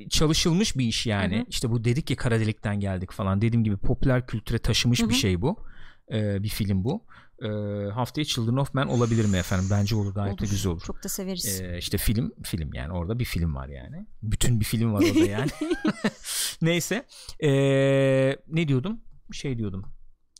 çalışılmış 0.09 0.77
bir 0.77 0.85
iş 0.85 1.05
yani. 1.05 1.35
Hı-hı. 1.35 1.45
işte 1.49 1.71
bu 1.71 1.83
dedik 1.83 2.07
ki 2.07 2.15
kara 2.15 2.39
delikten 2.39 2.79
geldik 2.79 3.11
falan. 3.11 3.41
Dediğim 3.41 3.63
gibi 3.63 3.77
popüler 3.77 4.27
kültüre 4.27 4.57
taşımış 4.57 4.99
Hı-hı. 5.01 5.09
bir 5.09 5.13
şey 5.13 5.41
bu. 5.41 5.65
Ee, 6.11 6.43
bir 6.43 6.49
film 6.49 6.83
bu. 6.83 7.05
Ee, 7.41 7.47
haftaya 7.91 8.25
Children 8.25 8.57
of 8.57 8.73
Men 8.73 8.87
olabilir 8.87 9.25
mi 9.25 9.37
efendim? 9.37 9.67
Bence 9.71 9.95
olur. 9.95 10.13
Gayet 10.13 10.33
olur. 10.33 10.41
de 10.41 10.51
güzel 10.51 10.71
olur. 10.71 10.81
Çok 10.81 11.03
da 11.03 11.09
severiz. 11.09 11.61
Ee, 11.61 11.77
işte 11.77 11.97
film 11.97 12.31
film 12.43 12.73
yani. 12.73 12.93
Orada 12.93 13.19
bir 13.19 13.25
film 13.25 13.55
var 13.55 13.67
yani. 13.67 14.07
Bütün 14.23 14.59
bir 14.59 14.65
film 14.65 14.93
var 14.93 15.03
orada 15.03 15.25
yani. 15.25 15.51
Neyse. 16.61 17.05
Ee, 17.43 17.49
ne 18.47 18.67
diyordum? 18.67 19.01
Şey 19.31 19.57
diyordum 19.57 19.85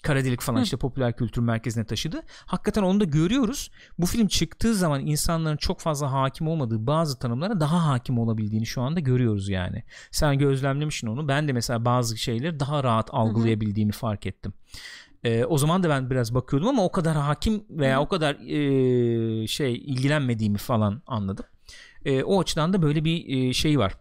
kara 0.01 0.25
delik 0.25 0.41
falan 0.41 0.59
Hı. 0.59 0.63
işte 0.63 0.77
popüler 0.77 1.15
kültür 1.15 1.41
merkezine 1.41 1.85
taşıdı. 1.85 2.23
Hakikaten 2.45 2.83
onu 2.83 2.99
da 2.99 3.03
görüyoruz. 3.03 3.71
Bu 3.99 4.05
film 4.05 4.27
çıktığı 4.27 4.75
zaman 4.75 5.05
insanların 5.05 5.57
çok 5.57 5.79
fazla 5.79 6.11
hakim 6.11 6.47
olmadığı 6.47 6.87
bazı 6.87 7.19
tanımlara 7.19 7.59
daha 7.59 7.87
hakim 7.87 8.19
olabildiğini 8.19 8.65
şu 8.65 8.81
anda 8.81 8.99
görüyoruz 8.99 9.49
yani. 9.49 9.83
Sen 10.11 10.37
gözlemlemişsin 10.37 11.07
onu. 11.07 11.27
Ben 11.27 11.47
de 11.47 11.53
mesela 11.53 11.85
bazı 11.85 12.17
şeyleri 12.17 12.59
daha 12.59 12.83
rahat 12.83 13.09
algılayabildiğimi 13.13 13.91
fark 13.91 14.25
ettim. 14.25 14.53
Ee, 15.23 15.45
o 15.45 15.57
zaman 15.57 15.83
da 15.83 15.89
ben 15.89 16.09
biraz 16.09 16.33
bakıyordum 16.33 16.69
ama 16.69 16.85
o 16.85 16.91
kadar 16.91 17.17
hakim 17.17 17.63
veya 17.69 17.97
Hı. 17.97 18.01
o 18.01 18.07
kadar 18.07 18.35
e, 18.35 19.47
şey 19.47 19.75
ilgilenmediğimi 19.75 20.57
falan 20.57 21.01
anladım. 21.07 21.45
E, 22.05 22.23
o 22.23 22.41
açıdan 22.41 22.73
da 22.73 22.81
böyle 22.81 23.05
bir 23.05 23.37
e, 23.37 23.53
şey 23.53 23.79
var. 23.79 23.93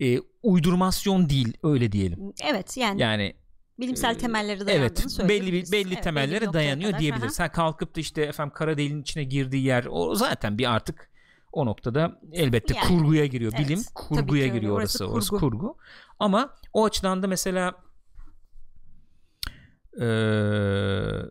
E, 0.00 0.18
uydurmasyon 0.42 1.28
değil 1.28 1.56
öyle 1.62 1.92
diyelim. 1.92 2.18
Evet 2.44 2.76
yani, 2.76 3.02
Yani 3.02 3.34
bilimsel 3.82 4.14
temelleri 4.18 4.66
dayandığını 4.66 4.84
evet 4.86 4.96
belli 4.98 5.04
bir 5.06 5.10
söyleyebiliriz. 5.10 5.72
belli 5.72 5.80
Evet, 5.80 5.90
belli 5.90 5.96
bir 5.96 6.02
temellere 6.02 6.52
dayanıyor 6.52 6.90
kadar. 6.90 7.00
diyebiliriz. 7.00 7.34
Sen 7.34 7.52
kalkıp 7.52 7.96
da 7.96 8.00
işte 8.00 8.22
efendim 8.22 8.52
kara 8.54 8.76
deliğin 8.78 9.02
içine 9.02 9.24
girdiği 9.24 9.64
yer 9.64 9.86
o 9.90 10.14
zaten 10.14 10.58
bir 10.58 10.74
artık 10.74 11.10
o 11.52 11.66
noktada 11.66 12.20
elbette 12.32 12.74
Yani, 12.76 12.88
kurguya 12.88 13.26
giriyor. 13.26 13.52
evet, 13.56 13.66
Bilim 13.68 13.82
kurguya 13.94 14.42
öyle. 14.44 14.54
giriyor 14.54 14.76
Orası 14.76 15.04
orası. 15.04 15.14
Orası 15.14 15.30
kurgu. 15.30 15.58
kurgu. 15.58 15.76
Ama 16.18 16.54
o 16.72 16.84
açıdan 16.84 17.22
da 17.22 17.26
mesela 17.26 17.74
eee, 20.00 21.22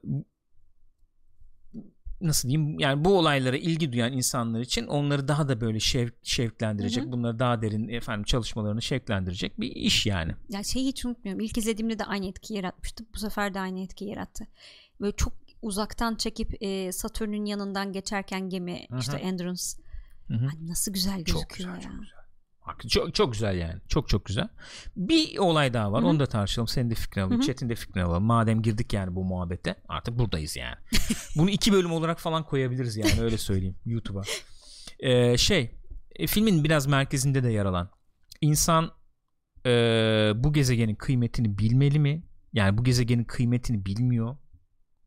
nasıl 2.22 2.50
diyeyim 2.50 2.80
yani 2.80 3.06
bu 3.06 3.18
olaylara 3.18 3.58
ilgi 3.58 3.94
duyan 3.94 4.14
insanlar 4.14 4.60
için 4.60 4.88
onları 4.88 5.28
daha 5.28 5.50
da 5.50 5.62
böyle 5.62 5.80
şevk, 5.80 6.14
şevklendirecek 6.24 7.04
Hı 7.04 7.08
hı. 7.08 7.12
bunları 7.12 7.40
daha 7.40 7.62
derin 7.62 7.88
efendim 7.88 8.24
çalışmalarını 8.24 8.82
şevklendirecek 8.82 9.60
bir 9.60 9.76
iş 9.76 10.06
yani. 10.06 10.32
Ya 10.50 10.64
şeyi 10.64 10.88
hiç 10.88 11.06
unutmuyorum. 11.06 11.42
İlk 11.42 11.58
izlediğimde 11.58 12.00
de 12.00 12.06
aynı 12.06 12.28
etkiyi 12.28 12.58
yaratmıştı. 12.58 13.04
Bu 13.16 13.20
sefer 13.20 13.54
de 13.54 13.60
aynı 13.60 13.80
etkiyi 13.80 14.10
yarattı. 14.10 14.48
Böyle 15.02 15.16
çok 15.16 15.34
uzaktan 15.62 16.16
çekip 16.16 16.64
e, 16.64 16.92
Satürn'ün 16.92 17.46
yanından 17.46 17.94
geçerken 17.94 18.50
gemi 18.50 18.86
Hı 18.90 18.96
hı. 18.96 19.00
işte 19.00 19.18
Endurance 19.18 19.64
Hı 20.28 20.34
hı. 20.34 20.46
Ay, 20.46 20.68
nasıl 20.68 20.94
güzel 20.94 21.24
Çok 21.24 21.26
gözüküyor 21.26 21.76
güzel, 21.76 21.76
ya. 21.76 21.82
çok 21.82 22.02
güzel. 22.02 22.21
Çok, 22.90 23.16
çok 23.16 23.34
güzel 23.34 23.58
yani. 23.58 23.82
Çok 23.88 24.10
çok 24.10 24.26
güzel. 24.26 24.48
Bir 24.96 25.38
olay 25.38 25.74
daha 25.74 25.92
var. 25.92 26.02
Hı 26.02 26.06
hı. 26.06 26.10
Onu 26.10 26.20
da 26.20 26.26
tartışalım. 26.26 26.68
Senin 26.68 26.90
de 26.90 26.96
fikrini 26.96 27.38
hı. 27.38 27.42
Chat'in 27.42 27.70
de 27.70 27.76
fikrini 27.76 28.04
alalım. 28.04 28.24
Madem 28.24 28.62
girdik 28.62 28.94
yani 28.94 29.16
bu 29.16 29.24
muhabbete. 29.24 29.76
Artık 29.88 30.20
buradayız 30.20 30.56
yani. 30.56 30.76
Bunu 31.38 31.50
iki 31.50 31.74
bölüm 31.74 31.92
olarak 31.92 32.20
falan 32.20 32.44
koyabiliriz 32.44 32.98
yani. 32.98 33.22
Öyle 33.22 33.38
söyleyeyim. 33.38 33.76
YouTube'a. 33.86 34.22
Ee, 35.00 35.38
şey. 35.38 35.72
e, 36.16 36.28
filmin 36.28 36.64
biraz 36.64 36.88
merkezinde 36.88 37.44
de 37.44 37.50
yer 37.50 37.66
alan. 37.66 37.90
İnsan 38.42 38.92
e, 39.66 39.72
bu 40.36 40.54
gezegenin 40.54 40.96
kıymetini 40.96 41.58
bilmeli 41.58 42.00
mi? 42.00 42.24
Yani 42.54 42.78
bu 42.78 42.84
gezegenin 42.84 43.24
kıymetini 43.24 43.86
bilmiyor. 43.86 44.38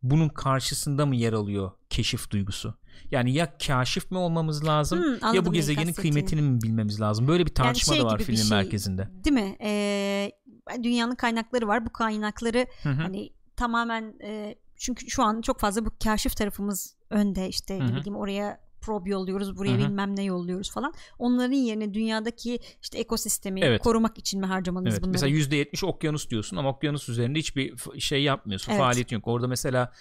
Bunun 0.02 0.28
karşısında 0.28 1.06
mı 1.06 1.16
yer 1.16 1.32
alıyor 1.32 1.70
keşif 1.90 2.30
duygusu? 2.30 2.78
Yani 3.10 3.32
ya 3.32 3.58
kaşif 3.66 4.10
mi 4.10 4.18
olmamız 4.18 4.64
lazım 4.66 4.98
Hmm, 4.98 5.34
ya 5.34 5.46
bu 5.46 5.52
gezegenin 5.52 5.92
kıymetini 5.92 6.42
mi 6.42 6.62
bilmemiz 6.62 7.00
lazım? 7.00 7.28
Böyle 7.28 7.46
bir 7.46 7.54
tartışma 7.54 7.94
şey 7.94 8.02
da 8.02 8.06
var 8.06 8.18
filmin 8.18 8.40
şey. 8.42 8.50
merkezinde. 8.50 9.08
Değil 9.24 9.34
mi? 9.34 9.56
Ee, 9.62 10.32
dünyanın 10.82 11.14
kaynakları 11.14 11.68
var. 11.68 11.86
Bu 11.86 11.92
kaynakları 11.92 12.66
Hı 12.82 12.88
hı. 12.88 13.02
hani 13.02 13.30
tamamen 13.56 14.14
e, 14.22 14.54
çünkü 14.76 15.10
şu 15.10 15.22
an 15.22 15.40
çok 15.40 15.60
fazla 15.60 15.84
bu 15.84 15.90
kaşif 16.04 16.36
tarafımız 16.36 16.96
önde 17.10 17.48
işte 17.48 17.78
Hı 17.78 17.82
hı. 17.82 17.86
ne 17.86 17.96
bileyim 17.96 18.16
oraya 18.16 18.64
probe 18.80 19.10
yolluyoruz 19.10 19.56
buraya 19.56 19.70
Hı 19.70 19.74
hı. 19.74 19.78
bilmem 19.78 20.16
ne 20.16 20.22
yolluyoruz 20.22 20.72
falan. 20.72 20.94
Onların 21.18 21.52
yerine 21.52 21.94
dünyadaki 21.94 22.58
işte 22.82 22.98
ekosistemi 22.98 23.60
Evet. 23.60 23.82
korumak 23.82 24.18
için 24.18 24.40
mi 24.40 24.46
harcamalıyız 24.46 24.94
Evet. 24.94 25.02
bunları? 25.02 25.12
Mesela 25.12 25.64
%70 25.64 25.86
okyanus 25.86 26.30
diyorsun 26.30 26.56
ama 26.56 26.68
okyanus 26.68 27.08
üzerinde 27.08 27.38
hiçbir 27.38 27.74
şey 28.00 28.22
yapmıyorsun. 28.22 28.72
Evet. 28.72 28.80
Faaliyet 28.80 29.12
yok. 29.12 29.28
Orada 29.28 29.48
mesela 29.48 29.92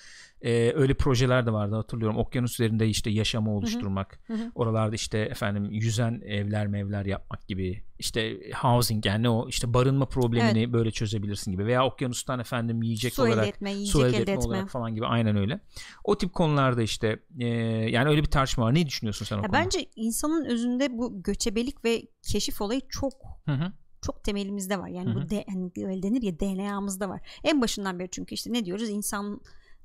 e, 0.43 0.71
öyle 0.75 0.93
projeler 0.93 1.45
de 1.45 1.53
vardı 1.53 1.75
hatırlıyorum. 1.75 2.17
Okyanus 2.17 2.53
üzerinde 2.53 2.87
işte 2.87 3.09
yaşamı 3.09 3.55
oluşturmak. 3.55 4.19
Hı 4.27 4.33
hı. 4.33 4.51
Oralarda 4.55 4.95
işte 4.95 5.19
efendim 5.19 5.71
yüzen 5.71 6.21
evler 6.25 6.67
mevler 6.67 7.05
yapmak 7.05 7.47
gibi. 7.47 7.83
İşte 7.99 8.37
housing 8.55 9.05
yani 9.05 9.29
o 9.29 9.49
işte 9.49 9.73
barınma 9.73 10.05
problemini 10.05 10.73
böyle 10.73 10.91
çözebilirsin 10.91 11.51
gibi. 11.51 11.65
Veya 11.65 11.85
okyanustan 11.85 12.39
efendim 12.39 12.81
yiyecek 12.83 13.13
su 13.13 13.21
olarak 13.21 13.37
elde 13.37 13.47
etme, 13.47 13.71
yiyecek 13.71 13.91
su 13.91 14.05
elde, 14.07 14.17
etme, 14.17 14.33
etme. 14.33 14.45
olarak 14.45 14.69
falan 14.69 14.95
gibi 14.95 15.05
aynen 15.05 15.35
öyle. 15.35 15.59
O 16.03 16.17
tip 16.17 16.33
konularda 16.33 16.81
işte 16.81 17.19
e, 17.39 17.47
yani 17.89 18.09
öyle 18.09 18.21
bir 18.21 18.31
tartışma 18.31 18.65
var. 18.65 18.75
Ne 18.75 18.87
düşünüyorsun 18.87 19.25
sen 19.25 19.35
o 19.35 19.39
Ya 19.39 19.47
konuda? 19.47 19.57
bence 19.57 19.85
insanın 19.95 20.45
özünde 20.45 20.97
bu 20.97 21.23
göçebelik 21.23 21.85
ve 21.85 22.01
keşif 22.21 22.61
olayı 22.61 22.81
çok 22.89 23.13
Hı 23.45 23.51
hı. 23.51 23.71
çok 24.01 24.23
temelimizde 24.23 24.79
var. 24.79 24.87
Yani 24.87 25.09
Hı 25.09 25.19
hı. 25.19 25.23
bu 25.23 25.29
de, 25.29 25.45
hani 25.49 26.03
denir 26.03 26.21
ya 26.21 26.39
DNA'mızda 26.39 27.09
var. 27.09 27.21
En 27.43 27.61
başından 27.61 27.99
beri 27.99 28.09
çünkü 28.11 28.35
işte 28.35 28.53
ne 28.53 28.65
diyoruz 28.65 28.89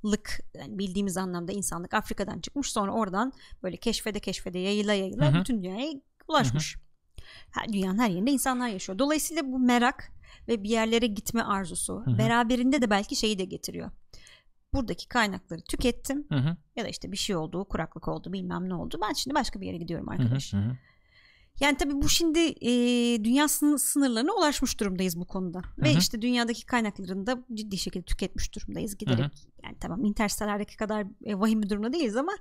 insanlık 0.05 0.41
yani 0.55 0.79
bildiğimiz 0.79 1.17
anlamda 1.17 1.53
insanlık 1.53 1.95
Afrika'dan 1.95 2.41
çıkmış 2.41 2.73
sonra 2.73 2.93
oradan 2.93 3.33
böyle 3.63 3.77
keşfede 3.77 4.21
keşfede 4.21 4.59
yayıla 4.59 4.93
yayıla 4.93 5.33
Hı 5.33 5.37
hı. 5.37 5.41
bütün 5.41 5.63
dünyaya 5.63 5.93
ulaşmış. 6.29 6.77
Her, 7.51 7.73
dünyanın 7.73 7.99
her 7.99 8.11
yerinde 8.11 8.31
insanlar 8.31 8.69
yaşıyor. 8.69 8.99
Dolayısıyla 8.99 9.43
bu 9.45 9.59
merak 9.59 10.13
ve 10.49 10.63
bir 10.63 10.69
yerlere 10.69 11.07
gitme 11.07 11.43
arzusu 11.43 12.03
Hı 12.05 12.11
hı. 12.11 12.19
beraberinde 12.19 12.83
de 12.83 12.91
belki 12.91 13.17
şeyi 13.17 13.39
de 13.39 13.45
getiriyor. 13.45 13.91
Buradaki 14.73 15.09
kaynakları 15.09 15.61
tükettim 15.61 16.27
Hı 16.29 16.39
hı. 16.39 16.57
ya 16.77 16.85
da 16.85 16.89
işte 16.89 17.13
bir 17.13 17.17
şey 17.17 17.37
oldu, 17.37 17.65
kuraklık 17.65 18.09
oldu, 18.09 18.33
bilmem 18.33 18.69
ne 18.69 18.75
oldu. 18.75 18.99
Ben 19.03 19.13
şimdi 19.13 19.35
başka 19.35 19.61
bir 19.61 19.67
yere 19.67 19.77
gidiyorum 19.77 20.09
arkadaş. 20.09 20.53
Hı 20.53 20.57
hı. 20.57 20.77
Yani 21.61 21.77
tabii 21.77 22.03
bu 22.03 22.09
şimdi 22.09 22.39
e, 22.39 22.71
dünya 23.25 23.49
sınır, 23.49 23.79
sınırlarına 23.79 24.33
ulaşmış 24.33 24.81
durumdayız 24.81 25.21
bu 25.21 25.27
konuda. 25.27 25.63
Ve 25.79 25.91
Hı 25.91 25.95
hı. 25.95 25.99
işte 25.99 26.23
dünyadaki 26.23 26.67
kaynaklarını 26.67 27.27
da 27.27 27.45
ciddi 27.55 27.79
şekilde 27.79 28.05
tüketmiş 28.05 28.55
durumdayız 28.55 28.97
giderek. 28.99 29.33
Yani 29.65 29.77
tamam 29.81 30.05
Interstellar'daki 30.05 30.77
kadar 30.77 31.07
e, 31.25 31.41
vahim 31.41 31.63
bir 31.63 31.71
durumda 31.71 31.93
değiliz 31.93 32.17
ama 32.17 32.33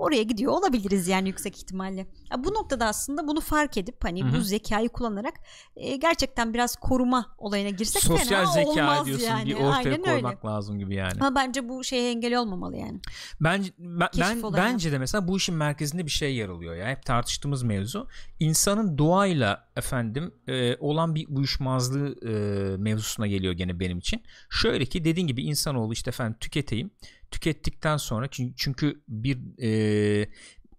oraya 0.00 0.22
gidiyor 0.22 0.52
olabiliriz 0.52 1.08
yani 1.08 1.28
yüksek 1.28 1.58
ihtimalle. 1.58 2.06
Ya 2.30 2.44
bu 2.44 2.54
noktada 2.54 2.86
aslında 2.86 3.28
bunu 3.28 3.40
fark 3.40 3.76
edip 3.76 4.04
hani 4.04 4.24
Hı 4.24 4.28
hı. 4.28 4.36
bu 4.36 4.40
zekayı 4.40 4.88
kullanarak 4.88 5.34
e, 5.76 5.96
gerçekten 5.96 6.54
biraz 6.54 6.76
koruma 6.76 7.34
olayına 7.38 7.70
girsek 7.70 8.02
Sosyal 8.02 8.26
fena 8.26 8.52
zeka 8.52 8.68
olmaz 8.68 9.06
diyorsun 9.06 9.26
yani. 9.26 9.46
bir 9.46 9.54
ortaya 9.54 9.76
Aynen 9.76 10.02
koymak 10.02 10.44
öyle. 10.44 10.54
lazım 10.54 10.78
gibi 10.78 10.94
yani. 10.94 11.12
Ama 11.20 11.34
bence 11.34 11.68
bu 11.68 11.84
şeye 11.84 12.10
engel 12.10 12.36
olmamalı 12.36 12.76
yani. 12.76 13.00
Bence 13.40 13.72
ben, 13.78 14.08
ben 14.42 14.52
bence 14.52 14.92
de 14.92 14.98
mesela 14.98 15.28
bu 15.28 15.36
işin 15.36 15.54
merkezinde 15.54 16.06
bir 16.06 16.10
şey 16.10 16.36
yer 16.36 16.48
alıyor 16.48 16.74
ya. 16.74 16.88
Hep 16.88 17.02
tartıştığımız 17.06 17.62
mevzu. 17.62 18.08
İnsanın 18.40 18.98
doğayla 18.98 19.68
efendim 19.76 20.34
e, 20.48 20.76
olan 20.76 21.14
bir 21.14 21.26
uyuşmazlığı 21.28 22.14
e, 22.28 22.30
mevzusuna 22.76 23.26
geliyor 23.26 23.52
gene 23.52 23.80
benim 23.80 23.98
için. 23.98 24.22
Şöyle 24.50 24.84
ki 24.86 25.04
dediğin 25.04 25.26
gibi 25.26 25.42
insanoğlu 25.42 25.92
işte 25.92 26.10
efendim 26.10 26.36
tüketeyim. 26.40 26.90
Tükettikten 27.30 27.96
sonra 27.96 28.28
çünkü, 28.30 28.54
çünkü 28.56 29.02
bir 29.08 29.38
e, 29.62 30.28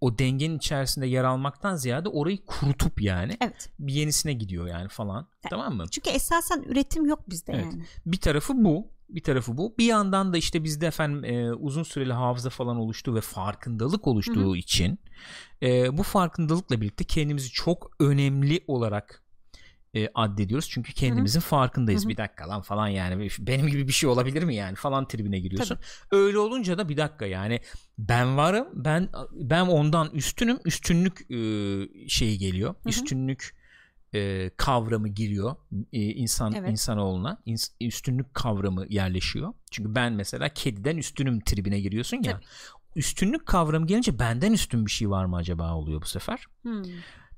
o 0.00 0.18
dengenin 0.18 0.56
içerisinde 0.56 1.06
yer 1.06 1.24
almaktan 1.24 1.76
ziyade 1.76 2.08
orayı 2.08 2.44
kurutup 2.46 3.02
yani 3.02 3.36
Evet. 3.40 3.70
bir 3.78 3.92
yenisine 3.94 4.32
gidiyor 4.32 4.66
yani 4.66 4.88
falan. 4.88 5.28
Tamam 5.50 5.76
mı? 5.76 5.84
Çünkü 5.90 6.10
esasen 6.10 6.62
üretim 6.66 7.06
yok 7.06 7.30
bizde 7.30 7.52
Evet. 7.52 7.64
yani. 7.64 7.84
Bir 8.06 8.16
tarafı 8.16 8.52
bu. 8.64 8.86
Bir 9.08 9.22
tarafı 9.22 9.56
bu. 9.56 9.74
Bir 9.78 9.84
yandan 9.84 10.32
da 10.32 10.36
işte 10.36 10.64
bizde 10.64 10.86
efendim 10.86 11.24
e, 11.24 11.52
uzun 11.52 11.82
süreli 11.82 12.12
hafıza 12.12 12.50
falan 12.50 12.76
oluştuğu 12.76 13.14
ve 13.14 13.20
farkındalık 13.20 14.06
oluştuğu 14.06 14.56
için 14.56 14.98
e, 15.62 15.98
bu 15.98 16.02
farkındalıkla 16.02 16.80
birlikte 16.80 17.04
kendimizi 17.04 17.50
çok 17.50 17.90
önemli 18.00 18.64
olarak 18.66 19.22
e, 19.94 20.08
addediyoruz. 20.14 20.68
Çünkü 20.70 20.92
kendimizin 20.92 21.40
farkındayız. 21.40 22.02
Hı 22.02 22.06
hı. 22.06 22.08
Bir 22.08 22.16
dakika 22.16 22.48
lan 22.48 22.62
falan 22.62 22.88
yani 22.88 23.28
benim 23.38 23.66
gibi 23.66 23.88
bir 23.88 23.92
şey 23.92 24.08
olabilir 24.10 24.42
mi 24.42 24.54
yani 24.54 24.74
falan 24.74 25.08
tribine 25.08 25.38
giriyorsun. 25.40 25.78
Öyle 26.10 26.38
olunca 26.38 26.78
da 26.78 26.88
bir 26.88 26.96
dakika 26.96 27.26
yani 27.26 27.60
ben 27.98 28.36
varım. 28.36 28.68
Ben 28.74 29.08
ben 29.32 29.60
ondan 29.66 30.10
üstünüm. 30.10 30.58
Üstünlük 30.64 31.30
e, 31.30 31.38
şeyi 32.08 32.38
geliyor. 32.38 32.74
hı. 32.82 32.88
Üstünlük 32.88 33.62
e, 34.14 34.50
kavramı 34.56 35.08
giriyor 35.08 35.56
e, 35.92 36.00
insan 36.02 36.52
Evet. 36.52 36.70
insanoğluna 36.70 37.42
İns- 37.46 37.72
üstünlük 37.80 38.34
kavramı 38.34 38.86
yerleşiyor. 38.88 39.52
Çünkü 39.70 39.94
ben 39.94 40.12
mesela 40.12 40.48
kediden 40.48 40.96
üstünüm 40.96 41.40
tribine 41.40 41.80
giriyorsun 41.80 42.16
ya. 42.16 42.32
Tabii. 42.32 42.44
Üstünlük 42.96 43.46
kavramı 43.46 43.86
gelince 43.86 44.18
benden 44.18 44.52
üstün 44.52 44.86
bir 44.86 44.90
şey 44.90 45.10
var 45.10 45.24
mı 45.24 45.36
acaba 45.36 45.74
oluyor 45.74 46.02
bu 46.02 46.06
sefer? 46.06 46.46
Hmm. 46.62 46.82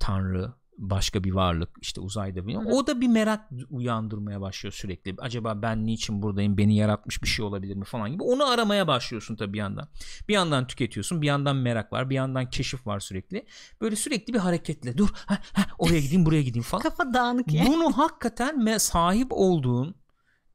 Tanrı, 0.00 0.52
başka 0.78 1.24
bir 1.24 1.32
varlık, 1.32 1.70
işte 1.80 2.00
uzayda 2.00 2.46
bir. 2.46 2.54
O 2.54 2.86
da 2.86 3.00
bir 3.00 3.08
merak 3.08 3.50
uyandırmaya 3.70 4.40
başlıyor 4.40 4.72
sürekli. 4.72 5.14
Acaba 5.18 5.62
ben 5.62 5.86
niçin 5.86 6.22
buradayım? 6.22 6.58
Beni 6.58 6.76
yaratmış 6.76 7.22
bir 7.22 7.28
şey 7.28 7.44
olabilir 7.44 7.74
mi 7.76 7.84
falan 7.84 8.12
gibi. 8.12 8.22
Onu 8.22 8.50
aramaya 8.50 8.86
başlıyorsun 8.86 9.36
tabii 9.36 9.52
bir 9.52 9.58
yandan. 9.58 9.88
Bir 10.28 10.34
yandan 10.34 10.66
tüketiyorsun, 10.66 11.22
bir 11.22 11.26
yandan 11.26 11.56
merak 11.56 11.92
var, 11.92 12.10
bir 12.10 12.14
yandan 12.14 12.50
keşif 12.50 12.86
var 12.86 13.00
sürekli. 13.00 13.46
Böyle 13.80 13.96
sürekli 13.96 14.34
bir 14.34 14.38
hareketle 14.38 14.98
dur, 14.98 15.08
ha, 15.14 15.38
ha, 15.52 15.66
oraya 15.78 16.00
gideyim, 16.00 16.26
buraya 16.26 16.42
gideyim 16.42 16.64
falan. 16.64 16.82
Kafa 16.88 17.14
dağınık 17.14 17.52
yani. 17.52 17.68
Bunu 17.68 17.98
hakikaten 17.98 18.76
sahip 18.78 19.28
olduğun 19.30 19.94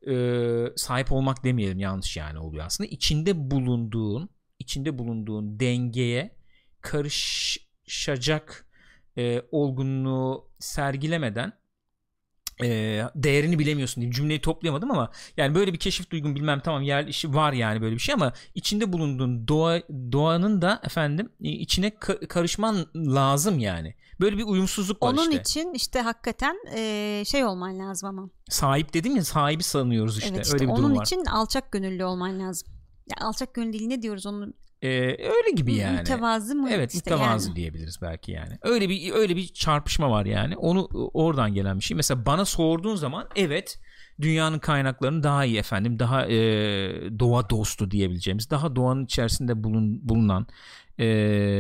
e, 0.08 0.14
sahip 0.76 1.12
olmak 1.12 1.44
demeyelim 1.44 1.80
yanlış 1.80 2.18
yani 2.18 2.40
oluyor 2.40 2.66
aslında. 2.66 2.90
İçinde 2.90 3.52
bulunduğun 3.52 4.30
içinde 4.60 4.98
bulunduğun 4.98 5.60
dengeye 5.60 6.36
karışacak 6.82 8.69
e, 9.20 9.42
olgunluğu 9.52 10.50
sergilemeden 10.60 11.54
e, 12.64 13.02
değerini 13.16 13.60
bilemiyorsun 13.60 14.02
diye 14.02 14.12
cümleyi 14.12 14.42
toplayamadım 14.42 14.92
ama 14.92 15.12
yani 15.38 15.56
böyle 15.56 15.74
bir 15.74 15.80
keşif 15.80 16.10
duygun 16.12 16.36
bilmem 16.36 16.60
tamam 16.60 16.82
yer 16.82 17.08
işi 17.08 17.34
var 17.34 17.54
yani 17.54 17.82
böyle 17.82 17.96
bir 17.96 18.00
şey 18.02 18.14
ama 18.14 18.34
içinde 18.56 18.94
bulunduğun 18.94 19.48
doğa 19.48 19.80
doğanın 20.12 20.62
da 20.62 20.82
efendim 20.84 21.30
e, 21.44 21.50
içine 21.50 21.88
ka- 21.88 22.28
karışman 22.28 22.86
lazım 22.96 23.60
yani. 23.60 23.96
Böyle 24.22 24.38
bir 24.38 24.44
uyumsuzluk 24.44 25.04
var 25.04 25.14
Onun 25.14 25.30
işte. 25.32 25.42
için 25.42 25.74
işte 25.74 26.02
hakikaten 26.02 26.56
e, 26.76 27.24
şey 27.26 27.46
olman 27.46 27.80
lazım 27.80 28.10
ama. 28.10 28.30
Sahip 28.50 28.94
dedim 28.94 29.16
ya 29.16 29.24
sahibi 29.24 29.64
sanıyoruz 29.64 30.18
işte. 30.18 30.30
evet 30.36 30.46
işte 30.46 30.54
Öyle 30.56 30.68
bir 30.72 30.76
durum 30.76 30.86
onun 30.86 30.96
var. 30.96 31.06
için 31.06 31.26
alçak 31.26 31.72
gönüllü 31.72 32.04
olman 32.04 32.40
lazım. 32.40 32.68
Ya 33.08 33.28
alçak 33.28 33.54
gönüllü 33.54 33.90
ne 33.90 34.02
diyoruz 34.02 34.26
onun? 34.26 34.54
Ee, 34.82 34.90
öyle 35.10 35.52
gibi 35.56 35.76
yani. 35.76 35.98
Mütevazı 35.98 36.56
mı? 36.56 36.70
Evet 36.72 36.94
işte 36.94 37.12
mütevazı 37.12 37.48
yani. 37.48 37.56
diyebiliriz 37.56 38.02
belki 38.02 38.32
yani. 38.32 38.58
Öyle 38.62 38.90
bir 38.90 39.12
öyle 39.12 39.36
bir 39.36 39.48
çarpışma 39.48 40.12
var 40.12 40.26
yani. 40.26 40.58
Onu 40.58 40.88
oradan 41.14 41.54
gelen 41.54 41.80
bir 41.80 41.84
şey. 41.84 41.98
Mesela 41.98 42.26
bana 42.26 42.46
sorduğun 42.46 42.96
zaman 42.96 43.28
evet 43.36 43.80
dünyanın 44.22 44.60
kaynaklarını 44.60 45.24
daha 45.24 45.46
iyi 45.46 45.58
efendim 45.58 46.00
daha 46.00 46.26
e, 46.26 46.40
doğa 47.20 47.50
dostu 47.50 47.92
diyebileceğimiz 47.92 48.50
daha 48.50 48.76
doğanın 48.76 49.06
içerisinde 49.06 49.64
bulun, 49.64 50.10
bulunan 50.10 50.48
e, 51.00 51.06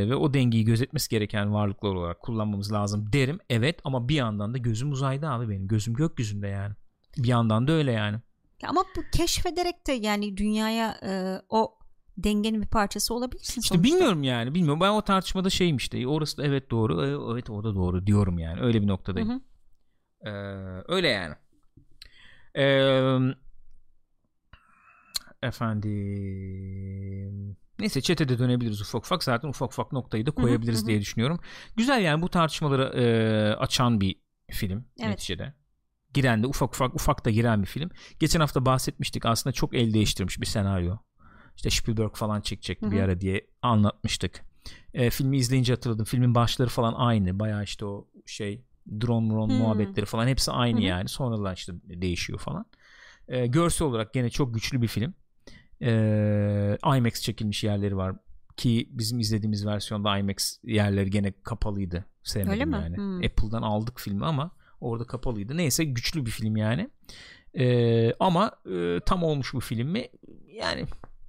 ve 0.09 0.15
o 0.15 0.33
dengeyi 0.33 0.65
gözetmesi 0.65 1.09
gereken 1.09 1.53
varlıklar 1.53 1.89
olarak 1.89 2.19
kullanmamız 2.19 2.71
lazım 2.71 3.13
derim. 3.13 3.39
Evet 3.49 3.79
ama 3.83 4.09
bir 4.09 4.15
yandan 4.15 4.53
da 4.53 4.57
gözüm 4.57 4.91
uzayda 4.91 5.29
abi 5.29 5.49
benim 5.49 5.67
gözüm 5.67 5.93
gökyüzünde 5.93 6.47
yani. 6.47 6.75
Bir 7.17 7.27
yandan 7.27 7.67
da 7.67 7.71
öyle 7.71 7.91
yani. 7.91 8.17
Ya 8.61 8.69
Ama 8.69 8.83
bu 8.95 9.01
keşfederek 9.17 9.87
de 9.87 9.91
yani 9.91 10.37
dünyaya 10.37 10.97
e, 11.03 11.41
o 11.49 11.78
dengenin 12.23 12.61
bir 12.61 12.67
parçası 12.67 13.13
olabilirsin 13.13 13.61
İşte 13.61 13.75
sonuçta. 13.75 13.95
bilmiyorum 13.95 14.23
yani 14.23 14.55
bilmiyorum 14.55 14.79
ben 14.81 14.89
o 14.89 15.01
tartışmada 15.01 15.49
şeyim 15.49 15.77
işte 15.77 16.07
orası 16.07 16.37
da 16.37 16.45
evet 16.45 16.71
doğru 16.71 17.05
e, 17.05 17.33
evet 17.33 17.49
o 17.49 17.63
da 17.63 17.75
doğru 17.75 18.07
diyorum 18.07 18.39
yani 18.39 18.61
öyle 18.61 18.81
bir 18.81 18.87
noktadayım. 18.87 19.29
Hı 19.29 19.33
hı. 19.33 19.39
Ee, 20.21 20.29
öyle 20.87 21.07
yani. 21.07 21.35
Ee, 22.55 23.19
efendim 25.43 27.57
neyse 27.79 28.01
çetede 28.01 28.39
dönebiliriz 28.39 28.81
ufak 28.81 29.05
ufak 29.05 29.23
zaten 29.23 29.49
ufak 29.49 29.71
ufak 29.71 29.91
noktayı 29.91 30.25
da 30.25 30.31
hı, 30.31 30.35
koyabiliriz 30.35 30.79
hı 30.79 30.83
hı. 30.83 30.87
diye 30.87 31.01
düşünüyorum. 31.01 31.39
Güzel 31.77 32.01
yani 32.01 32.21
bu 32.21 32.29
tartışmaları 32.29 32.83
e, 32.83 33.03
açan 33.55 34.01
bir 34.01 34.15
film 34.51 34.85
Evet. 34.99 35.09
neticede. 35.09 35.53
Giren 36.13 36.43
de 36.43 36.47
ufak 36.47 36.73
ufak 36.73 36.95
ufak 36.95 37.25
da 37.25 37.29
giren 37.29 37.61
bir 37.61 37.67
film. 37.67 37.89
Geçen 38.19 38.39
hafta 38.39 38.65
bahsetmiştik 38.65 39.25
aslında 39.25 39.53
çok 39.53 39.75
el 39.75 39.93
değiştirmiş 39.93 40.41
bir 40.41 40.45
senaryo. 40.45 40.97
İşte 41.59 41.69
Spielberg 41.69 42.15
falan 42.15 42.41
çekecekti 42.41 42.85
Hı 42.85 42.91
bir 42.91 42.99
ara 42.99 43.21
diye 43.21 43.47
anlatmıştık. 43.61 44.41
E, 44.93 45.09
filmi 45.09 45.37
izleyince 45.37 45.73
hatırladım. 45.73 46.05
Filmin 46.05 46.35
başları 46.35 46.69
falan 46.69 46.93
aynı. 46.93 47.39
Bayağı 47.39 47.63
işte 47.63 47.85
o 47.85 48.07
şey 48.25 48.61
drone 49.01 49.29
drone 49.29 49.53
Hmm. 49.53 49.59
muhabbetleri 49.59 50.05
falan 50.05 50.27
hepsi 50.27 50.51
aynı 50.51 50.79
hı. 50.79 50.83
yani. 50.83 51.09
Sonradan 51.09 51.53
işte 51.53 51.73
değişiyor 51.83 52.39
falan. 52.39 52.65
E, 53.27 53.47
görsel 53.47 53.87
olarak 53.87 54.13
gene 54.13 54.29
çok 54.29 54.53
güçlü 54.53 54.81
bir 54.81 54.87
film. 54.87 55.13
E, 55.81 56.77
IMAX 56.97 57.21
çekilmiş 57.21 57.63
yerleri 57.63 57.97
var 57.97 58.15
ki 58.57 58.89
bizim 58.91 59.19
izlediğimiz 59.19 59.65
versiyonda 59.65 60.17
IMAX 60.17 60.57
yerleri 60.63 61.09
gene 61.09 61.33
kapalıydı. 61.43 62.05
Sevmedim 62.23 62.51
Öyle 62.51 62.65
mi? 62.65 62.75
yani. 62.75 62.97
Hmm. 62.97 63.17
Apple'dan 63.17 63.61
aldık 63.61 63.99
filmi 63.99 64.25
ama 64.25 64.51
orada 64.81 65.03
kapalıydı. 65.03 65.57
Neyse 65.57 65.83
güçlü 65.83 66.25
bir 66.25 66.31
film 66.31 66.57
yani. 66.57 66.89
E, 67.53 68.13
ama 68.13 68.51
e, 68.71 68.99
tam 69.05 69.23
olmuş 69.23 69.53
bu 69.53 69.59
film 69.59 69.87
mi? 69.87 70.07
Yani 70.53 70.85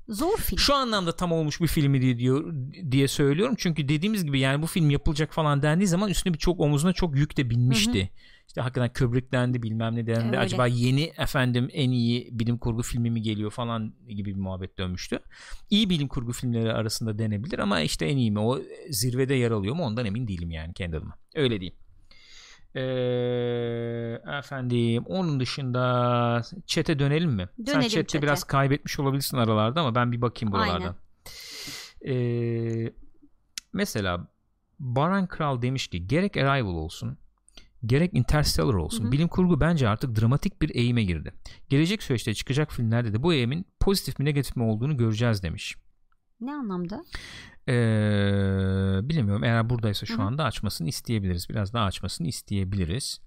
Zor 0.08 0.36
film. 0.38 0.58
şu 0.58 0.74
anlamda 0.74 1.16
tam 1.16 1.32
olmuş 1.32 1.60
bir 1.60 1.66
filmi 1.66 2.02
diye 2.02 2.18
diyor 2.18 2.54
diye 2.90 3.08
söylüyorum. 3.08 3.54
Çünkü 3.58 3.88
dediğimiz 3.88 4.24
gibi 4.24 4.40
yani 4.40 4.62
bu 4.62 4.66
film 4.66 4.90
yapılacak 4.90 5.32
falan 5.32 5.62
dendiği 5.62 5.88
zaman 5.88 6.10
üstüne 6.10 6.34
birçok 6.34 6.60
omuzuna 6.60 6.92
çok 6.92 7.16
yük 7.16 7.36
de 7.36 7.50
binmişti. 7.50 8.10
İşte 8.48 8.60
hakikaten 8.60 8.92
Kubrick'lendi 8.92 9.62
bilmem 9.62 9.94
ne 9.96 10.06
dendi. 10.06 10.38
Acaba 10.38 10.66
yeni 10.66 11.12
efendim 11.18 11.68
en 11.72 11.90
iyi 11.90 12.28
bilim 12.32 12.58
kurgu 12.58 12.82
filmi 12.82 13.10
mi 13.10 13.22
geliyor 13.22 13.50
falan 13.50 13.94
gibi 14.08 14.34
bir 14.34 14.40
muhabbet 14.40 14.78
dönmüştü. 14.78 15.18
İyi 15.70 15.90
bilim 15.90 16.08
kurgu 16.08 16.32
filmleri 16.32 16.72
arasında 16.72 17.18
denebilir 17.18 17.58
ama 17.58 17.80
işte 17.80 18.06
en 18.06 18.16
iyi 18.16 18.30
mi 18.30 18.38
o 18.40 18.58
zirvede 18.90 19.34
yer 19.34 19.50
alıyor 19.50 19.74
mu 19.74 19.84
ondan 19.84 20.06
emin 20.06 20.28
değilim 20.28 20.50
yani 20.50 20.74
kendi 20.74 20.96
adıma. 20.96 21.14
Öyle 21.34 21.60
diyeyim. 21.60 21.76
Ee, 22.74 22.80
efendim 24.38 25.04
onun 25.06 25.40
dışında 25.40 26.42
çete 26.66 26.98
dönelim 26.98 27.30
mi? 27.30 27.48
Sen 27.56 27.66
Dönelim 27.66 27.88
chatte 27.88 28.06
chat'e. 28.06 28.22
biraz 28.22 28.44
kaybetmiş 28.44 28.98
olabilirsin 29.00 29.36
aralarda 29.36 29.80
ama 29.80 29.94
ben 29.94 30.12
bir 30.12 30.20
bakayım 30.22 30.54
Aynen. 30.54 30.66
buralardan. 30.78 30.96
Ee, 32.08 32.92
mesela 33.72 34.26
Baran 34.78 35.26
Kral 35.26 35.62
demiş 35.62 35.88
ki 35.88 36.06
gerek 36.06 36.36
Arrival 36.36 36.68
olsun 36.74 37.18
gerek 37.86 38.10
Interstellar 38.14 38.74
olsun 38.74 39.04
Hı 39.04 39.08
hı. 39.08 39.12
bilim 39.12 39.28
kurgu 39.28 39.60
bence 39.60 39.88
artık 39.88 40.20
dramatik 40.20 40.62
bir 40.62 40.74
eğime 40.74 41.04
girdi. 41.04 41.32
Gelecek 41.68 42.02
süreçte 42.02 42.34
çıkacak 42.34 42.72
filmlerde 42.72 43.12
de 43.12 43.22
bu 43.22 43.34
eğimin 43.34 43.66
pozitif 43.80 44.18
mi 44.18 44.24
negatif 44.24 44.56
mi 44.56 44.62
olduğunu 44.62 44.96
göreceğiz 44.96 45.42
demiş. 45.42 45.76
Ne 46.40 46.52
anlamda? 46.54 47.04
Ee, 47.68 47.72
bilemiyorum 49.08 49.44
eğer 49.44 49.70
buradaysa 49.70 50.06
şu 50.06 50.14
Hı 50.18 50.18
hı. 50.18 50.22
anda 50.22 50.44
açmasını 50.44 50.88
isteyebiliriz. 50.88 51.48
Biraz 51.48 51.72
daha 51.72 51.84
açmasını 51.84 52.26
isteyebiliriz. 52.26 53.20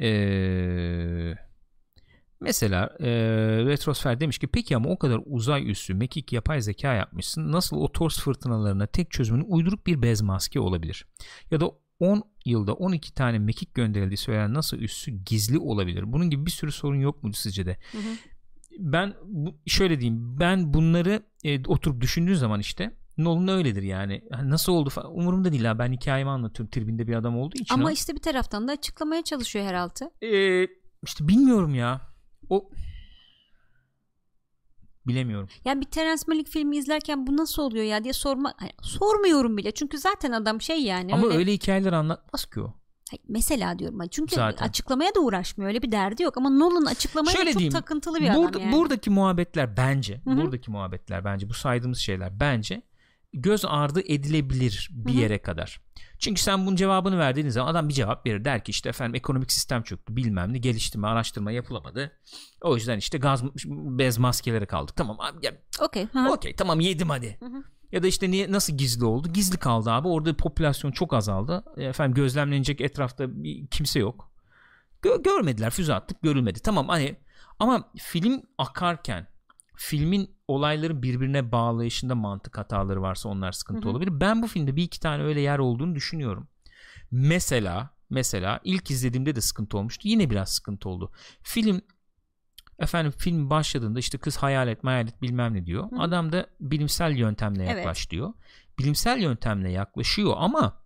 Ee, 0.00 1.34
mesela 2.40 2.96
e, 3.00 3.08
Retrosfer 3.64 4.20
demiş 4.20 4.38
ki 4.38 4.46
peki 4.46 4.76
ama 4.76 4.90
o 4.90 4.98
kadar 4.98 5.20
uzay 5.26 5.70
üssü 5.70 5.94
mekik 5.94 6.32
yapay 6.32 6.60
zeka 6.60 6.94
yapmışsın. 6.94 7.52
Nasıl 7.52 7.76
o 7.76 7.92
tors 7.92 8.20
fırtınalarına 8.20 8.86
tek 8.86 9.10
çözümünün 9.10 9.44
uyduruk 9.48 9.86
bir 9.86 10.02
bez 10.02 10.22
maske 10.22 10.60
olabilir? 10.60 11.06
Ya 11.50 11.60
da 11.60 11.70
10 12.00 12.22
yılda 12.44 12.74
12 12.74 13.14
tane 13.14 13.38
mekik 13.38 13.74
gönderildiği 13.74 14.16
söylenen 14.16 14.54
nasıl 14.54 14.76
üssü 14.78 15.10
gizli 15.10 15.58
olabilir? 15.58 16.12
Bunun 16.12 16.30
gibi 16.30 16.46
bir 16.46 16.50
sürü 16.50 16.72
sorun 16.72 17.00
yok 17.00 17.22
mu 17.22 17.32
sizce 17.32 17.66
de? 17.66 17.76
Hı 17.92 17.98
hı. 17.98 18.16
Ben 18.78 19.14
bu, 19.24 19.54
şöyle 19.66 20.00
diyeyim 20.00 20.40
ben 20.40 20.74
bunları 20.74 21.22
e, 21.44 21.66
oturup 21.68 22.00
düşündüğün 22.00 22.34
zaman 22.34 22.60
işte 22.60 22.96
Nolan 23.18 23.48
öyledir 23.48 23.82
yani 23.82 24.22
Hani 24.30 24.50
nasıl 24.50 24.72
oldu 24.72 24.90
falan 24.90 25.18
umurumda 25.18 25.52
değil 25.52 25.64
ha 25.64 25.78
ben 25.78 25.92
hikayemi 25.92 26.30
anlatıyorum 26.30 26.70
tribinde 26.70 27.06
bir 27.08 27.14
adam 27.14 27.38
olduğu 27.38 27.56
için 27.56 27.74
Ama 27.74 27.82
ama 27.82 27.92
işte 27.92 28.14
bir 28.14 28.20
taraftan 28.20 28.68
da 28.68 28.72
açıklamaya 28.72 29.22
çalışıyor 29.22 29.64
herhalde. 29.64 30.10
e, 30.22 30.62
işte 31.04 31.28
bilmiyorum 31.28 31.74
ya 31.74 32.00
o 32.50 32.70
bilemiyorum 35.06 35.48
Yani 35.64 35.80
bir 35.80 35.86
Terence 35.86 36.22
Malick 36.28 36.50
filmi 36.50 36.76
izlerken 36.76 37.26
bu 37.26 37.36
nasıl 37.36 37.62
oluyor 37.62 37.84
ya 37.84 38.04
diye 38.04 38.12
sorma 38.12 38.54
Hayır, 38.56 38.74
sormuyorum 38.82 39.56
bile. 39.56 39.70
Çünkü 39.72 39.98
zaten 39.98 40.32
adam 40.32 40.60
şey 40.60 40.82
yani 40.82 41.14
ama 41.14 41.26
öyle, 41.26 41.36
öyle 41.36 41.52
hikayeler 41.52 41.92
anlatmaz 41.92 42.46
ki 42.46 42.60
o 42.60 42.74
mesela 43.28 43.78
diyorum. 43.78 44.08
Çünkü 44.10 44.34
Zaten. 44.34 44.66
açıklamaya 44.66 45.14
da 45.14 45.20
uğraşmıyor. 45.20 45.68
Öyle 45.68 45.82
bir 45.82 45.92
derdi 45.92 46.22
yok 46.22 46.36
ama 46.36 46.50
Nolan 46.50 46.84
açıklamaya 46.84 47.36
Şöyle 47.36 47.50
çok 47.52 47.58
diyeyim, 47.58 47.72
takıntılı 47.72 48.20
bir 48.20 48.34
Burada, 48.34 48.48
adam 48.48 48.62
yani. 48.62 48.72
buradaki 48.72 49.10
muhabbetler 49.10 49.76
bence 49.76 50.20
Hı 50.24 50.30
hı. 50.30 50.36
buradaki 50.36 50.70
muhabbetler 50.70 51.24
bence 51.24 51.48
bu 51.48 51.54
saydığımız 51.54 51.98
şeyler 51.98 52.40
bence 52.40 52.82
göz 53.32 53.64
ardı 53.64 54.00
edilebilir 54.00 54.88
bir 54.92 55.12
Hı 55.12 55.16
hı. 55.16 55.20
yere 55.20 55.38
kadar. 55.42 55.80
Çünkü 56.18 56.42
sen 56.42 56.66
bunun 56.66 56.76
cevabını 56.76 57.18
verdiğin 57.18 57.48
zaman 57.48 57.70
adam 57.70 57.88
bir 57.88 57.94
cevap 57.94 58.26
verir. 58.26 58.44
Der 58.44 58.64
ki 58.64 58.70
işte 58.70 58.88
efendim 58.88 59.14
ekonomik 59.14 59.52
sistem 59.52 59.82
çöktü 59.82 60.16
bilmem 60.16 60.52
ne 60.52 60.58
geliştirme 60.58 61.06
araştırma 61.08 61.52
yapılamadı. 61.52 62.12
O 62.60 62.74
yüzden 62.76 62.98
işte 62.98 63.18
gaz 63.18 63.44
bez 63.98 64.18
maskeleri 64.18 64.66
kaldık. 64.66 64.96
Tamam 64.96 65.16
abi 65.20 65.36
Okey. 65.80 66.06
okey 66.30 66.56
tamam 66.56 66.80
yedim 66.80 67.10
hadi. 67.10 67.36
Hı 67.40 67.46
hı. 67.46 67.62
Ya 67.92 68.02
da 68.02 68.06
işte 68.06 68.30
niye 68.30 68.52
nasıl 68.52 68.78
gizli 68.78 69.04
oldu? 69.04 69.28
Gizli 69.32 69.56
kaldı 69.58 69.90
abi. 69.90 70.08
Orada 70.08 70.36
popülasyon 70.36 70.90
çok 70.92 71.12
azaldı. 71.14 71.64
E, 71.76 71.84
Efendim 71.84 72.14
gözlemlenecek 72.14 72.80
etrafta 72.80 73.42
bir 73.44 73.66
kimse 73.66 73.98
yok. 74.00 74.32
Gö- 75.02 75.22
görmediler. 75.22 75.70
Füze 75.70 75.94
attık 75.94 76.22
görülmedi. 76.22 76.60
Tamam 76.60 76.88
hani 76.88 77.16
ama 77.58 77.90
film 77.96 78.42
akarken 78.58 79.26
filmin 79.76 80.30
olayların 80.48 81.02
birbirine 81.02 81.52
bağlayışında 81.52 82.14
mantık 82.14 82.58
hataları 82.58 83.02
varsa 83.02 83.28
onlar 83.28 83.52
sıkıntı 83.52 83.80
Hı 83.82 83.86
hı. 83.86 83.90
olabilir. 83.90 84.20
Ben 84.20 84.42
bu 84.42 84.46
filmde 84.46 84.76
bir 84.76 84.82
iki 84.82 85.00
tane 85.00 85.22
öyle 85.22 85.40
yer 85.40 85.58
olduğunu 85.58 85.94
düşünüyorum. 85.94 86.48
Mesela 87.10 87.90
mesela 88.10 88.60
ilk 88.64 88.90
izlediğimde 88.90 89.34
de 89.36 89.40
sıkıntı 89.40 89.78
olmuştu. 89.78 90.08
Yine 90.08 90.30
biraz 90.30 90.48
sıkıntı 90.48 90.88
oldu. 90.88 91.12
Film 91.42 91.80
efendim 92.78 93.12
film 93.18 93.50
başladığında 93.50 93.98
işte 93.98 94.18
kız 94.18 94.36
hayalet 94.36 94.84
hayalet 94.84 95.22
bilmem 95.22 95.54
ne 95.54 95.66
diyor. 95.66 95.90
Hı. 95.90 95.96
Adam 95.98 96.32
da 96.32 96.46
bilimsel 96.60 97.16
yöntemle 97.16 97.64
Evet. 97.64 97.76
yaklaş 97.76 98.10
diyor. 98.10 98.32
Bilimsel 98.78 99.20
yöntemle 99.20 99.70
yaklaşıyor 99.70 100.34
ama 100.36 100.82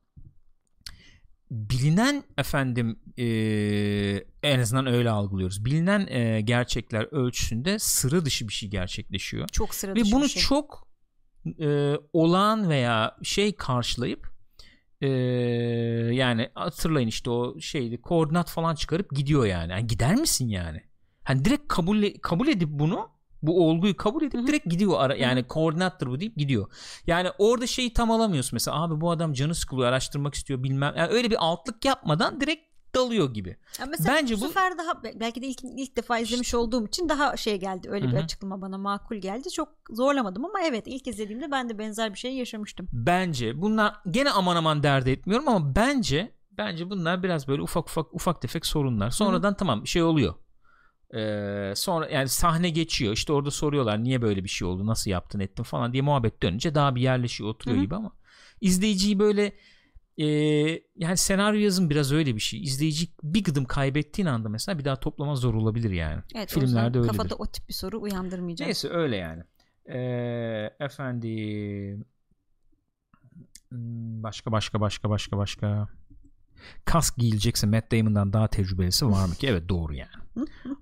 bilinen 1.51 2.25
efendim 2.39 2.99
eee, 3.17 4.25
en 4.43 4.59
azından 4.61 4.87
öyle 4.87 5.11
algılıyoruz. 5.11 5.65
Bilinen 5.65 6.07
eee, 6.07 6.41
gerçekler 6.41 7.03
ölçüsünde 7.13 7.79
sıra 7.79 8.25
dışı 8.25 8.49
bir 8.49 8.53
şey 8.53 8.69
gerçekleşiyor. 8.69 9.49
Çok 9.53 9.75
sıra 9.75 9.95
Ve 9.95 10.01
dışı 10.01 10.13
bunu 10.13 10.25
bir 10.25 10.29
şey. 10.29 10.43
çok 10.43 10.89
eee, 11.59 12.01
olağan 12.13 12.69
veya 12.71 13.17
şey 13.23 13.55
karşılayıp 13.57 14.29
eee, 15.01 15.09
yani 16.13 16.51
hatırlayın 16.55 17.09
işte 17.09 17.31
o 17.31 17.61
şeydi 17.61 18.01
koordinat 18.01 18.51
falan 18.51 18.75
çıkarıp 18.75 19.11
gidiyor 19.11 19.47
yani. 19.47 19.73
yani 19.73 19.87
gider 19.87 20.15
misin 20.15 20.49
yani? 20.49 20.83
Hani 21.27 21.45
direkt 21.45 21.69
kabul 21.69 22.05
kabul 22.23 22.49
edip 22.49 22.69
bunu 22.73 23.09
bu 23.43 23.69
olguyu 23.69 23.97
kabul 23.97 24.23
edip 24.23 24.35
Hı 24.35 24.39
hı. 24.43 24.47
direkt 24.47 24.67
gidiyor 24.71 24.95
ara, 25.01 25.15
yani 25.15 25.45
koordinattır 25.45 26.07
bu 26.07 26.21
deyip 26.21 26.37
gidiyor. 26.37 26.71
Yani 27.07 27.29
orada 27.39 27.67
şeyi 27.67 27.93
tam 27.93 28.11
alamıyorsun 28.11 28.51
mesela 28.53 28.83
abi 28.83 29.01
bu 29.01 29.11
adam 29.11 29.33
canı 29.33 29.55
sıkılıyor 29.55 29.89
araştırmak 29.89 30.35
istiyor 30.35 30.63
bilmem 30.63 30.95
yani 30.97 31.09
öyle 31.13 31.31
bir 31.31 31.37
altlık 31.45 31.85
yapmadan 31.85 32.41
direkt 32.41 32.63
dalıyor 32.95 33.35
gibi. 33.35 33.57
Ya 33.81 33.87
mesela 33.87 34.15
Bence 34.15 34.37
bu 34.37 34.41
bu- 34.41 34.49
sefer 34.49 34.79
daha 34.79 35.03
belki 35.21 35.43
de 35.43 35.47
ilk 35.47 35.65
ilk 35.65 35.97
defa 35.97 36.19
izlemiş 36.19 36.55
olduğum 36.55 36.87
için 36.87 37.09
daha 37.09 37.37
şey 37.37 37.61
geldi. 37.61 37.89
Öyle 37.91 38.07
bir 38.09 38.13
Hı 38.13 38.17
hı. 38.17 38.23
açıklama 38.25 38.61
bana 38.61 38.79
makul 38.79 39.17
geldi. 39.17 39.51
Çok 39.51 39.69
zorlamadım 39.91 40.45
ama 40.45 40.61
evet 40.65 40.85
ilk 40.87 41.07
izlediğimde 41.07 41.51
ben 41.51 41.69
de 41.69 41.79
benzer 41.79 42.15
bir 42.15 42.19
şey 42.19 42.33
yaşamıştım. 42.35 42.87
Bence 42.93 43.61
bunlar 43.63 43.95
gene 44.11 44.31
aman 44.31 44.57
aman 44.57 44.83
dert 44.83 45.09
etmiyorum 45.09 45.49
ama 45.49 45.75
bence 45.77 46.33
bence 46.59 46.91
bunlar 46.91 47.23
biraz 47.23 47.49
böyle 47.49 47.63
ufak 47.63 47.89
ufak 47.89 48.15
ufak 48.15 48.43
tefek 48.43 48.67
sorunlar. 48.67 49.11
Sonradan 49.11 49.55
tamam 49.57 49.83
bir 49.85 49.89
şey 49.89 50.03
oluyor. 50.03 50.35
Ee, 51.15 51.73
sonra 51.77 52.09
yani 52.09 52.29
sahne 52.29 52.71
geçiyor. 52.71 53.13
İşte 53.13 53.33
orada 53.33 53.51
soruyorlar 53.51 54.05
niye 54.05 54.23
böyle 54.23 54.45
bir 54.45 54.49
şey 54.49 54.69
oldu, 54.69 54.87
nasıl 54.87 55.11
yaptın, 55.11 55.41
ettin 55.41 55.63
falan 55.63 55.93
diye 55.93 56.03
muhabbet 56.03 56.43
dönünce 56.43 56.75
daha 56.75 56.95
bir 56.95 57.01
yerleşiyor, 57.01 57.51
oturuyor 57.51 57.77
Hı 57.77 57.81
hı. 57.81 57.85
gibi 57.85 57.95
ama 57.95 58.13
izleyiciyi 58.61 59.19
böyle 59.19 59.53
e, 60.19 60.27
yani 60.97 61.17
senaryo 61.17 61.61
yazın 61.61 61.91
biraz 61.91 62.13
öyle 62.13 62.35
bir 62.35 62.41
şey. 62.41 62.63
İzleyici 62.63 63.09
bir 63.23 63.45
gıdım 63.45 63.65
kaybettiğin 63.65 64.27
anda 64.27 64.49
mesela 64.49 64.79
bir 64.79 64.85
daha 64.85 65.01
toplama 65.01 65.37
zor 65.37 65.55
olabilir 65.55 65.91
yani. 65.91 66.23
Evet 66.35 66.51
Filmlerde 66.51 66.99
öyledir. 66.99 67.13
kafada 67.13 67.35
o 67.35 67.47
tip 67.47 67.69
bir 67.69 67.75
soru 67.75 68.01
uyandırmayacağım. 68.01 68.69
Neyse 68.69 68.89
öyle 68.89 69.17
yani. 69.17 69.43
Ee, 69.89 70.71
efendim 70.81 72.05
Hmm, 73.71 74.23
başka 74.23 74.53
başka 74.53 74.81
başka 74.81 75.11
başka 75.11 75.39
başka 75.39 75.89
kask 76.85 77.17
giyilecekse 77.17 77.67
Matt 77.67 77.93
Damon'dan 77.93 78.33
daha 78.33 78.49
tecrübelisi 78.49 79.07
var 79.07 79.27
mı 79.27 79.35
ki? 79.35 79.47
Evet 79.49 79.69
doğru 79.69 79.95
yani. 79.95 80.26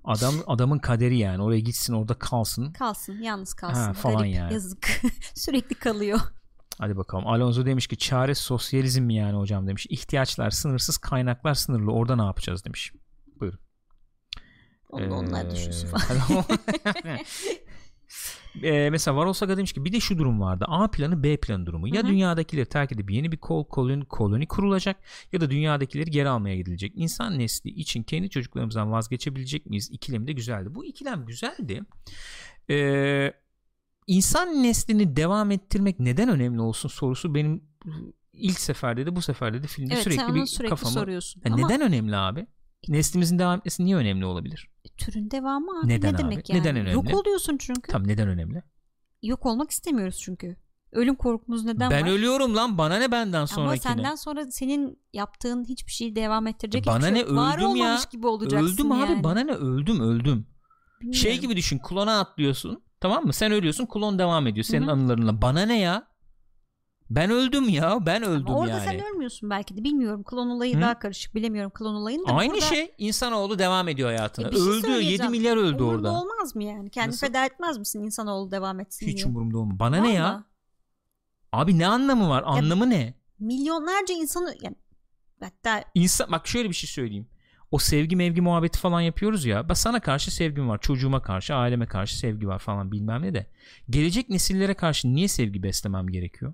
Adam 0.03 0.33
adamın 0.47 0.79
kaderi 0.79 1.17
yani. 1.17 1.43
Oraya 1.43 1.59
gitsin 1.59 1.93
orada 1.93 2.13
kalsın. 2.19 2.73
Kalsın 2.73 3.21
yalnız 3.21 3.53
kalsın. 3.53 3.81
Ha, 3.81 3.93
falan 3.93 4.17
Garip, 4.17 4.35
yani. 4.35 4.53
Yazık. 4.53 5.01
Sürekli 5.35 5.75
kalıyor. 5.75 6.19
Hadi 6.79 6.97
bakalım. 6.97 7.27
Alonso 7.27 7.65
demiş 7.65 7.87
ki 7.87 7.97
çare 7.97 8.35
sosyalizm 8.35 9.03
mi 9.03 9.15
yani 9.15 9.37
hocam 9.37 9.67
demiş. 9.67 9.87
İhtiyaçlar 9.89 10.49
sınırsız 10.49 10.97
kaynaklar 10.97 11.53
sınırlı. 11.53 11.91
Orada 11.91 12.15
ne 12.15 12.23
yapacağız 12.23 12.65
demiş. 12.65 12.93
Buyurun. 13.39 13.59
Onu 14.89 15.09
da 15.11 15.15
onlar 15.15 15.45
Ee, 15.45 15.51
düşünsün 15.51 15.87
falan. 15.87 16.45
Ee, 18.63 18.89
mesela 18.89 19.17
Varol 19.17 19.33
Saga 19.33 19.57
demiş 19.57 19.73
ki 19.73 19.85
bir 19.85 19.91
de 19.91 19.99
şu 19.99 20.17
durum 20.17 20.41
vardı. 20.41 20.65
A 20.67 20.91
planı 20.91 21.23
B 21.23 21.37
planı 21.37 21.65
durumu. 21.65 21.87
Ya 21.87 22.01
Hı 22.01 22.07
hı. 22.07 22.11
dünyadakileri 22.11 22.65
terk 22.65 22.91
edip 22.91 23.11
yeni 23.11 23.31
bir 23.31 23.37
kol 23.37 23.65
koloni, 23.65 24.05
koloni 24.05 24.47
kurulacak 24.47 24.97
ya 25.31 25.41
da 25.41 25.49
dünyadakileri 25.49 26.11
geri 26.11 26.29
almaya 26.29 26.55
gidilecek. 26.55 26.93
İnsan 26.95 27.39
nesli 27.39 27.69
için 27.69 28.03
kendi 28.03 28.29
çocuklarımızdan 28.29 28.91
vazgeçebilecek 28.91 29.65
miyiz? 29.65 29.89
İkilemi 29.91 30.27
de 30.27 30.33
güzeldi. 30.33 30.75
Bu 30.75 30.85
ikilem 30.85 31.25
güzeldi. 31.25 31.81
Ee, 32.69 33.33
insan 34.07 34.63
neslini 34.63 35.15
devam 35.15 35.51
ettirmek 35.51 35.99
neden 35.99 36.29
önemli 36.29 36.61
olsun 36.61 36.89
sorusu 36.89 37.35
benim 37.35 37.63
ilk 38.33 38.59
seferde 38.59 39.05
de 39.05 39.15
bu 39.15 39.21
seferde 39.21 39.63
de 39.63 39.67
filmde 39.67 39.93
evet 39.93 40.03
sürekli 40.03 40.35
bir 40.35 40.45
sürekli 40.45 40.69
kafamı 40.69 40.93
soruyorsun. 40.93 41.41
Ya 41.45 41.53
Ama 41.53 41.67
neden 41.67 41.81
önemli 41.81 42.15
abi? 42.15 42.47
Neslimizin 42.89 43.39
devam 43.39 43.57
etmesi 43.59 43.85
niye 43.85 43.95
önemli 43.95 44.25
olabilir? 44.25 44.69
türün 44.97 45.31
devamı 45.31 45.79
abi. 45.79 45.89
Neden 45.89 46.13
ne 46.13 46.15
abi? 46.15 46.23
demek 46.23 46.49
yani? 46.49 46.59
Neden 46.59 46.75
önemli? 46.75 46.93
Yok 46.93 47.13
oluyorsun 47.13 47.57
çünkü. 47.57 47.91
Tam 47.91 48.07
neden 48.07 48.27
önemli? 48.27 48.63
Yok 49.23 49.45
olmak 49.45 49.71
istemiyoruz 49.71 50.19
çünkü. 50.21 50.57
Ölüm 50.91 51.15
korkumuz 51.15 51.65
neden 51.65 51.91
ben 51.91 52.03
var? 52.03 52.09
ölüyorum 52.11 52.55
lan 52.55 52.77
bana 52.77 52.97
ne 52.97 53.11
benden 53.11 53.37
Ama 53.37 53.47
sonrakine. 53.47 53.81
senden 53.93 54.15
sonra 54.15 54.51
senin 54.51 54.99
yaptığın 55.13 55.65
hiçbir 55.65 55.91
şeyi 55.91 56.15
devam 56.15 56.47
ettirecek 56.47 56.85
Bana 56.87 57.07
hiçbir 57.07 57.19
şey 57.25 57.35
ne. 57.35 57.35
Var 57.35 57.57
öldüm 57.57 57.75
ya. 57.75 57.85
olmamış 57.85 58.05
gibi 58.05 58.27
olacaksın 58.27 58.73
öldüm 58.73 58.91
abi 58.91 59.11
yani. 59.11 59.23
bana 59.23 59.39
ne 59.39 59.51
öldüm 59.51 59.99
öldüm. 59.99 60.47
Bilmiyorum. 61.01 61.21
Şey 61.21 61.39
gibi 61.39 61.55
düşün 61.55 61.79
klona 61.79 62.19
atlıyorsun 62.19 62.83
tamam 63.01 63.25
mı? 63.25 63.33
Sen 63.33 63.51
ölüyorsun 63.51 63.85
klon 63.85 64.19
devam 64.19 64.47
ediyor 64.47 64.63
senin 64.63 64.83
Hı 64.87 64.87
hı. 64.87 64.91
anılarınla. 64.91 65.41
Bana 65.41 65.61
ne 65.61 65.79
ya? 65.79 66.07
Ben 67.09 67.29
öldüm 67.31 67.69
ya 67.69 68.05
ben 68.05 68.23
öldüm 68.23 68.47
Ama 68.47 68.57
orada 68.57 68.71
yani. 68.71 68.83
sen 68.85 69.05
ölmüyorsun 69.05 69.49
belki 69.49 69.77
de 69.77 69.83
bilmiyorum. 69.83 70.23
Klon 70.23 70.47
olayı 70.47 70.77
Hı? 70.77 70.81
daha 70.81 70.99
karışık 70.99 71.35
bilemiyorum 71.35 71.71
klon 71.75 71.93
olayını 71.95 72.27
da. 72.27 72.31
Aynı 72.33 72.53
burada 72.53 72.65
şey 72.65 72.91
insanoğlu 72.97 73.59
devam 73.59 73.87
ediyor 73.87 74.09
hayatına. 74.09 74.47
E, 74.47 74.51
şey 74.51 74.61
öldü 74.61 74.75
7 74.75 74.81
söyleyeceğim. 74.87 75.31
milyar 75.31 75.57
öldü 75.57 75.83
umurunda 75.83 76.09
orada. 76.09 76.21
olmaz 76.21 76.55
mı 76.55 76.63
yani? 76.63 76.89
Kendini 76.89 77.11
Nasıl? 77.11 77.27
feda 77.27 77.45
etmez 77.45 77.77
misin 77.77 78.03
insanoğlu 78.03 78.51
devam 78.51 78.79
etsin 78.79 79.07
Hiç 79.07 79.17
diye? 79.17 79.25
umurumda 79.27 79.57
olmuyor. 79.57 79.79
Bana 79.79 79.97
ne 80.01 80.13
ya? 80.13 80.23
Vallahi. 80.23 80.43
Abi 81.51 81.79
ne 81.79 81.87
anlamı 81.87 82.29
var? 82.29 82.43
Anlamı 82.45 82.89
ne? 82.89 83.13
Milyonlarca 83.39 84.13
insanı 84.15 84.55
yani 84.61 84.75
hatta 85.39 85.83
İnsan 85.95 86.31
bak 86.31 86.47
şöyle 86.47 86.69
bir 86.69 86.75
şey 86.75 86.89
söyleyeyim. 86.89 87.27
O 87.71 87.77
sevgi 87.77 88.15
mevgi 88.15 88.41
muhabbeti 88.41 88.79
falan 88.79 89.01
yapıyoruz 89.01 89.45
ya. 89.45 89.69
Bak 89.69 89.77
sana 89.77 89.99
karşı 89.99 90.31
sevgim 90.35 90.69
var. 90.69 90.81
Çocuğuma 90.81 91.21
karşı, 91.21 91.55
aileme 91.55 91.87
karşı 91.87 92.17
sevgi 92.19 92.47
var 92.47 92.59
falan 92.59 92.91
bilmem 92.91 93.21
ne 93.21 93.33
de. 93.33 93.47
Gelecek 93.89 94.29
nesillere 94.29 94.73
karşı 94.73 95.15
niye 95.15 95.27
sevgi 95.27 95.63
beslemem 95.63 96.07
gerekiyor? 96.07 96.53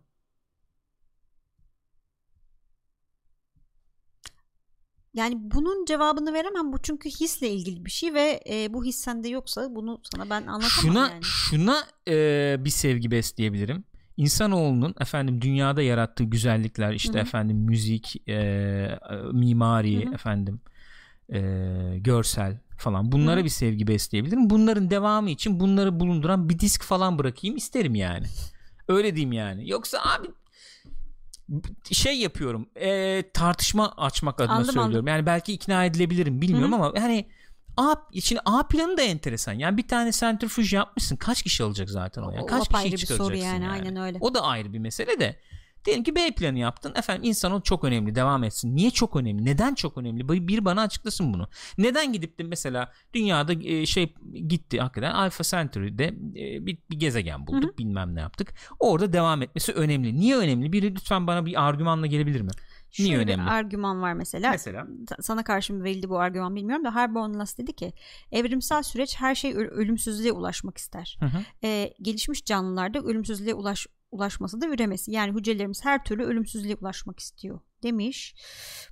Yani 5.14 5.36
bunun 5.40 5.86
cevabını 5.86 6.34
veremem 6.34 6.74
bu 6.74 6.82
çünkü 6.82 7.10
hisle 7.10 7.50
ilgili 7.50 7.86
bir 7.86 7.92
şey 7.92 8.14
ve 8.14 8.44
e, 8.50 8.74
bu 8.74 8.86
his 8.86 8.96
sende 8.96 9.30
yoksa 9.30 9.76
bunu 9.76 10.02
sana 10.16 10.30
ben 10.30 10.42
anlatamam 10.42 10.62
şuna 10.70 11.10
yani. 11.10 11.24
şuna 11.24 11.84
e, 12.08 12.56
bir 12.60 12.70
sevgi 12.70 13.12
besleyebilirim. 13.12 13.84
İnsanoğlunun 14.18 14.96
efendim 15.00 15.42
dünyada 15.42 15.82
yarattığı 15.82 16.24
güzellikler 16.24 16.94
işte 16.94 17.14
Hı 17.14 17.18
hı. 17.18 17.22
efendim 17.22 17.58
müzik, 17.58 18.30
e, 18.30 18.34
e, 18.34 18.98
mimari 19.34 20.06
Hı 20.06 20.10
hı. 20.10 20.14
efendim 20.14 20.62
e, 21.34 21.40
görsel 21.98 22.60
falan 22.78 23.12
bunlara 23.12 23.36
Hı 23.36 23.40
hı. 23.40 23.44
bir 23.44 23.50
sevgi 23.50 23.88
besleyebilirim. 23.88 24.50
Bunların 24.50 24.90
devamı 24.90 25.30
için 25.30 25.60
bunları 25.60 26.00
bulunduran 26.00 26.50
bir 26.50 26.60
disk 26.60 26.84
falan 26.84 27.20
bırakayım 27.20 27.58
isterim 27.58 27.96
yani. 27.96 28.26
Öyle 28.88 29.16
diyeyim 29.16 29.32
yani. 29.32 29.70
Yoksa 29.70 29.98
abi 30.00 30.28
şey 31.92 32.20
yapıyorum 32.20 32.70
e, 32.76 33.24
tartışma 33.34 33.92
açmak 33.98 34.42
adına 34.42 34.52
Anladım, 34.54 34.66
söylüyorum. 34.66 34.90
anladım. 34.90 35.08
Yani 35.08 35.26
belki 35.26 35.54
ikna 35.54 35.86
edilebilirim 35.86 36.42
bilmiyorum 36.42 36.74
Hı 36.74 36.76
hı. 36.78 36.80
ama 36.86 37.00
yani 37.00 37.26
A, 37.78 37.96
şimdi 38.22 38.42
A 38.46 38.68
planı 38.68 38.98
da 38.98 39.02
enteresan. 39.02 39.54
Yani 39.54 39.78
bir 39.78 39.88
tane 39.88 40.12
centrifuge 40.12 40.76
yapmışsın. 40.76 41.16
Kaç 41.16 41.44
kişi 41.44 41.64
alacak 41.64 41.90
zaten 41.90 42.22
o 42.22 42.32
ya? 42.32 42.42
O 42.42 42.46
Kaç 42.46 42.68
kişiyi 42.70 42.92
bir 42.92 42.98
çıkaracaksın 42.98 43.26
soru 43.26 43.36
yani, 43.36 43.64
yani? 43.64 43.70
aynen 43.70 43.96
öyle. 43.96 44.18
O 44.22 44.34
da 44.34 44.42
ayrı 44.42 44.74
bir 44.74 44.80
mesele 44.80 45.20
de. 45.20 45.40
Diyelim 45.86 46.04
ki 46.04 46.16
B 46.16 46.32
planı 46.32 46.60
yaptın. 46.60 46.94
Efendim 46.96 47.24
insan 47.24 47.62
çok 47.62 47.84
önemli. 47.84 48.16
Devam 48.16 48.44
etsin. 48.44 48.76
Niye 48.76 48.92
çok 48.92 49.16
önemli? 49.16 49.46
Neden 49.46 49.76
çok 49.76 49.98
önemli? 49.98 50.30
Bir- 50.30 50.48
Bir 50.48 50.66
bana 50.66 50.82
açıklasın 50.82 51.34
bunu. 51.34 51.48
Neden 51.78 52.14
gidip 52.14 52.40
de 52.40 52.44
mesela 52.44 52.92
dünyada 53.14 53.54
e, 53.54 53.86
şey 53.86 54.14
gitti 54.48 54.80
hakikaten 54.82 55.12
Alpha 55.12 55.44
Centauri'de 55.44 56.06
e, 56.08 56.66
bir, 56.66 56.78
bir 56.92 57.00
gezegen 57.00 57.48
bulduk. 57.48 57.78
Bilmem 57.80 58.16
ne 58.16 58.20
yaptık. 58.20 58.54
Orada 58.80 59.14
devam 59.14 59.42
etmesi 59.42 59.72
önemli. 59.74 60.16
Niye 60.20 60.38
önemli? 60.38 60.74
Biri 60.74 60.96
lütfen 60.96 61.28
bana 61.28 61.46
bir 61.46 61.64
argümanla 61.68 62.06
gelebilir 62.08 62.42
mi? 62.42 62.52
Niye 63.00 63.10
Şöyle 63.16 63.28
bir 63.28 63.34
önemli? 63.34 63.50
argüman 63.50 64.02
var 64.02 64.14
mesela. 64.14 64.52
Mesela 64.52 64.88
sana 65.22 65.44
karşı 65.44 65.74
mı 65.74 65.84
verildi 65.84 66.10
bu 66.10 66.20
argüman 66.20 66.56
bilmiyorum 66.56 66.86
da 66.86 66.96
Harborn 66.96 67.40
Lass 67.40 67.58
dedi 67.58 67.74
ki 67.74 67.94
evrimsel 68.32 68.84
süreç 68.84 69.16
her 69.20 69.36
şey 69.36 69.54
ölümsüzlüğe 69.56 70.32
ulaşmak 70.32 70.78
ister. 70.78 71.18
Hı 71.20 71.26
hı. 71.26 71.38
Ee, 71.64 71.94
gelişmiş 72.02 72.46
canlılarda 72.46 73.00
ölümsüzlüğe 73.00 73.54
ulaş 73.54 73.88
ulaşması 74.12 74.62
da 74.62 74.68
üremesi. 74.68 75.12
Yani 75.12 75.34
hücrelerimiz 75.40 75.86
her 75.86 76.04
türlü 76.04 76.24
ölümsüzlüğe 76.24 76.76
ulaşmak 76.76 77.20
istiyor 77.20 77.60
demiş. 77.84 78.36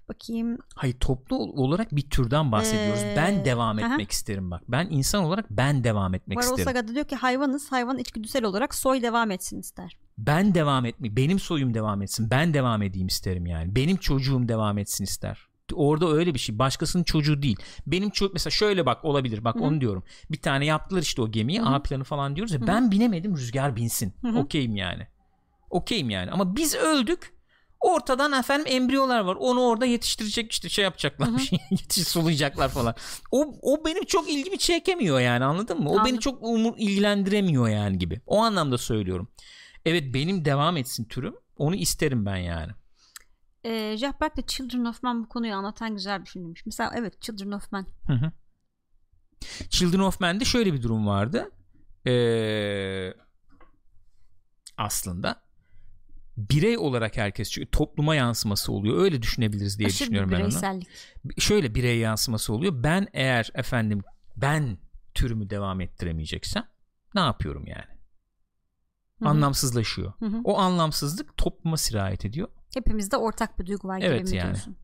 Bakayım. 0.09 0.57
Hayır 0.75 0.99
toplu 0.99 1.37
ol- 1.37 1.53
olarak 1.57 1.95
bir 1.95 2.09
türden 2.09 2.51
bahsediyoruz. 2.51 3.03
Ee, 3.03 3.13
ben 3.17 3.45
devam 3.45 3.77
aha. 3.77 3.85
etmek 3.93 4.11
isterim 4.11 4.51
bak. 4.51 4.63
Ben 4.67 4.87
insan 4.89 5.23
olarak 5.23 5.45
ben 5.49 5.83
devam 5.83 6.13
etmek 6.13 6.37
Varol 6.37 6.45
isterim. 6.47 6.63
Saga'da 6.63 6.93
diyor 6.95 7.05
ki 7.05 7.15
hayvanız 7.15 7.71
hayvan 7.71 7.97
içgüdüsel 7.97 8.43
olarak 8.43 8.75
soy 8.75 9.01
devam 9.01 9.31
etsin 9.31 9.59
ister. 9.59 9.97
Ben 10.17 10.55
devam 10.55 10.85
etmek, 10.85 11.15
benim 11.15 11.39
soyum 11.39 11.73
devam 11.73 12.01
etsin. 12.01 12.31
Ben 12.31 12.53
devam 12.53 12.81
edeyim 12.81 13.07
isterim 13.07 13.45
yani. 13.45 13.75
Benim 13.75 13.97
çocuğum 13.97 14.47
devam 14.47 14.77
etsin 14.77 15.03
ister. 15.03 15.48
Orada 15.75 16.11
öyle 16.11 16.33
bir 16.33 16.39
şey. 16.39 16.59
Başkasının 16.59 17.03
çocuğu 17.03 17.41
değil. 17.41 17.57
Benim 17.87 18.09
çocuk 18.09 18.33
mesela 18.33 18.51
şöyle 18.51 18.85
bak 18.85 19.05
olabilir. 19.05 19.43
Bak 19.43 19.55
Hı 19.55 19.59
hı. 19.59 19.63
onu 19.63 19.81
diyorum. 19.81 20.03
Bir 20.31 20.41
tane 20.41 20.65
yaptılar 20.65 21.01
işte 21.01 21.21
o 21.21 21.31
gemiyi. 21.31 21.59
Hı 21.61 21.65
hı. 21.65 21.69
A 21.69 21.81
planı 21.81 22.03
falan 22.03 22.35
diyoruz 22.35 22.53
ya. 22.53 22.59
Hı 22.59 22.63
hı. 22.63 22.67
Ben 22.67 22.91
binemedim 22.91 23.37
Rüzgar 23.37 23.75
binsin. 23.75 24.13
Okeyim 24.35 24.75
yani. 24.75 25.07
Okeyim 25.69 26.09
yani. 26.09 26.31
Ama 26.31 26.55
biz 26.55 26.75
öldük. 26.75 27.39
Ortadan 27.79 28.33
efendim 28.33 28.65
embriyolar 28.69 29.19
var. 29.19 29.35
Onu 29.35 29.61
orada 29.61 29.85
yetiştirecek 29.85 30.51
işte 30.51 30.69
şey 30.69 30.83
yapacaklar. 30.83 31.29
Yetiş 31.71 32.07
sulayacaklar 32.07 32.69
falan. 32.69 32.95
O, 33.31 33.55
o 33.61 33.85
benim 33.85 34.05
çok 34.05 34.29
ilgimi 34.29 34.57
çekemiyor 34.57 35.19
yani 35.19 35.45
anladın 35.45 35.79
mı? 35.81 35.89
O 35.89 35.93
beni 35.93 35.99
Anladım. 35.99 36.19
çok 36.19 36.43
umur, 36.43 36.73
ilgilendiremiyor 36.77 37.69
yani 37.69 37.97
gibi. 37.97 38.21
O 38.27 38.37
anlamda 38.41 38.77
söylüyorum. 38.77 39.31
Evet 39.85 40.13
benim 40.13 40.45
devam 40.45 40.77
etsin 40.77 41.05
türüm. 41.05 41.35
Onu 41.57 41.75
isterim 41.75 42.25
ben 42.25 42.37
yani. 42.37 42.71
Ee, 43.63 43.97
Jeff 43.97 44.21
Beck 44.21 44.37
de 44.37 44.41
Children 44.41 44.85
of 44.85 45.03
Men 45.03 45.23
bu 45.23 45.29
konuyu 45.29 45.53
anlatan 45.53 45.95
güzel 45.95 46.21
bir 46.21 46.25
filmmiş. 46.25 46.65
Mesela 46.65 46.91
evet 46.95 47.21
Children 47.21 47.51
of 47.51 47.71
Men. 47.71 47.85
Hı 48.07 48.13
hı. 48.13 48.31
Children 49.69 49.99
of 49.99 50.19
Men'de 50.19 50.45
şöyle 50.45 50.73
bir 50.73 50.81
durum 50.81 51.07
vardı. 51.07 51.51
Ee, 52.07 53.13
aslında 54.77 55.41
birey 56.37 56.77
olarak 56.77 57.17
herkes 57.17 57.51
çünkü 57.51 57.71
topluma 57.71 58.15
yansıması 58.15 58.71
oluyor. 58.71 58.97
Öyle 58.97 59.21
düşünebiliriz 59.21 59.79
diye 59.79 59.87
Aşırı 59.87 59.99
düşünüyorum 59.99 60.31
ben 60.31 60.41
onu. 60.41 60.81
Şöyle 61.37 61.75
birey 61.75 61.97
yansıması 61.97 62.53
oluyor. 62.53 62.83
Ben 62.83 63.07
eğer 63.13 63.51
efendim 63.53 64.01
ben 64.37 64.77
türümü 65.13 65.49
devam 65.49 65.81
ettiremeyeceksem 65.81 66.67
ne 67.15 67.21
yapıyorum 67.21 67.67
yani? 67.67 67.99
Hı 69.19 69.25
hı. 69.25 69.29
Anlamsızlaşıyor. 69.29 70.13
Hı 70.19 70.25
hı. 70.25 70.41
O 70.43 70.57
anlamsızlık 70.57 71.37
topluma 71.37 71.77
sirayet 71.77 72.25
ediyor. 72.25 72.47
Hepimizde 72.73 73.17
ortak 73.17 73.59
bir 73.59 73.65
duygu 73.65 73.87
var 73.87 73.97
gibi 73.97 74.07
Evet 74.07 74.29
mi 74.31 74.35
yani. 74.37 74.45
diyorsun? 74.45 74.75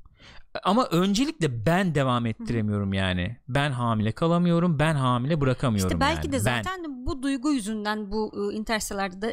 Ama 0.64 0.86
öncelikle 0.86 1.66
ben 1.66 1.96
devam 1.96 2.26
ettiremiyorum 2.26 2.94
yani. 2.94 3.38
Ben 3.48 3.72
hamile 3.72 4.12
kalamıyorum. 4.12 4.80
Ben 4.80 4.96
hamile 4.96 5.42
bırakamıyorum 5.42 5.90
İşte 5.90 6.00
belki 6.00 6.28
yani. 6.28 6.32
de 6.34 6.46
Ben. 6.46 6.64
zaten 6.64 7.06
bu 7.06 7.24
duygu 7.24 7.52
yüzünden 7.52 8.12
bu 8.12 8.32
ıı, 8.36 8.54
Interstellar'da 8.54 9.22
da 9.22 9.32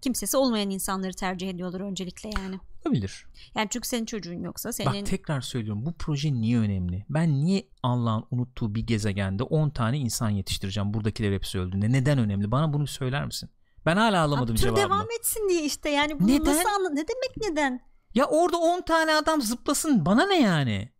kimsesi 0.00 0.36
olmayan 0.36 0.70
insanları 0.70 1.12
tercih 1.12 1.50
ediyorlar 1.50 1.80
öncelikle 1.80 2.30
yani. 2.38 2.60
Olabilir. 2.86 3.26
Yani 3.54 3.68
çünkü 3.70 3.88
senin 3.88 4.04
çocuğun 4.04 4.42
yoksa 4.42 4.72
senin 4.72 5.00
Bak 5.00 5.06
tekrar 5.06 5.40
söylüyorum 5.40 5.86
bu 5.86 5.92
proje 5.92 6.32
niye 6.32 6.58
önemli? 6.58 7.04
Ben 7.10 7.44
niye 7.44 7.66
Allah'ın 7.82 8.24
unuttuğu 8.30 8.74
bir 8.74 8.86
gezegende 8.86 9.42
10 9.42 9.70
tane 9.70 9.98
insan 9.98 10.30
yetiştireceğim 10.30 10.94
buradakiler 10.94 11.32
hepsi 11.32 11.58
öldüğünde? 11.58 11.92
Neden 11.92 12.18
önemli? 12.18 12.50
Bana 12.50 12.72
bunu 12.72 12.86
söyler 12.86 13.24
misin? 13.24 13.50
Ben 13.86 13.96
hala 13.96 14.22
alamadım 14.22 14.52
Abi, 14.54 14.60
cevabını. 14.60 14.84
devam 14.84 15.06
etsin 15.18 15.48
diye 15.48 15.62
işte 15.64 15.90
yani 15.90 16.20
bunu 16.20 16.28
Neden? 16.28 16.44
nasıl 16.44 16.68
anla 16.68 16.88
ne 16.90 16.96
demek 17.08 17.36
neden? 17.36 17.80
Ya 18.14 18.24
orada 18.26 18.56
10 18.56 18.80
tane 18.82 19.14
adam 19.14 19.42
zıplasın 19.42 20.06
bana 20.06 20.26
ne 20.26 20.40
yani? 20.40 20.92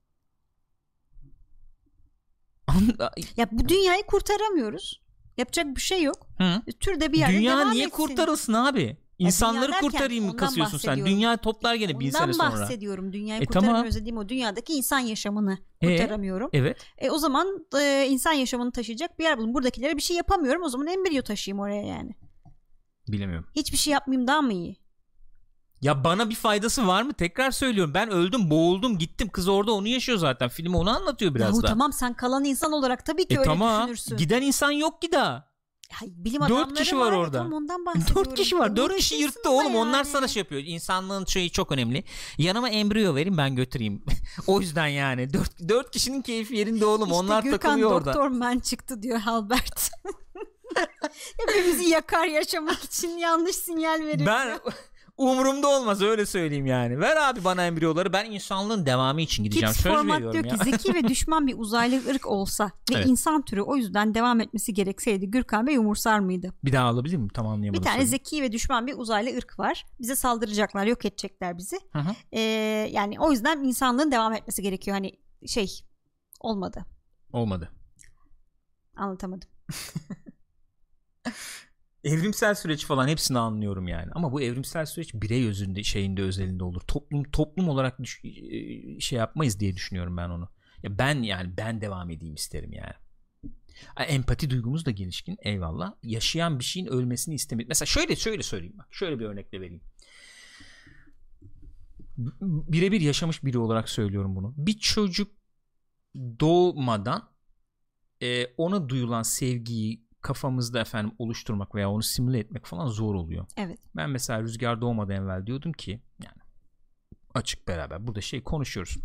An- 2.67 3.11
Ya 3.37 3.49
bu 3.53 3.69
dünyayı 3.69 4.03
kurtaramıyoruz. 4.07 5.03
Yapacak 5.39 5.67
bir 5.77 5.81
şey 5.81 6.03
yok. 6.03 6.27
Hı? 6.39 6.63
Türde 6.81 7.13
bir 7.13 7.19
yerde 7.19 7.33
Dünya 7.37 7.59
devam 7.59 7.73
niye 7.73 7.87
etsin. 7.87 7.97
kurtarılsın 7.97 8.53
abi? 8.53 8.97
İnsanları 9.19 9.73
kurtarayım 9.81 10.25
mı 10.25 10.31
ondan 10.31 10.47
kasıyorsun 10.47 10.79
sen? 10.79 11.07
Dünya 11.07 11.37
toplar 11.37 11.75
gene 11.75 12.01
bin 12.01 12.07
Ondan 12.07 12.19
sene 12.19 12.33
sonra. 12.33 12.51
bahsediyorum. 12.51 13.13
Dünyayı 13.13 13.43
E, 13.43 13.47
kurtaramıyoruz 13.47 13.81
tamam. 13.91 14.01
dediğim 14.01 14.17
o 14.19 14.29
dünyadaki 14.29 14.73
insan 14.73 14.99
yaşamını 14.99 15.59
E, 15.81 15.87
kurtaramıyorum. 15.97 16.51
Evet. 16.53 16.87
E, 16.99 17.11
o 17.11 17.19
zaman 17.19 17.67
e, 17.81 18.07
insan 18.09 18.33
yaşamını 18.33 18.73
taşıyacak 18.73 19.19
bir 19.19 19.25
yer 19.25 19.39
bulun. 19.39 19.55
Buradakilere 19.55 19.97
bir 19.97 20.03
şey 20.03 20.17
yapamıyorum. 20.17 20.63
O 20.63 20.69
zaman 20.69 20.87
embriyo 20.87 21.23
taşıyayım 21.23 21.61
oraya 21.61 21.83
yani. 21.87 22.11
Bilemiyorum. 23.09 23.47
Hiçbir 23.57 23.77
şey 23.77 23.93
yapmayayım 23.93 24.27
daha 24.29 24.43
mı 24.43 24.53
iyi? 24.53 24.83
Ya 25.83 26.05
bana 26.05 26.31
bir 26.31 26.35
faydası 26.35 26.87
var 26.87 27.03
mı? 27.03 27.13
Tekrar 27.13 27.51
söylüyorum. 27.51 27.95
Ben 27.95 28.11
öldüm, 28.11 28.51
boğuldum, 28.51 28.99
gittim. 28.99 29.29
Kız 29.29 29.49
orada 29.49 29.73
onu 29.73 29.89
yaşıyor 29.89 30.19
zaten. 30.19 30.49
Film 30.49 30.75
onu 30.75 30.91
anlatıyor 30.91 31.35
biraz 31.35 31.49
Yahu 31.49 31.63
da. 31.63 31.67
tamam 31.67 31.93
sen 31.93 32.15
kalan 32.15 32.45
insan 32.45 32.73
olarak 32.73 33.07
tabii 33.07 33.29
ki 33.29 33.35
E 33.35 33.39
öyle 33.39 33.49
tamam. 33.49 33.83
düşünürsün. 33.83 34.17
Giden 34.17 34.43
insan 34.43 34.71
yok 34.71 35.03
ki 35.03 35.13
daha. 35.13 35.53
Ay, 36.03 36.09
bilim 36.17 36.41
Dört 36.49 36.75
kişi 36.79 36.99
var 36.99 37.07
var, 37.07 37.13
orada. 37.13 37.49
Ondan 37.53 37.87
bahsediyorum. 37.87 38.25
Dört 38.25 38.35
kişi 38.35 38.59
var. 38.59 38.77
Dört 38.77 38.97
kişi 38.97 39.15
yırttı 39.15 39.51
oğlum. 39.51 39.75
Onlar 39.75 39.97
yani. 39.99 40.07
sana 40.07 40.29
şey 40.29 40.41
yapıyor. 40.41 40.63
İnsanlığın 40.65 41.25
şeyi 41.25 41.51
çok 41.51 41.73
önemli. 41.73 42.05
Yanıma 42.39 42.69
embriyo 42.69 43.15
verin 43.15 43.37
ben 43.39 43.57
götüreyim. 43.57 44.05
o 44.47 44.61
yüzden 44.61 44.87
yani. 44.87 45.33
Dört, 45.33 45.69
dört 45.69 45.91
kişinin 45.91 46.23
keyfi 46.23 46.57
yerinde 46.57 46.87
oğlum. 46.87 47.09
İşte 47.09 47.15
Onlar 47.15 47.43
Gürkan 47.43 47.59
takılıyor 47.59 47.93
orada. 47.93 48.15
Doktor 48.15 48.29
Man 48.29 48.59
çıktı 48.59 49.03
diyor 49.03 49.21
Albert. 49.27 49.91
Hepimizi 51.47 51.85
yakar 51.91 52.27
yaşamak 52.27 52.85
için 52.85 53.09
yanlış 53.19 53.57
sinyal 53.57 54.01
veriyor. 54.01 54.27
Ben 54.27 54.59
umurumda 55.17 55.69
olmaz 55.69 56.03
öyle 56.03 56.27
söyleyeyim 56.27 56.67
yani. 56.67 57.01
Ver 57.01 57.17
abi 57.17 57.45
bana 57.45 57.67
embriyoları. 57.67 58.13
Ben 58.13 58.31
insanlığın 58.31 58.87
devamı 58.87 59.21
için 59.21 59.45
gideceğim. 59.45 59.73
Tips 59.73 59.83
Söz 59.83 59.93
format 59.93 60.17
veriyorum 60.17 60.33
diyor 60.33 60.45
ya. 60.45 60.65
ki 60.65 60.71
zeki 60.71 60.95
ve 60.95 61.09
düşman 61.09 61.47
bir 61.47 61.59
uzaylı 61.59 62.11
ırk 62.11 62.27
olsa 62.27 62.65
ve 62.91 62.95
Evet. 62.95 63.07
insan 63.07 63.43
türü 63.43 63.61
o 63.63 63.77
yüzden 63.77 64.15
devam 64.15 64.41
etmesi 64.41 64.75
gerekseydi 64.75 65.31
Gürkan 65.31 65.67
Bey 65.67 65.77
umursar 65.77 66.19
mıydı? 66.19 66.55
Bir 66.65 66.73
daha 66.73 66.87
alabilir 66.89 67.17
miyim? 67.17 67.29
Tam 67.29 67.47
anlayamadım. 67.47 67.81
Bir 67.83 67.87
tane 67.87 67.97
soruyu. 67.97 68.11
zeki 68.11 68.43
ve 68.43 68.53
düşman 68.53 68.87
bir 68.87 68.95
uzaylı 68.99 69.37
ırk 69.37 69.59
var. 69.59 69.87
Bize 70.01 70.17
saldıracaklar, 70.17 70.87
yok 70.87 71.05
edecekler 71.05 71.59
bizi. 71.59 71.79
Hı 71.93 71.99
hı. 71.99 72.15
Ee, 72.33 72.41
yani 72.93 73.21
o 73.21 73.31
yüzden 73.33 73.59
insanlığın 73.65 74.13
devam 74.13 74.33
etmesi 74.33 74.63
gerekiyor. 74.63 74.97
Hani 74.97 75.13
şey 75.47 75.81
olmadı. 76.41 76.85
Olmadı. 77.33 77.69
Anlatamadım. 78.97 79.49
Evrimsel 82.05 82.55
süreç 82.55 82.87
falan 82.87 83.09
hepsini 83.09 83.39
anlıyorum 83.39 83.89
yani. 83.89 84.11
Ama 84.15 84.33
bu 84.33 84.43
evrimsel 84.43 84.87
süreç 84.87 85.15
birey 85.15 85.49
özünde 85.49 85.83
şeyinde 85.85 86.23
özelinde 86.23 86.65
olur. 86.65 86.81
Toplum 86.81 87.25
toplum 87.31 87.69
olarak 87.69 88.03
düş- 88.03 88.21
e, 88.25 89.01
şey 89.01 89.19
yapmayız 89.19 89.61
diye 89.61 89.75
düşünüyorum 89.75 90.17
ben 90.17 90.29
onu. 90.29 90.49
Ya 90.83 90.99
ben 90.99 91.23
yani 91.23 91.57
ben 91.57 91.81
devam 91.81 92.11
edeyim 92.11 92.35
isterim 92.35 92.73
yani. 92.73 92.93
Empati 94.09 94.51
duygumuz 94.51 94.87
da 94.87 94.91
gelişkin 94.91 95.37
eyvallah. 95.43 95.93
Yaşayan 96.03 96.59
bir 96.59 96.65
şeyin 96.65 96.87
ölmesini 96.87 97.35
istemek. 97.35 97.69
Mesela 97.69 97.87
şöyle 97.87 98.17
şöyle 98.17 98.43
söyleyeyim 98.43 98.79
bak. 98.79 98.89
Şöyle 98.91 99.19
bir 99.19 99.25
örnekle 99.25 99.61
vereyim. 99.61 99.83
Birebir 102.43 103.01
yaşamış 103.01 103.45
biri 103.45 103.59
olarak 103.59 103.89
söylüyorum 103.89 104.37
bunu. 104.37 104.55
Bir 104.57 104.79
çocuk 104.79 105.31
doğmadan 106.41 107.31
e, 108.23 108.47
ona 108.57 108.89
duyulan 108.89 109.23
sevgiyi 109.23 110.05
kafamızda 110.23 110.81
efendim 110.81 111.15
oluşturmak 111.19 111.75
veya 111.75 111.91
onu 111.91 112.03
simüle 112.03 112.39
etmek 112.39 112.67
falan 112.67 112.87
zor 112.87 113.15
oluyor. 113.15 113.47
Evet. 113.57 113.79
Ben 113.97 114.11
mesela 114.11 114.43
Rüzgar 114.43 114.81
doğmadan 114.81 115.17
evvel 115.17 115.47
diyordum 115.47 115.73
ki 115.73 116.01
yani 116.25 116.37
açık 117.35 117.69
beraber 117.69 118.07
burada 118.07 118.21
şey 118.21 118.43
konuşuyoruz. 118.43 118.97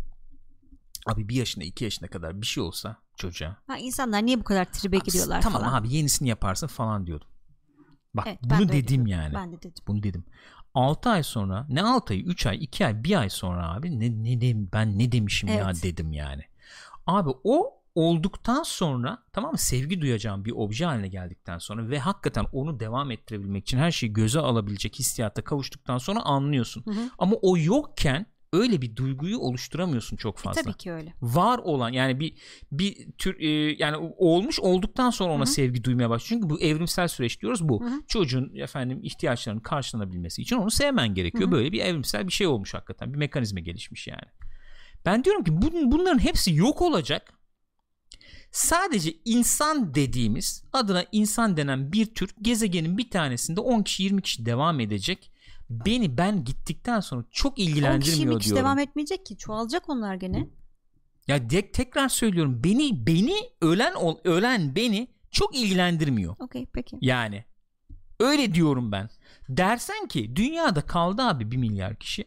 Abi 1.06 1.28
bir 1.28 1.34
yaşında 1.34 1.64
iki 1.64 1.84
yaşına 1.84 2.08
kadar 2.08 2.40
bir 2.40 2.46
şey 2.46 2.62
olsa 2.62 2.96
çocuğa. 3.16 3.56
Ha, 3.66 3.78
insanlar 3.78 4.26
niye 4.26 4.40
bu 4.40 4.44
kadar 4.44 4.64
tribe 4.64 4.96
Abi, 4.96 5.04
giriyorlar 5.04 5.42
tamam 5.42 5.62
falan. 5.62 5.74
abi 5.74 5.94
yenisini 5.94 6.28
yaparsın 6.28 6.66
falan 6.66 7.06
diyordum. 7.06 7.28
Bak 8.14 8.26
Evet, 8.28 8.38
bunu 8.42 8.68
de 8.68 8.72
dedim 8.72 9.06
yani. 9.06 9.34
Ben 9.34 9.52
de 9.52 9.56
dedim. 9.56 9.84
Bunu 9.86 10.02
dedim. 10.02 10.24
6 10.74 11.10
ay 11.10 11.22
sonra 11.22 11.66
ne 11.68 11.82
6 11.82 12.14
ay 12.14 12.20
3 12.26 12.46
ay 12.46 12.64
2 12.64 12.86
ay 12.86 13.04
1 13.04 13.20
ay 13.20 13.30
sonra 13.30 13.74
abi 13.74 14.00
ne, 14.00 14.24
ne 14.24 14.40
de, 14.40 14.72
ben 14.72 14.98
ne 14.98 15.12
demişim 15.12 15.48
ya 15.48 15.64
Evet. 15.64 15.82
dedim 15.82 16.12
yani. 16.12 16.42
Abi 17.06 17.30
o 17.44 17.77
olduktan 17.94 18.62
sonra 18.62 19.18
tamam 19.32 19.52
mı 19.52 19.58
sevgi 19.58 20.00
duyacağım 20.00 20.44
bir 20.44 20.52
obje 20.52 20.84
haline 20.84 21.08
geldikten 21.08 21.58
sonra 21.58 21.88
ve 21.90 21.98
hakikaten 21.98 22.46
onu 22.52 22.80
devam 22.80 23.10
ettirebilmek 23.10 23.62
için 23.62 23.78
her 23.78 23.90
şeyi 23.90 24.12
göze 24.12 24.40
alabilecek 24.40 24.98
hissiyata 24.98 25.44
kavuştuktan 25.44 25.98
sonra 25.98 26.20
anlıyorsun. 26.20 26.84
Hı 26.84 26.90
hı. 26.90 27.10
Ama 27.18 27.36
o 27.42 27.56
yokken 27.58 28.26
öyle 28.52 28.82
bir 28.82 28.96
duyguyu 28.96 29.38
oluşturamıyorsun 29.38 30.16
çok 30.16 30.38
E, 30.38 30.42
fazla 30.42 30.62
tabii 30.62 30.74
ki 30.74 30.92
öyle. 30.92 31.12
var 31.22 31.58
olan 31.58 31.92
yani 31.92 32.20
bir 32.20 32.34
bir 32.72 33.12
tür 33.12 33.40
e, 33.40 33.76
yani 33.78 33.96
olmuş 34.16 34.60
olduktan 34.60 35.10
sonra 35.10 35.32
ona 35.32 35.38
Hı 35.38 35.42
hı. 35.42 35.46
sevgi 35.46 35.84
duymaya 35.84 36.10
başlıyor. 36.10 36.28
Çünkü 36.42 36.50
bu 36.54 36.60
evrimsel 36.60 37.08
süreç 37.08 37.40
diyoruz 37.42 37.68
bu. 37.68 37.84
Hı 37.84 37.88
hı. 37.88 38.02
Çocuğun 38.08 38.54
efendim 38.54 39.00
ihtiyaçlarının 39.02 39.60
karşılanabilmesi 39.60 40.42
için 40.42 40.56
onu 40.56 40.70
sevmen 40.70 41.14
gerekiyor. 41.14 41.44
Hı 41.44 41.48
hı. 41.48 41.52
Böyle 41.52 41.72
bir 41.72 41.80
evrimsel 41.80 42.26
bir 42.26 42.32
şey 42.32 42.46
olmuş 42.46 42.74
hakikaten. 42.74 43.12
Bir 43.12 43.18
mekanizma 43.18 43.60
gelişmiş 43.60 44.06
yani. 44.08 44.28
Ben 45.06 45.24
diyorum 45.24 45.44
ki 45.44 45.62
bun, 45.62 45.92
bunların 45.92 46.18
hepsi 46.18 46.54
yok 46.54 46.82
olacak. 46.82 47.32
Sadece 48.52 49.14
insan 49.24 49.94
dediğimiz 49.94 50.64
adına 50.72 51.04
insan 51.12 51.56
denen 51.56 51.92
bir 51.92 52.06
tür 52.14 52.30
gezegenin 52.42 52.98
bir 52.98 53.10
tanesinde 53.10 53.60
10 53.60 53.82
kişi 53.82 54.02
20 54.02 54.22
kişi 54.22 54.46
devam 54.46 54.80
edecek. 54.80 55.30
Beni 55.70 56.18
ben 56.18 56.44
gittikten 56.44 57.00
sonra 57.00 57.24
çok 57.30 57.52
10 57.52 57.56
kişi 57.56 57.70
ilgilendirmiyor 57.70 58.18
20 58.18 58.38
kişi 58.38 58.48
diyorum. 58.50 58.64
devam 58.64 58.78
etmeyecek 58.78 59.26
ki. 59.26 59.36
Çoğalacak 59.36 59.88
onlar 59.88 60.14
gene. 60.14 60.46
Ya 61.28 61.50
de- 61.50 61.72
tekrar 61.72 62.08
söylüyorum 62.08 62.60
beni 62.64 63.06
beni 63.06 63.34
ölen 63.60 63.94
ölen 64.24 64.76
beni 64.76 65.08
çok 65.30 65.56
ilgilendirmiyor. 65.56 66.36
Okey 66.38 66.66
peki. 66.72 66.96
Yani 67.00 67.44
öyle 68.20 68.54
diyorum 68.54 68.92
ben. 68.92 69.10
Dersen 69.48 70.06
ki 70.06 70.36
dünyada 70.36 70.80
kaldı 70.80 71.22
abi 71.22 71.50
1 71.50 71.56
milyar 71.56 71.96
kişi. 71.96 72.24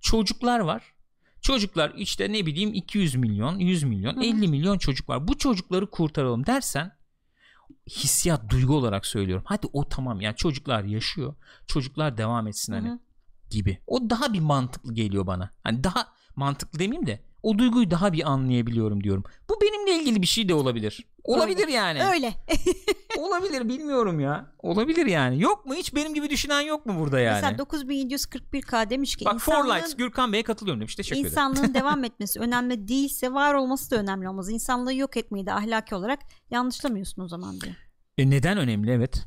Çocuklar 0.00 0.60
var. 0.60 0.94
Çocuklar 1.46 1.92
işte 1.96 2.32
ne 2.32 2.46
bileyim 2.46 2.74
200 2.74 3.14
milyon, 3.14 3.58
100 3.58 3.82
milyon, 3.82 4.16
Hı 4.16 4.20
hı. 4.20 4.24
50 4.24 4.48
milyon 4.48 4.78
çocuk 4.78 5.08
var. 5.08 5.28
Bu 5.28 5.38
çocukları 5.38 5.90
kurtaralım 5.90 6.46
dersen 6.46 6.96
hissiyat 7.90 8.50
duygu 8.50 8.76
olarak 8.76 9.06
söylüyorum. 9.06 9.44
Hadi 9.46 9.66
o 9.72 9.88
tamam 9.88 10.20
yani 10.20 10.36
çocuklar 10.36 10.84
yaşıyor. 10.84 11.34
Çocuklar 11.66 12.18
devam 12.18 12.46
etsin 12.46 12.72
hani 12.72 12.88
Hı 12.88 12.92
hı. 12.92 12.98
gibi. 13.50 13.78
O 13.86 14.10
daha 14.10 14.32
bir 14.32 14.40
mantıklı 14.40 14.94
geliyor 14.94 15.26
bana. 15.26 15.50
Hani 15.62 15.84
daha 15.84 16.08
mantıklı 16.36 16.78
demeyeyim 16.78 17.06
de 17.06 17.20
o 17.42 17.58
duyguyu 17.58 17.90
daha 17.90 18.12
bir 18.12 18.30
anlayabiliyorum 18.30 19.04
diyorum. 19.04 19.24
Bu 19.48 19.60
benimle 19.60 20.02
ilgili 20.02 20.22
bir 20.22 20.26
şey 20.26 20.48
de 20.48 20.54
olabilir. 20.54 21.06
Olabilir 21.24 21.68
yani. 21.68 22.04
Öyle. 22.04 22.34
Olabilir 23.18 23.68
bilmiyorum 23.68 24.20
ya. 24.20 24.54
Olabilir 24.58 25.06
yani. 25.06 25.42
Yok 25.42 25.66
mu 25.66 25.74
hiç 25.74 25.94
benim 25.94 26.14
gibi 26.14 26.30
düşünen 26.30 26.60
yok 26.60 26.86
mu 26.86 27.00
burada 27.00 27.20
yani? 27.20 27.34
Mesela 27.34 27.58
9741K 27.58 28.90
demiş 28.90 29.16
ki 29.16 29.24
Bak 29.24 29.34
insanlığın, 29.34 29.76
Likes 29.76 29.96
Gürkan 29.96 30.32
Bey'e 30.32 30.42
katılıyorum 30.42 30.80
demiş. 30.80 30.94
Teşekkür 30.94 31.20
ederim. 31.20 31.30
insanlığın 31.30 31.74
devam 31.80 32.04
etmesi 32.04 32.40
önemli 32.40 32.88
değilse 32.88 33.32
var 33.32 33.54
olması 33.54 33.90
da 33.90 33.96
önemli 33.96 34.28
olmaz. 34.28 34.50
İnsanlığı 34.50 34.94
yok 34.94 35.16
etmeyi 35.16 35.46
de 35.46 35.52
ahlaki 35.52 35.94
olarak 35.94 36.20
yanlışlamıyorsun 36.50 37.22
o 37.22 37.28
zaman 37.28 37.60
diyor. 37.60 37.74
E 38.18 38.30
neden 38.30 38.58
önemli 38.58 38.90
evet. 38.90 39.26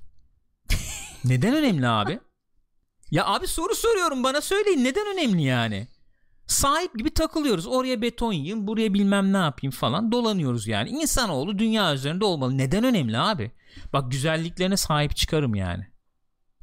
neden 1.25 1.55
önemli 1.55 1.87
abi? 1.87 2.19
Ya 3.11 3.25
abi 3.25 3.47
soru 3.47 3.75
soruyorum 3.75 4.23
bana 4.23 4.41
söyleyin 4.41 4.83
neden 4.83 5.07
önemli 5.13 5.43
yani? 5.43 5.87
Sahip 6.49 6.97
gibi 6.97 7.09
takılıyoruz. 7.09 7.67
Oraya 7.67 8.01
beton 8.01 8.33
yiyeyim, 8.33 8.67
buraya 8.67 8.93
bilmem 8.93 9.33
ne 9.33 9.37
yapayım 9.37 9.71
falan 9.71 10.11
dolanıyoruz 10.11 10.67
yani. 10.67 10.89
İnsanoğlu 10.89 11.59
dünya 11.59 11.93
üzerinde 11.93 12.25
olmalı. 12.25 12.57
Neden 12.57 12.83
önemli 12.83 13.17
abi? 13.17 13.51
Bak 13.93 14.11
güzelliklerine 14.11 14.77
sahip 14.77 15.15
çıkarım 15.15 15.55
yani. 15.55 15.87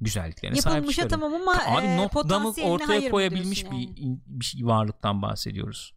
Güzelliklerine 0.00 0.60
sahip 0.60 0.76
Yapılmışa 0.76 1.02
çıkarım. 1.02 1.20
tamam 1.20 1.40
ama 1.42 1.78
Abi 1.78 1.86
e, 1.86 2.08
potansiyeline 2.08 2.74
ortaya 2.74 2.88
hayır 2.88 3.04
mı 3.04 3.10
koyabilmiş 3.10 3.60
diyorsun 3.60 3.80
bir, 3.80 4.02
yani? 4.02 4.18
bir 4.26 4.44
şey- 4.44 4.66
varlıktan 4.66 5.22
bahsediyoruz. 5.22 5.94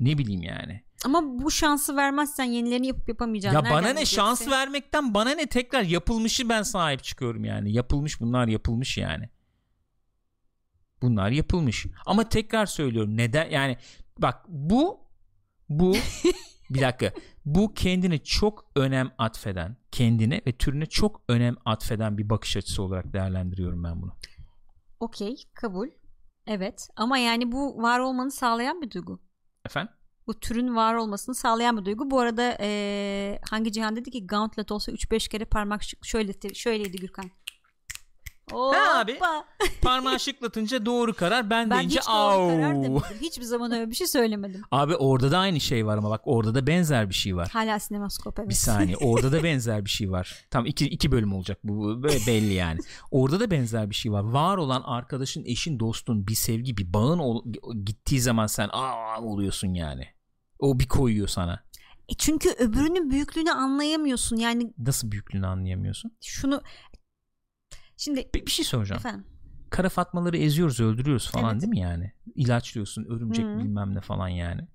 Ne 0.00 0.18
bileyim 0.18 0.42
yani. 0.42 0.82
Ama 1.04 1.22
bu 1.24 1.50
şansı 1.50 1.96
vermezsen 1.96 2.44
yenilerini 2.44 2.86
yapıp 2.86 3.08
yapamayacaksın. 3.08 3.56
Ya 3.56 3.62
Nereden 3.62 3.78
bana 3.78 3.86
ne 3.86 3.92
bileceksin? 3.92 4.16
şans 4.16 4.48
vermekten 4.48 5.14
bana 5.14 5.30
ne 5.30 5.46
tekrar 5.46 5.82
yapılmışı 5.82 6.48
ben 6.48 6.62
sahip 6.62 7.04
çıkıyorum 7.04 7.44
yani. 7.44 7.72
Yapılmış 7.72 8.20
bunlar 8.20 8.48
yapılmış 8.48 8.98
yani. 8.98 9.28
Bunlar 11.02 11.30
yapılmış. 11.30 11.86
Ama 12.06 12.28
tekrar 12.28 12.66
söylüyorum 12.66 13.16
neden 13.16 13.50
yani 13.50 13.76
bak 14.18 14.44
bu 14.48 15.00
bu 15.68 15.94
bir 16.70 16.80
dakika 16.80 17.12
bu 17.44 17.74
kendine 17.74 18.18
çok 18.18 18.64
önem 18.76 19.10
atfeden 19.18 19.76
kendine 19.90 20.40
ve 20.46 20.52
türüne 20.52 20.86
çok 20.86 21.22
önem 21.28 21.56
atfeden 21.64 22.18
bir 22.18 22.30
bakış 22.30 22.56
açısı 22.56 22.82
olarak 22.82 23.12
değerlendiriyorum 23.12 23.84
ben 23.84 24.02
bunu. 24.02 24.12
Okey 25.00 25.36
kabul. 25.54 25.88
Evet 26.46 26.88
ama 26.96 27.18
yani 27.18 27.52
bu 27.52 27.82
var 27.82 27.98
olmanı 27.98 28.30
sağlayan 28.30 28.82
bir 28.82 28.90
duygu. 28.90 29.20
Efendim? 29.66 29.94
Bu 30.26 30.40
türün 30.40 30.76
var 30.76 30.94
olmasını 30.94 31.34
sağlayan 31.34 31.76
bir 31.78 31.84
duygu. 31.84 32.10
Bu 32.10 32.20
arada 32.20 32.56
ee, 32.60 33.38
hangi 33.50 33.72
cihan 33.72 33.96
dedi 33.96 34.10
ki 34.10 34.26
Gauntlet 34.26 34.72
olsa 34.72 34.92
3-5 34.92 35.28
kere 35.28 35.44
parmak 35.44 35.82
şöyle 36.02 36.54
şöyleydi 36.54 36.96
Gürkan. 36.96 37.30
Ha 38.52 39.00
abi 39.00 39.18
parmağı 39.82 40.20
şıklatınca 40.20 40.86
doğru 40.86 41.14
karar 41.14 41.50
ben, 41.50 41.70
ben 41.70 41.78
deyince 41.78 41.98
hiç 41.98 42.08
doğru 42.08 42.48
karar 42.48 42.74
demedim. 42.74 43.02
Hiçbir 43.20 43.44
zaman 43.44 43.72
öyle 43.72 43.90
bir 43.90 43.94
şey 43.94 44.06
söylemedim. 44.06 44.62
Abi 44.70 44.96
orada 44.96 45.30
da 45.30 45.38
aynı 45.38 45.60
şey 45.60 45.86
var 45.86 45.98
ama 45.98 46.10
bak 46.10 46.20
orada 46.24 46.54
da 46.54 46.66
benzer 46.66 47.08
bir 47.08 47.14
şey 47.14 47.36
var. 47.36 47.48
Hala 47.52 47.78
sinemaskop 47.78 48.38
evet. 48.38 48.48
Bir 48.48 48.54
saniye 48.54 48.96
orada 49.00 49.32
da 49.32 49.42
benzer 49.42 49.84
bir 49.84 49.90
şey 49.90 50.10
var. 50.10 50.46
Tam 50.50 50.66
iki, 50.66 50.86
iki 50.88 51.12
bölüm 51.12 51.32
olacak 51.32 51.58
bu 51.64 52.02
böyle 52.02 52.18
belli 52.26 52.52
yani. 52.52 52.80
Orada 53.10 53.40
da 53.40 53.50
benzer 53.50 53.90
bir 53.90 53.94
şey 53.94 54.12
var. 54.12 54.22
Var 54.22 54.56
olan 54.56 54.82
arkadaşın, 54.82 55.44
eşin, 55.44 55.80
dostun 55.80 56.26
bir 56.26 56.34
sevgi, 56.34 56.76
bir 56.76 56.92
bağın 56.92 57.18
ol, 57.18 57.44
gittiği 57.84 58.20
zaman 58.20 58.46
sen 58.46 58.68
aa 58.72 59.20
oluyorsun 59.22 59.74
yani. 59.74 60.06
O 60.58 60.78
bir 60.78 60.88
koyuyor 60.88 61.28
sana. 61.28 61.62
E 62.08 62.14
çünkü 62.14 62.50
öbürünün 62.50 63.10
büyüklüğünü 63.10 63.52
anlayamıyorsun 63.52 64.36
yani. 64.36 64.72
Nasıl 64.78 65.10
büyüklüğünü 65.10 65.46
anlayamıyorsun? 65.46 66.16
Şunu 66.20 66.62
Şimdi 68.02 68.30
bir, 68.34 68.46
bir 68.46 68.50
şey 68.50 68.64
soracağım. 68.64 68.98
Efendim? 68.98 69.24
Kara 69.70 69.88
fatmaları 69.88 70.36
eziyoruz, 70.38 70.80
öldürüyoruz 70.80 71.30
falan 71.30 71.52
Evet. 71.52 71.62
değil 71.62 71.70
mi 71.70 71.80
yani? 71.80 72.12
İlaçlıyorsun, 72.34 73.04
örümcek 73.04 73.46
Hı. 73.46 73.58
bilmem 73.58 73.94
ne 73.94 74.00
falan 74.00 74.28
yani. 74.28 74.68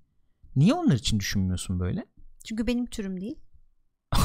Niye 0.56 0.74
onlar 0.74 0.94
için 0.94 1.20
düşünmüyorsun 1.20 1.80
böyle? 1.80 2.06
Çünkü 2.44 2.66
benim 2.66 2.86
türüm 2.86 3.20
değil. 3.20 3.38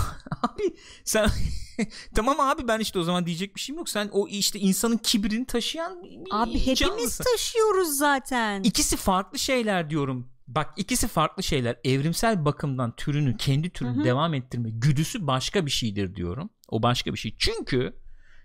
Abi 0.41 0.75
sen 1.03 1.29
tamam 2.15 2.39
abi 2.39 2.67
ben 2.67 2.79
işte 2.79 2.99
o 2.99 3.03
zaman 3.03 3.25
diyecek 3.25 3.55
bir 3.55 3.61
şeyim 3.61 3.77
yok. 3.77 3.89
Sen 3.89 4.09
o 4.11 4.27
işte 4.27 4.59
insanın 4.59 4.97
kibrini 4.97 5.45
taşıyan 5.45 6.03
Abi 6.31 6.59
hepimiz 6.59 6.79
canlısın. 6.79 7.23
taşıyoruz 7.23 7.97
zaten. 7.97 8.63
İkisi 8.63 8.97
farklı 8.97 9.39
şeyler 9.39 9.89
diyorum. 9.89 10.29
Bak 10.47 10.73
ikisi 10.77 11.07
farklı 11.07 11.43
şeyler. 11.43 11.79
Evrimsel 11.83 12.45
bakımdan 12.45 12.95
türünü, 12.95 13.37
kendi 13.37 13.69
türünü 13.69 13.95
Hı 13.97 14.01
hı. 14.01 14.03
devam 14.03 14.33
ettirme 14.33 14.69
güdüsü 14.69 15.27
başka 15.27 15.65
bir 15.65 15.71
şeydir 15.71 16.15
diyorum. 16.15 16.49
O 16.69 16.83
başka 16.83 17.13
bir 17.13 17.19
şey. 17.19 17.35
Çünkü 17.39 18.02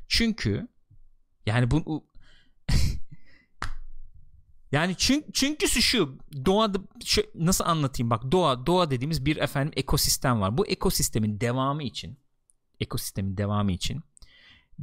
çünkü 0.09 0.69
yani 1.47 1.71
bu 1.71 2.07
yani 4.73 4.95
çünkü 4.99 5.33
çünküsü 5.33 5.83
şu 5.83 6.19
doğada 6.45 6.79
şu, 7.05 7.23
nasıl 7.35 7.65
anlatayım 7.65 8.11
bak 8.11 8.33
doğa 8.33 8.67
doğa 8.67 8.91
dediğimiz 8.91 9.25
bir 9.25 9.37
efendim 9.37 9.73
ekosistem 9.77 10.41
var. 10.41 10.59
Bu 10.59 10.67
ekosistemin 10.67 11.41
devamı 11.41 11.83
için 11.83 12.19
ekosistemin 12.81 13.37
devamı 13.37 13.73
için 13.73 14.03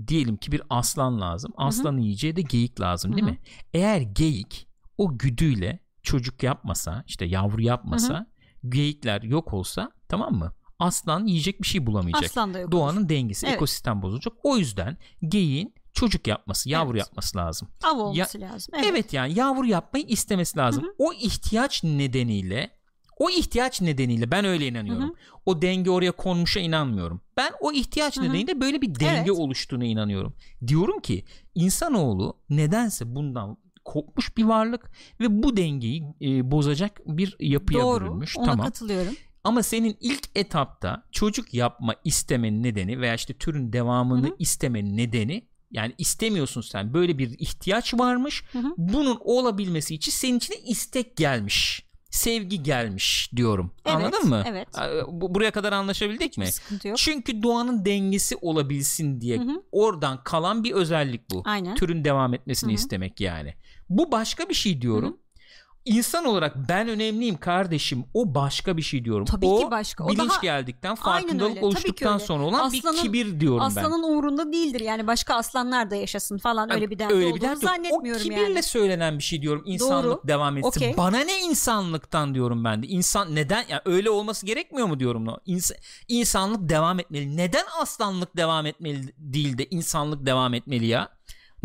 diyelim 0.08 0.38
ki 0.38 0.52
bir 0.52 0.62
aslan 0.70 1.22
lazım. 1.22 1.54
Aslanın 1.58 1.98
yiyeceği 1.98 2.36
de 2.36 2.42
geyik 2.42 2.82
lazım 2.82 3.16
değil 3.16 3.26
Hı 3.26 3.30
hı. 3.30 3.34
mi? 3.34 3.40
Eğer 3.74 4.02
geyik 4.02 4.68
o 4.98 5.18
güdüyle 5.18 5.80
çocuk 6.04 6.44
yapmasa 6.44 7.04
işte 7.08 7.26
yavru 7.26 7.62
yapmasa 7.62 8.32
geyikler 8.70 9.22
yok 9.22 9.54
olsa 9.54 9.92
tamam 10.08 10.34
mı? 10.34 10.54
Aslan 10.80 11.28
yiyecek 11.28 11.62
bir 11.62 11.68
şey 11.68 11.88
bulamayacak. 11.88 12.24
Aslan 12.24 12.54
da 12.54 12.60
yok. 12.60 12.72
Doğanın 12.72 13.10
dengesi, 13.10 13.46
Evet. 13.46 13.56
ekosistem 13.56 14.02
bozulacak. 14.02 14.34
O 14.44 14.58
yüzden 14.58 14.98
geyiğin 15.28 15.74
çocuk 15.94 16.28
yapması, 16.28 16.70
yavru 16.70 16.98
Evet. 16.98 17.08
yapması 17.08 17.38
lazım. 17.38 17.68
Av 17.84 18.00
olması 18.00 18.42
lazım. 18.42 18.74
Evet. 18.78 18.88
Evet. 18.90 19.14
yani 19.14 19.40
yavru 19.40 19.66
yapmayı 19.66 20.06
istemesi 20.06 20.58
lazım. 20.58 20.84
Hı 20.84 20.88
hı. 20.88 20.94
O 20.98 21.14
ihtiyaç 21.14 21.84
nedeniyle 21.84 22.76
o 23.20 23.30
ihtiyaç 23.30 23.82
nedeniyle 23.82 24.32
ben 24.32 24.46
öyle 24.46 24.68
inanıyorum. 24.68 25.04
Hı 25.04 25.08
hı. 25.08 25.14
O 25.46 25.62
denge 25.62 25.90
oraya 25.90 26.12
konmuşa 26.12 26.60
inanmıyorum. 26.60 27.22
Ben 27.38 27.52
o 27.62 27.72
ihtiyaç 27.72 28.18
Hı 28.18 28.22
hı. 28.22 28.26
nedeniyle 28.26 28.62
böyle 28.62 28.82
bir 28.82 28.96
denge 29.00 29.30
Evet. 29.32 29.40
oluştuğuna 29.40 29.86
inanıyorum. 29.86 30.34
Diyorum 30.68 31.00
ki 31.00 31.26
insanoğlu 31.56 32.38
nedense 32.50 33.16
bundan 33.16 33.58
kopmuş 33.86 34.38
bir 34.38 34.44
varlık 34.44 34.92
ve 35.20 35.44
bu 35.44 35.58
dengeyi 35.58 36.04
e, 36.22 36.52
bozacak 36.52 37.02
bir 37.06 37.36
yapıya 37.40 37.84
Doğru. 37.84 38.06
bürünmüş. 38.06 38.38
Ona 38.38 38.46
tamam. 38.46 38.66
katılıyorum. 38.66 39.14
Ama 39.46 39.64
senin 39.64 39.98
ilk 40.00 40.24
etapta 40.36 41.04
çocuk 41.12 41.54
yapma 41.54 41.96
istemenin 42.04 42.64
nedeni 42.64 43.02
veya 43.02 43.14
işte 43.16 43.34
türün 43.34 43.74
devamını 43.74 44.28
Hı 44.28 44.32
hı. 44.32 44.36
istemenin 44.40 44.98
nedeni 44.98 45.48
yani 45.72 45.94
istemiyorsun 45.98 46.62
sen 46.62 46.94
böyle 46.94 47.18
bir 47.18 47.40
ihtiyaç 47.40 47.94
varmış. 47.94 48.44
Hı 48.52 48.60
hı. 48.60 48.74
Bunun 48.78 49.18
olabilmesi 49.24 49.96
için 49.96 50.12
senin 50.12 50.38
içine 50.38 50.58
istek 50.58 51.18
gelmiş. 51.18 51.86
Sevgi 52.10 52.64
gelmiş 52.64 53.30
diyorum. 53.36 53.72
Evet, 53.86 53.96
Anladın 53.96 54.30
mı? 54.30 54.44
evet. 54.48 54.68
Bu- 55.08 55.36
Buraya 55.36 55.52
kadar 55.52 55.72
anlaşabildik 55.74 56.28
Hiçbir 56.32 56.42
mi? 56.44 56.52
sıkıntı 56.52 56.88
yok. 56.88 56.98
Çünkü 56.98 57.44
doğanın 57.44 57.86
dengesi 57.86 58.36
olabilsin 58.42 59.22
diye 59.22 59.38
Hı 59.38 59.42
hı. 59.42 59.64
oradan 59.72 60.24
kalan 60.24 60.64
bir 60.64 60.72
özellik 60.72 61.32
bu. 61.32 61.42
Aynen. 61.46 61.76
Türün 61.76 62.04
devam 62.06 62.34
etmesini 62.34 62.68
Hı 62.70 62.72
hı. 62.72 62.76
istemek 62.76 63.22
yani. 63.22 63.54
Bu 63.90 64.12
başka 64.12 64.50
bir 64.50 64.54
şey 64.54 64.82
diyorum. 64.82 65.12
Hı 65.14 65.18
İnsan 65.86 66.26
olarak 66.26 66.70
ben 66.70 66.88
önemliyim 66.90 67.38
kardeşim. 67.38 68.06
O 68.14 68.36
başka 68.36 68.78
bir 68.78 68.82
şey 68.82 69.06
diyorum. 69.06 69.26
Tabii 69.26 69.46
o 69.46 69.60
ki 69.60 69.72
başka. 69.72 70.04
O 70.04 70.08
bilinç 70.10 70.30
daha- 70.30 70.42
geldikten, 70.42 70.96
farkındalık 70.96 71.64
oluştuktan 71.64 72.18
sonra 72.18 72.44
olan 72.44 72.60
Aslanın- 72.60 72.96
bir 72.98 73.02
kibir 73.02 73.40
diyorum 73.40 73.60
ben. 73.60 73.66
Aslanın 73.66 74.04
umurunda 74.04 74.52
değildir 74.54 74.80
yani 74.80 75.08
başka 75.08 75.36
aslanlar 75.36 75.92
da 75.92 75.96
yaşasın 75.96 76.38
falan 76.38 76.72
öyle 76.74 76.90
bir 76.90 77.00
derdi 77.00 77.14
Öyle 77.14 77.36
bir 77.36 77.42
yok. 77.42 77.58
zannetmiyorum 77.58 78.22
o 78.22 78.24
kibirle 78.24 78.42
yani. 78.42 78.64
söylenen 78.64 79.18
bir 79.18 79.24
şey 79.24 79.42
diyorum. 79.42 79.64
İnsanlık 79.66 80.06
Doğru. 80.06 80.28
devam 80.28 80.58
etsin. 80.58 80.68
Okey. 80.70 80.98
Bana 80.98 81.20
ne 81.20 81.40
insanlıktan 81.42 82.34
diyorum 82.36 82.64
ben 82.64 82.84
de. 82.84 82.88
İnsan 82.88 83.36
neden 83.36 83.66
ya 83.70 83.82
öyle 83.86 84.10
olması 84.10 84.46
gerekmiyor 84.46 84.88
mu 84.88 85.00
diyorum. 85.00 85.26
İns- 85.48 85.76
insanlık 86.08 86.70
devam 86.70 87.00
etmeli. 87.00 87.38
Neden 87.38 87.64
aslanlık 87.82 88.38
devam 88.38 88.66
etmeli 88.66 89.14
değil 89.18 89.58
de 89.58 89.66
insanlık 89.66 90.26
devam 90.26 90.54
etmeli 90.54 90.86
ya? 90.86 91.10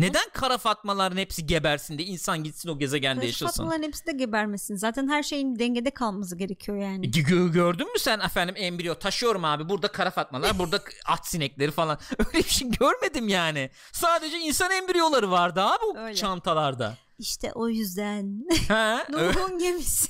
Neden 0.01 0.29
kara 0.33 0.57
fatmaların 0.57 1.17
hepsi 1.17 1.45
gebersin 1.45 1.97
de 1.97 2.03
insan 2.03 2.43
gitsin 2.43 2.69
o 2.69 2.79
gezegende 2.79 3.21
Karış 3.21 3.41
yaşasın? 3.41 3.63
Fatmaların 3.63 3.83
hepsi 3.87 4.05
de 4.07 4.11
gebermesin. 4.11 4.75
Zaten 4.75 5.07
her 5.07 5.23
şeyin 5.23 5.59
dengede 5.59 5.91
kalması 5.91 6.35
gerekiyor 6.35 6.77
yani. 6.77 7.09
Gö- 7.09 7.51
gördün 7.51 7.87
mü 7.87 7.99
sen 7.99 8.19
efendim 8.19 8.55
embriyo 8.57 8.95
taşıyorum 8.95 9.45
abi 9.45 9.69
burada 9.69 9.87
kara 9.87 10.11
fatmalar 10.11 10.59
burada 10.59 10.81
at 11.05 11.27
sinekleri 11.27 11.71
falan 11.71 11.99
öyle 12.19 12.37
bir 12.45 12.49
şey 12.49 12.69
görmedim 12.69 13.27
yani 13.27 13.69
sadece 13.91 14.37
insan 14.37 14.71
embriyoları 14.71 15.31
vardı 15.31 15.61
abi 15.61 15.99
Öyle. 15.99 16.15
çantalarda 16.15 16.97
İşte 17.19 17.51
o 17.55 17.67
yüzden. 17.69 18.45
ha? 18.67 19.05
Nuh'un 19.09 19.59
gemisi. 19.59 20.09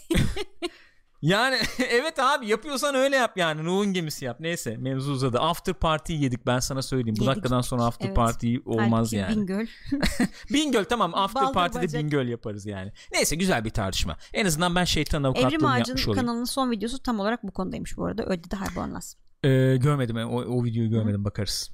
Yani 1.22 1.57
evet 1.89 2.19
abi 2.19 2.47
yapıyorsan 2.47 2.95
öyle 2.95 3.15
yap 3.15 3.38
yani 3.38 3.63
Nuh'un 3.65 3.93
gemisi 3.93 4.26
yap 4.26 4.39
neyse 4.39 4.78
mevzu 4.78 5.11
uzadı 5.11 5.39
after 5.39 5.74
party 5.74 6.13
yedik 6.13 6.45
ben 6.45 6.59
sana 6.59 6.82
söyleyeyim 6.82 7.15
bu 7.19 7.24
Yedik. 7.24 7.28
dakikadan 7.36 7.61
sonra 7.61 7.84
after 7.84 8.05
Evet. 8.05 8.15
party 8.15 8.57
olmaz 8.65 8.89
Halbuki 8.91 9.15
yani 9.15 9.36
Bingöl. 9.36 9.67
Bingöl 10.53 10.84
tamam 10.84 11.15
after 11.15 11.43
Baldır 11.43 11.53
party'de 11.53 11.84
bacak. 11.84 12.03
Bingöl 12.03 12.28
yaparız 12.28 12.65
yani 12.65 12.91
neyse 13.13 13.36
güzel 13.36 13.65
bir 13.65 13.69
tartışma 13.69 14.17
en 14.34 14.45
azından 14.45 14.76
ben 14.76 14.84
şeytan 14.84 15.24
avukatlığını 15.24 15.49
Evrim 15.49 15.65
Ağacı'nın 15.65 15.88
yapmış 15.88 16.07
olayım 16.07 16.26
kanalının 16.26 16.45
son 16.45 16.72
videosu 16.72 17.03
tam 17.03 17.19
olarak 17.19 17.43
bu 17.43 17.51
konudaymış 17.51 17.97
bu 17.97 18.05
arada. 18.05 18.26
Öyle 18.26 18.43
de 18.51 18.55
Harbornaz. 18.55 19.17
Ee, 19.43 19.78
görmedim 19.78 20.17
o, 20.17 20.41
o 20.41 20.63
videoyu 20.63 20.89
görmedim 20.89 21.26
bakarız. 21.26 21.72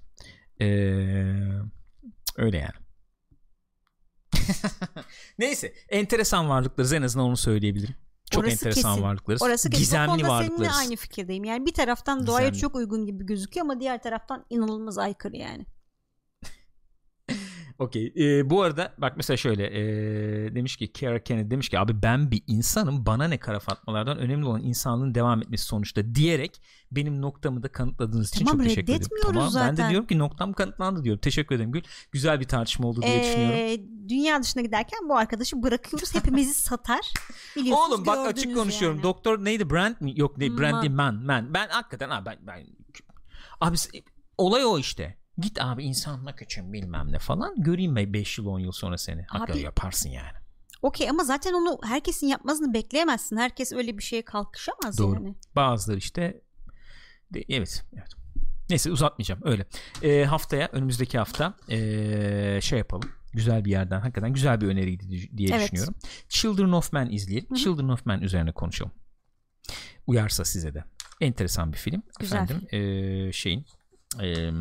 Ee, 0.61 0.65
öyle 2.37 2.57
yani. 2.57 2.87
Neyse 5.39 5.73
enteresan 5.89 6.49
varlıklarız 6.49 6.93
en 6.93 7.01
azından 7.01 7.27
onu 7.27 7.37
söyleyebilirim. 7.37 7.95
Çok 8.31 8.43
Orası 8.43 8.53
enteresan 8.53 8.91
kesin. 8.91 9.03
varlıklarız. 9.03 9.41
Orası 9.41 9.69
kesin. 9.69 9.83
Gizemli 9.83 10.07
konuda 10.07 10.19
seninle 10.23 10.29
varlıklarız. 10.29 10.77
aynı 10.79 10.95
fikirdeyim. 10.95 11.43
Yani 11.43 11.65
bir 11.65 11.73
taraftan 11.73 12.27
doğaya 12.27 12.47
Gizemli. 12.49 12.61
çok 12.61 12.75
uygun 12.75 13.05
gibi 13.05 13.25
gözüküyor 13.25 13.65
ama 13.65 13.79
diğer 13.79 14.01
taraftan 14.03 14.45
inanılmaz 14.49 14.97
aykırı 14.97 15.37
yani. 15.37 15.65
Okey. 17.79 18.13
Ee, 18.17 18.49
bu 18.49 18.61
arada 18.61 18.93
bak 18.97 19.13
mesela 19.17 19.37
şöyle 19.37 19.65
ee, 19.65 20.55
demiş 20.55 20.77
ki 20.77 20.93
Kara 20.93 21.23
Kennedy 21.23 21.51
demiş 21.51 21.69
ki 21.69 21.79
abi 21.79 22.01
ben 22.03 22.31
bir 22.31 22.43
insanım 22.47 23.05
bana 23.05 23.27
ne 23.27 23.37
kara 23.37 23.59
fatmalardan 23.59 24.17
önemli 24.17 24.45
olan 24.45 24.63
insanlığın 24.63 25.15
devam 25.15 25.41
etmesi 25.41 25.65
sonuçta 25.65 26.15
diyerek 26.15 26.61
benim 26.91 27.21
noktamı 27.21 27.63
da 27.63 27.67
kanıtladığınız 27.67 28.29
için 28.29 28.45
Tamam, 28.45 28.57
çok 28.59 28.67
teşekkür 28.69 28.93
ederim. 28.93 29.07
Tamam 29.21 29.43
ben 29.43 29.47
de 29.47 29.49
zaten. 29.51 29.89
diyorum 29.89 30.07
ki 30.07 30.17
noktam 30.17 30.53
kanıtlandı 30.53 31.03
diyorum. 31.03 31.19
Teşekkür 31.21 31.55
ederim 31.55 31.71
Gül. 31.71 31.81
Güzel 32.11 32.39
bir 32.39 32.45
tartışma 32.45 32.87
oldu 32.87 33.01
diye 33.01 33.23
düşünüyorum. 33.23 33.57
Ee, 33.57 34.09
dünya 34.09 34.43
dışına 34.43 34.63
giderken 34.63 35.09
bu 35.09 35.17
arkadaşı 35.17 35.63
bırakıyoruz. 35.63 36.15
Hepimizi 36.15 36.53
satar. 36.61 37.13
Biliyorsunuz, 37.55 37.91
Oğlum 37.91 38.05
bak 38.05 38.27
açık 38.27 38.55
konuşuyorum. 38.55 38.97
yani. 38.97 39.03
Doktor 39.03 39.45
neydi? 39.45 39.69
Brand 39.69 39.95
mi? 39.99 40.13
Yok 40.15 40.37
ne? 40.37 40.57
Brand 40.57 40.73
Man. 40.73 40.81
değil 40.81 40.93
man. 40.93 41.15
Man. 41.15 41.53
Ben 41.53 41.67
hakikaten 41.67 42.09
abi 42.09 42.25
ben, 42.25 42.37
ben 42.47 42.65
abi 43.61 43.77
olay 44.37 44.65
o 44.65 44.79
işte. 44.79 45.17
Git 45.37 45.61
abi 45.61 45.83
insanlık 45.83 46.41
için 46.41 46.73
bilmem 46.73 47.11
ne 47.11 47.19
falan. 47.19 47.55
Göreyim 47.63 47.95
ben 47.95 48.13
5 48.13 48.37
yıl 48.37 48.45
10 48.45 48.59
yıl 48.59 48.71
sonra 48.71 48.97
seni. 48.97 49.21
Hakikaten 49.23 49.61
yaparsın 49.61 50.09
yani. 50.09 50.37
Okey 50.81 51.09
ama 51.09 51.23
zaten 51.23 51.53
onu 51.53 51.79
herkesin 51.83 52.27
yapmasını 52.27 52.73
bekleyemezsin. 52.73 53.37
Herkes 53.37 53.73
öyle 53.73 53.97
bir 53.97 54.03
şeye 54.03 54.21
kalkışamaz 54.25 54.97
Doğru. 54.97 55.13
yani. 55.15 55.35
Bazıları 55.55 55.97
işte 55.97 56.41
de- 57.33 57.43
evet 57.49 57.85
evet. 57.93 58.09
Neyse 58.69 58.91
uzatmayacağım 58.91 59.41
öyle. 59.43 59.65
Ee, 60.03 60.25
haftaya 60.25 60.69
önümüzdeki 60.71 61.17
hafta 61.17 61.53
ee, 61.69 62.59
şey 62.61 62.79
yapalım. 62.79 63.09
güzel 63.33 63.65
bir 63.65 63.71
yerden 63.71 63.99
hakikaten 64.01 64.33
güzel 64.33 64.61
bir 64.61 64.67
öneriydi 64.67 65.37
diye 65.37 65.49
Evet. 65.53 65.63
düşünüyorum. 65.63 65.95
Children 66.29 66.71
of 66.71 66.93
Men 66.93 67.09
izleyelim. 67.09 67.49
Hı 67.49 67.53
hı. 67.53 67.59
Children 67.59 67.87
of 67.89 68.05
Men 68.05 68.21
üzerine 68.21 68.51
konuşalım. 68.51 68.91
Uyarsa 70.07 70.45
size 70.45 70.73
de. 70.73 70.83
Enteresan 71.21 71.73
bir 71.73 71.77
film. 71.77 72.03
Güzel 72.19 72.43
Efendim 72.43 72.67
eee, 72.71 73.31
şeyin 73.33 73.65
eee 74.21 74.51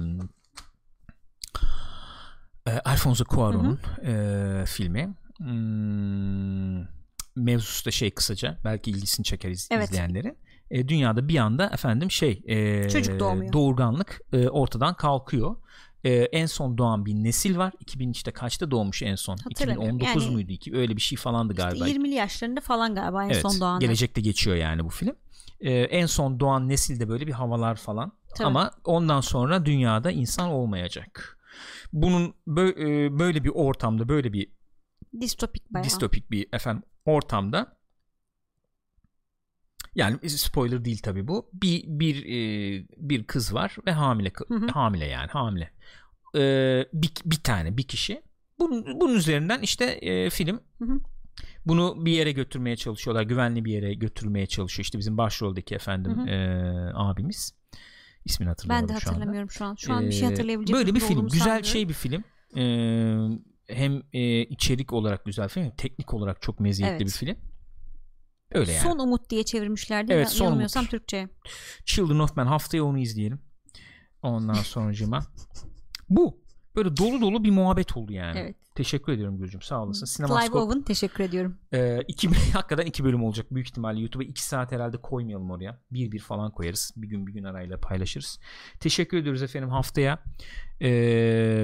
e, 2.68 2.70
Alfonso 2.84 3.24
Cuarón'un 3.24 3.78
eee, 4.02 4.64
filmi. 4.66 5.14
Hmm, 5.38 6.80
mevzusu 7.36 7.86
da 7.86 7.90
şey 7.90 8.10
kısaca 8.10 8.58
belki 8.64 8.90
ilgisini 8.90 9.24
çeker 9.24 9.50
iz- 9.50 9.68
Evet. 9.70 9.88
izleyenlerin. 9.90 10.38
E, 10.70 10.88
dünyada 10.88 11.28
bir 11.28 11.36
anda 11.36 11.66
efendim 11.66 12.10
şey 12.10 12.42
e, 12.46 12.88
Çocuk 12.88 13.20
doğmuyor. 13.20 13.52
doğurganlık 13.52 14.20
e, 14.32 14.48
ortadan 14.48 14.94
kalkıyor. 14.94 15.56
E, 16.04 16.10
en 16.14 16.46
son 16.46 16.78
doğan 16.78 17.06
bir 17.06 17.14
nesil 17.14 17.56
var. 17.56 17.72
2000 17.80 18.10
işte 18.12 18.30
kaçta 18.30 18.70
doğmuş 18.70 19.02
en 19.02 19.14
son? 19.14 19.36
Hatırlamıyorum. 19.36 19.96
2019 19.96 20.24
Yani- 20.24 20.34
muydu? 20.34 20.52
İki- 20.52 20.76
Öyle 20.76 20.96
bir 20.96 21.00
şey 21.00 21.18
falandı 21.18 21.54
galiba. 21.54 21.88
20'li 21.88 22.14
yaşlarında 22.14 22.60
falan 22.60 22.94
galiba 22.94 23.24
en 23.24 23.28
evet, 23.30 23.42
son 23.42 23.60
doğanlar. 23.60 23.80
gelecekte 23.80 24.20
geçiyor 24.20 24.56
yani 24.56 24.84
bu 24.84 24.88
film. 24.90 25.16
E, 25.60 25.72
en 25.72 26.06
son 26.06 26.40
doğan 26.40 26.68
nesilde 26.68 27.08
böyle 27.08 27.26
bir 27.26 27.32
havalar 27.32 27.76
falan. 27.76 28.12
Tabii. 28.36 28.46
Ama 28.46 28.70
ondan 28.84 29.20
sonra 29.20 29.66
dünyada 29.66 30.10
insan 30.10 30.48
olmayacak. 30.48 31.35
Bunun 31.92 32.34
e, 32.58 33.18
böyle 33.18 33.44
bir 33.44 33.50
ortamda 33.54 34.08
böyle 34.08 34.32
bir 34.32 34.48
Distopik 35.20 35.70
bayağı. 35.70 35.84
distopik 35.84 36.30
bir 36.30 36.46
efendim 36.52 36.82
ortamda 37.04 37.76
yani 39.94 40.30
spoiler 40.30 40.84
değil 40.84 40.98
tabi 41.02 41.28
bu. 41.28 41.50
Bir 41.52 41.84
bir 41.86 42.24
e, 42.24 42.86
bir 42.96 43.24
kız 43.24 43.54
var 43.54 43.76
ve 43.86 43.92
hamile 43.92 44.32
Hı 44.48 44.54
hı. 44.54 44.66
hamile 44.66 45.04
yani 45.06 45.28
hamile. 45.28 45.70
E, 46.36 46.40
bir, 46.92 47.10
bir 47.24 47.36
tane 47.36 47.76
bir 47.76 47.82
kişi. 47.82 48.22
Bunun, 48.58 49.00
bunun 49.00 49.14
üzerinden 49.14 49.60
işte 49.60 49.84
e, 49.84 50.30
film 50.30 50.60
Hı 50.78 50.84
hı. 50.84 51.00
bunu 51.66 52.06
bir 52.06 52.12
yere 52.12 52.32
götürmeye 52.32 52.76
çalışıyorlar. 52.76 53.22
Güvenli 53.22 53.64
bir 53.64 53.72
yere 53.72 53.94
götürmeye 53.94 54.46
çalışıyor. 54.46 54.84
İşte 54.84 54.98
bizim 54.98 55.18
başroldeki 55.18 55.74
efendim 55.74 56.16
Hı 56.16 56.22
hı. 56.22 56.28
e, 56.28 56.92
abimiz. 56.94 57.54
İsmini 58.26 58.48
hatırlayamadım 58.48 58.88
Ben 58.88 58.96
de 58.96 59.00
şu 59.00 59.10
hatırlamıyorum 59.10 59.50
şu 59.50 59.64
an. 59.64 59.74
Şu 59.74 59.92
an 59.92 60.06
bir 60.06 60.12
şey 60.12 60.22
Ee, 60.28 60.30
hatırlayabilecek 60.30 60.76
Böyle 60.76 60.94
bir 60.94 61.00
film. 61.00 61.24
Güzel 61.28 61.38
sanmıyorum. 61.38 61.64
şey 61.64 61.88
bir 61.88 61.94
film. 61.94 62.24
Ee, 62.56 63.38
hem 63.74 64.02
e, 64.12 64.40
içerik 64.42 64.92
olarak 64.92 65.24
güzel 65.24 65.48
film, 65.48 65.70
teknik 65.70 66.14
olarak 66.14 66.42
çok 66.42 66.60
meziyetli 66.60 66.92
Evet. 66.96 67.06
bir 67.06 67.10
film. 67.10 67.36
Öyle 68.52 68.72
yani. 68.72 68.82
Son 68.82 68.98
Umut 68.98 69.30
diye 69.30 69.44
çevirmişlerdi. 69.44 70.12
Evet, 70.12 70.20
Evet, 70.26 70.32
Son 70.36 70.44
Yanılmıyorsam 70.44 70.80
Umut. 70.80 70.90
Türkçe. 70.90 71.28
Children 71.84 72.18
of 72.18 72.36
Men 72.36 72.46
haftaya 72.46 72.84
onu 72.84 72.98
izleyelim. 72.98 73.40
Ondan 74.22 74.54
sonracıma. 74.54 75.20
Bu. 76.08 76.40
Böyle 76.76 76.96
dolu 76.96 77.20
dolu 77.20 77.44
bir 77.44 77.50
muhabbet 77.50 77.96
oldu 77.96 78.12
yani. 78.12 78.38
Evet. 78.38 78.56
Teşekkür 78.76 79.12
ediyorum 79.12 79.38
Gülcüm. 79.38 79.62
Sağ 79.62 79.82
olasın. 79.82 80.06
Clive 80.06 80.06
Sinemaskop 80.06 80.62
Owen 80.62 80.82
teşekkür 80.82 81.24
ediyorum. 81.24 81.58
e, 81.72 82.00
iki, 82.08 82.28
hakikaten 82.52 82.86
iki 82.86 83.04
bölüm 83.04 83.24
olacak. 83.24 83.46
Büyük 83.50 83.68
ihtimalle 83.68 84.00
YouTube'a 84.00 84.24
iki 84.24 84.44
saat 84.44 84.72
herhalde 84.72 84.96
koymayalım 84.96 85.50
oraya. 85.50 85.80
Bir 85.90 86.12
bir 86.12 86.18
falan 86.18 86.50
koyarız. 86.50 86.92
Bir 86.96 87.08
gün 87.08 87.26
bir 87.26 87.32
gün 87.32 87.44
arayla 87.44 87.80
paylaşırız. 87.80 88.38
Teşekkür 88.80 89.16
ediyoruz 89.18 89.42
efendim. 89.42 89.68
Haftaya 89.70 90.18
e, 90.80 90.88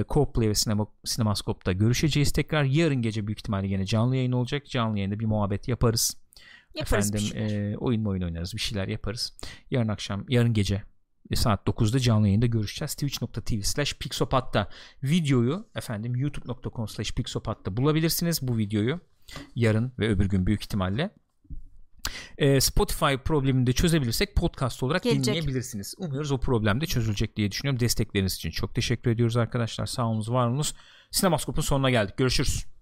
Co-Play 0.09 0.49
ve 0.49 0.55
Sinema, 0.55 0.87
Sinemaskop'ta 1.05 1.71
görüşeceğiz 1.71 2.31
tekrar. 2.31 2.63
Yarın 2.63 3.01
gece 3.01 3.27
büyük 3.27 3.39
ihtimalle 3.39 3.67
yine 3.67 3.85
canlı 3.85 4.15
yayın 4.15 4.31
olacak. 4.31 4.65
Canlı 4.65 4.97
yayında 4.97 5.19
bir 5.19 5.25
muhabbet 5.25 5.67
yaparız. 5.67 6.17
Yaparız 6.75 7.13
bir 7.13 7.19
efendim 7.19 7.47
şeyler. 7.49 7.71
e, 7.71 7.77
oyun 7.77 8.01
mu 8.01 8.09
oyun 8.09 8.21
oynarız 8.21 8.53
bir 8.53 8.59
şeyler 8.59 8.87
yaparız. 8.87 9.37
Yarın 9.71 9.87
akşam 9.87 10.25
yarın 10.29 10.53
gece 10.53 10.83
e, 11.31 11.35
saat 11.35 11.67
9'da 11.67 11.99
canlı 11.99 12.27
yayında 12.27 12.45
görüşeceğiz. 12.45 12.93
Twitch.tv 12.93 13.61
slash 13.61 13.93
Pixopat'ta 13.93 14.69
videoyu 15.03 15.67
efendim 15.75 16.15
youtube.com 16.15 16.87
slash 16.87 17.11
Pixopat'ta 17.11 17.77
bulabilirsiniz 17.77 18.41
bu 18.41 18.57
videoyu. 18.57 18.99
Yarın 19.55 19.91
ve 19.99 20.09
öbür 20.09 20.29
gün 20.29 20.45
büyük 20.45 20.61
ihtimalle. 20.61 21.09
E, 22.37 22.61
Spotify 22.61 23.15
problemini 23.25 23.67
de 23.67 23.73
çözebilirsek 23.73 24.35
podcast 24.35 24.83
olarak 24.83 25.03
Gelecek. 25.03 25.25
dinleyebilirsiniz. 25.25 25.95
Umuyoruz 25.97 26.31
o 26.31 26.37
problem 26.37 26.81
de 26.81 26.85
çözülecek 26.85 27.37
diye 27.37 27.51
düşünüyorum. 27.51 27.79
Destekleriniz 27.79 28.35
için 28.35 28.51
çok 28.51 28.75
teşekkür 28.75 29.11
ediyoruz 29.11 29.37
arkadaşlar. 29.37 29.85
Sağ 29.85 30.07
olunuz, 30.07 30.31
var 30.31 30.47
olunuz. 30.47 30.75
Sinemaskop'un 31.11 31.61
sonuna 31.61 31.89
geldik. 31.89 32.17
Görüşürüz. 32.17 32.65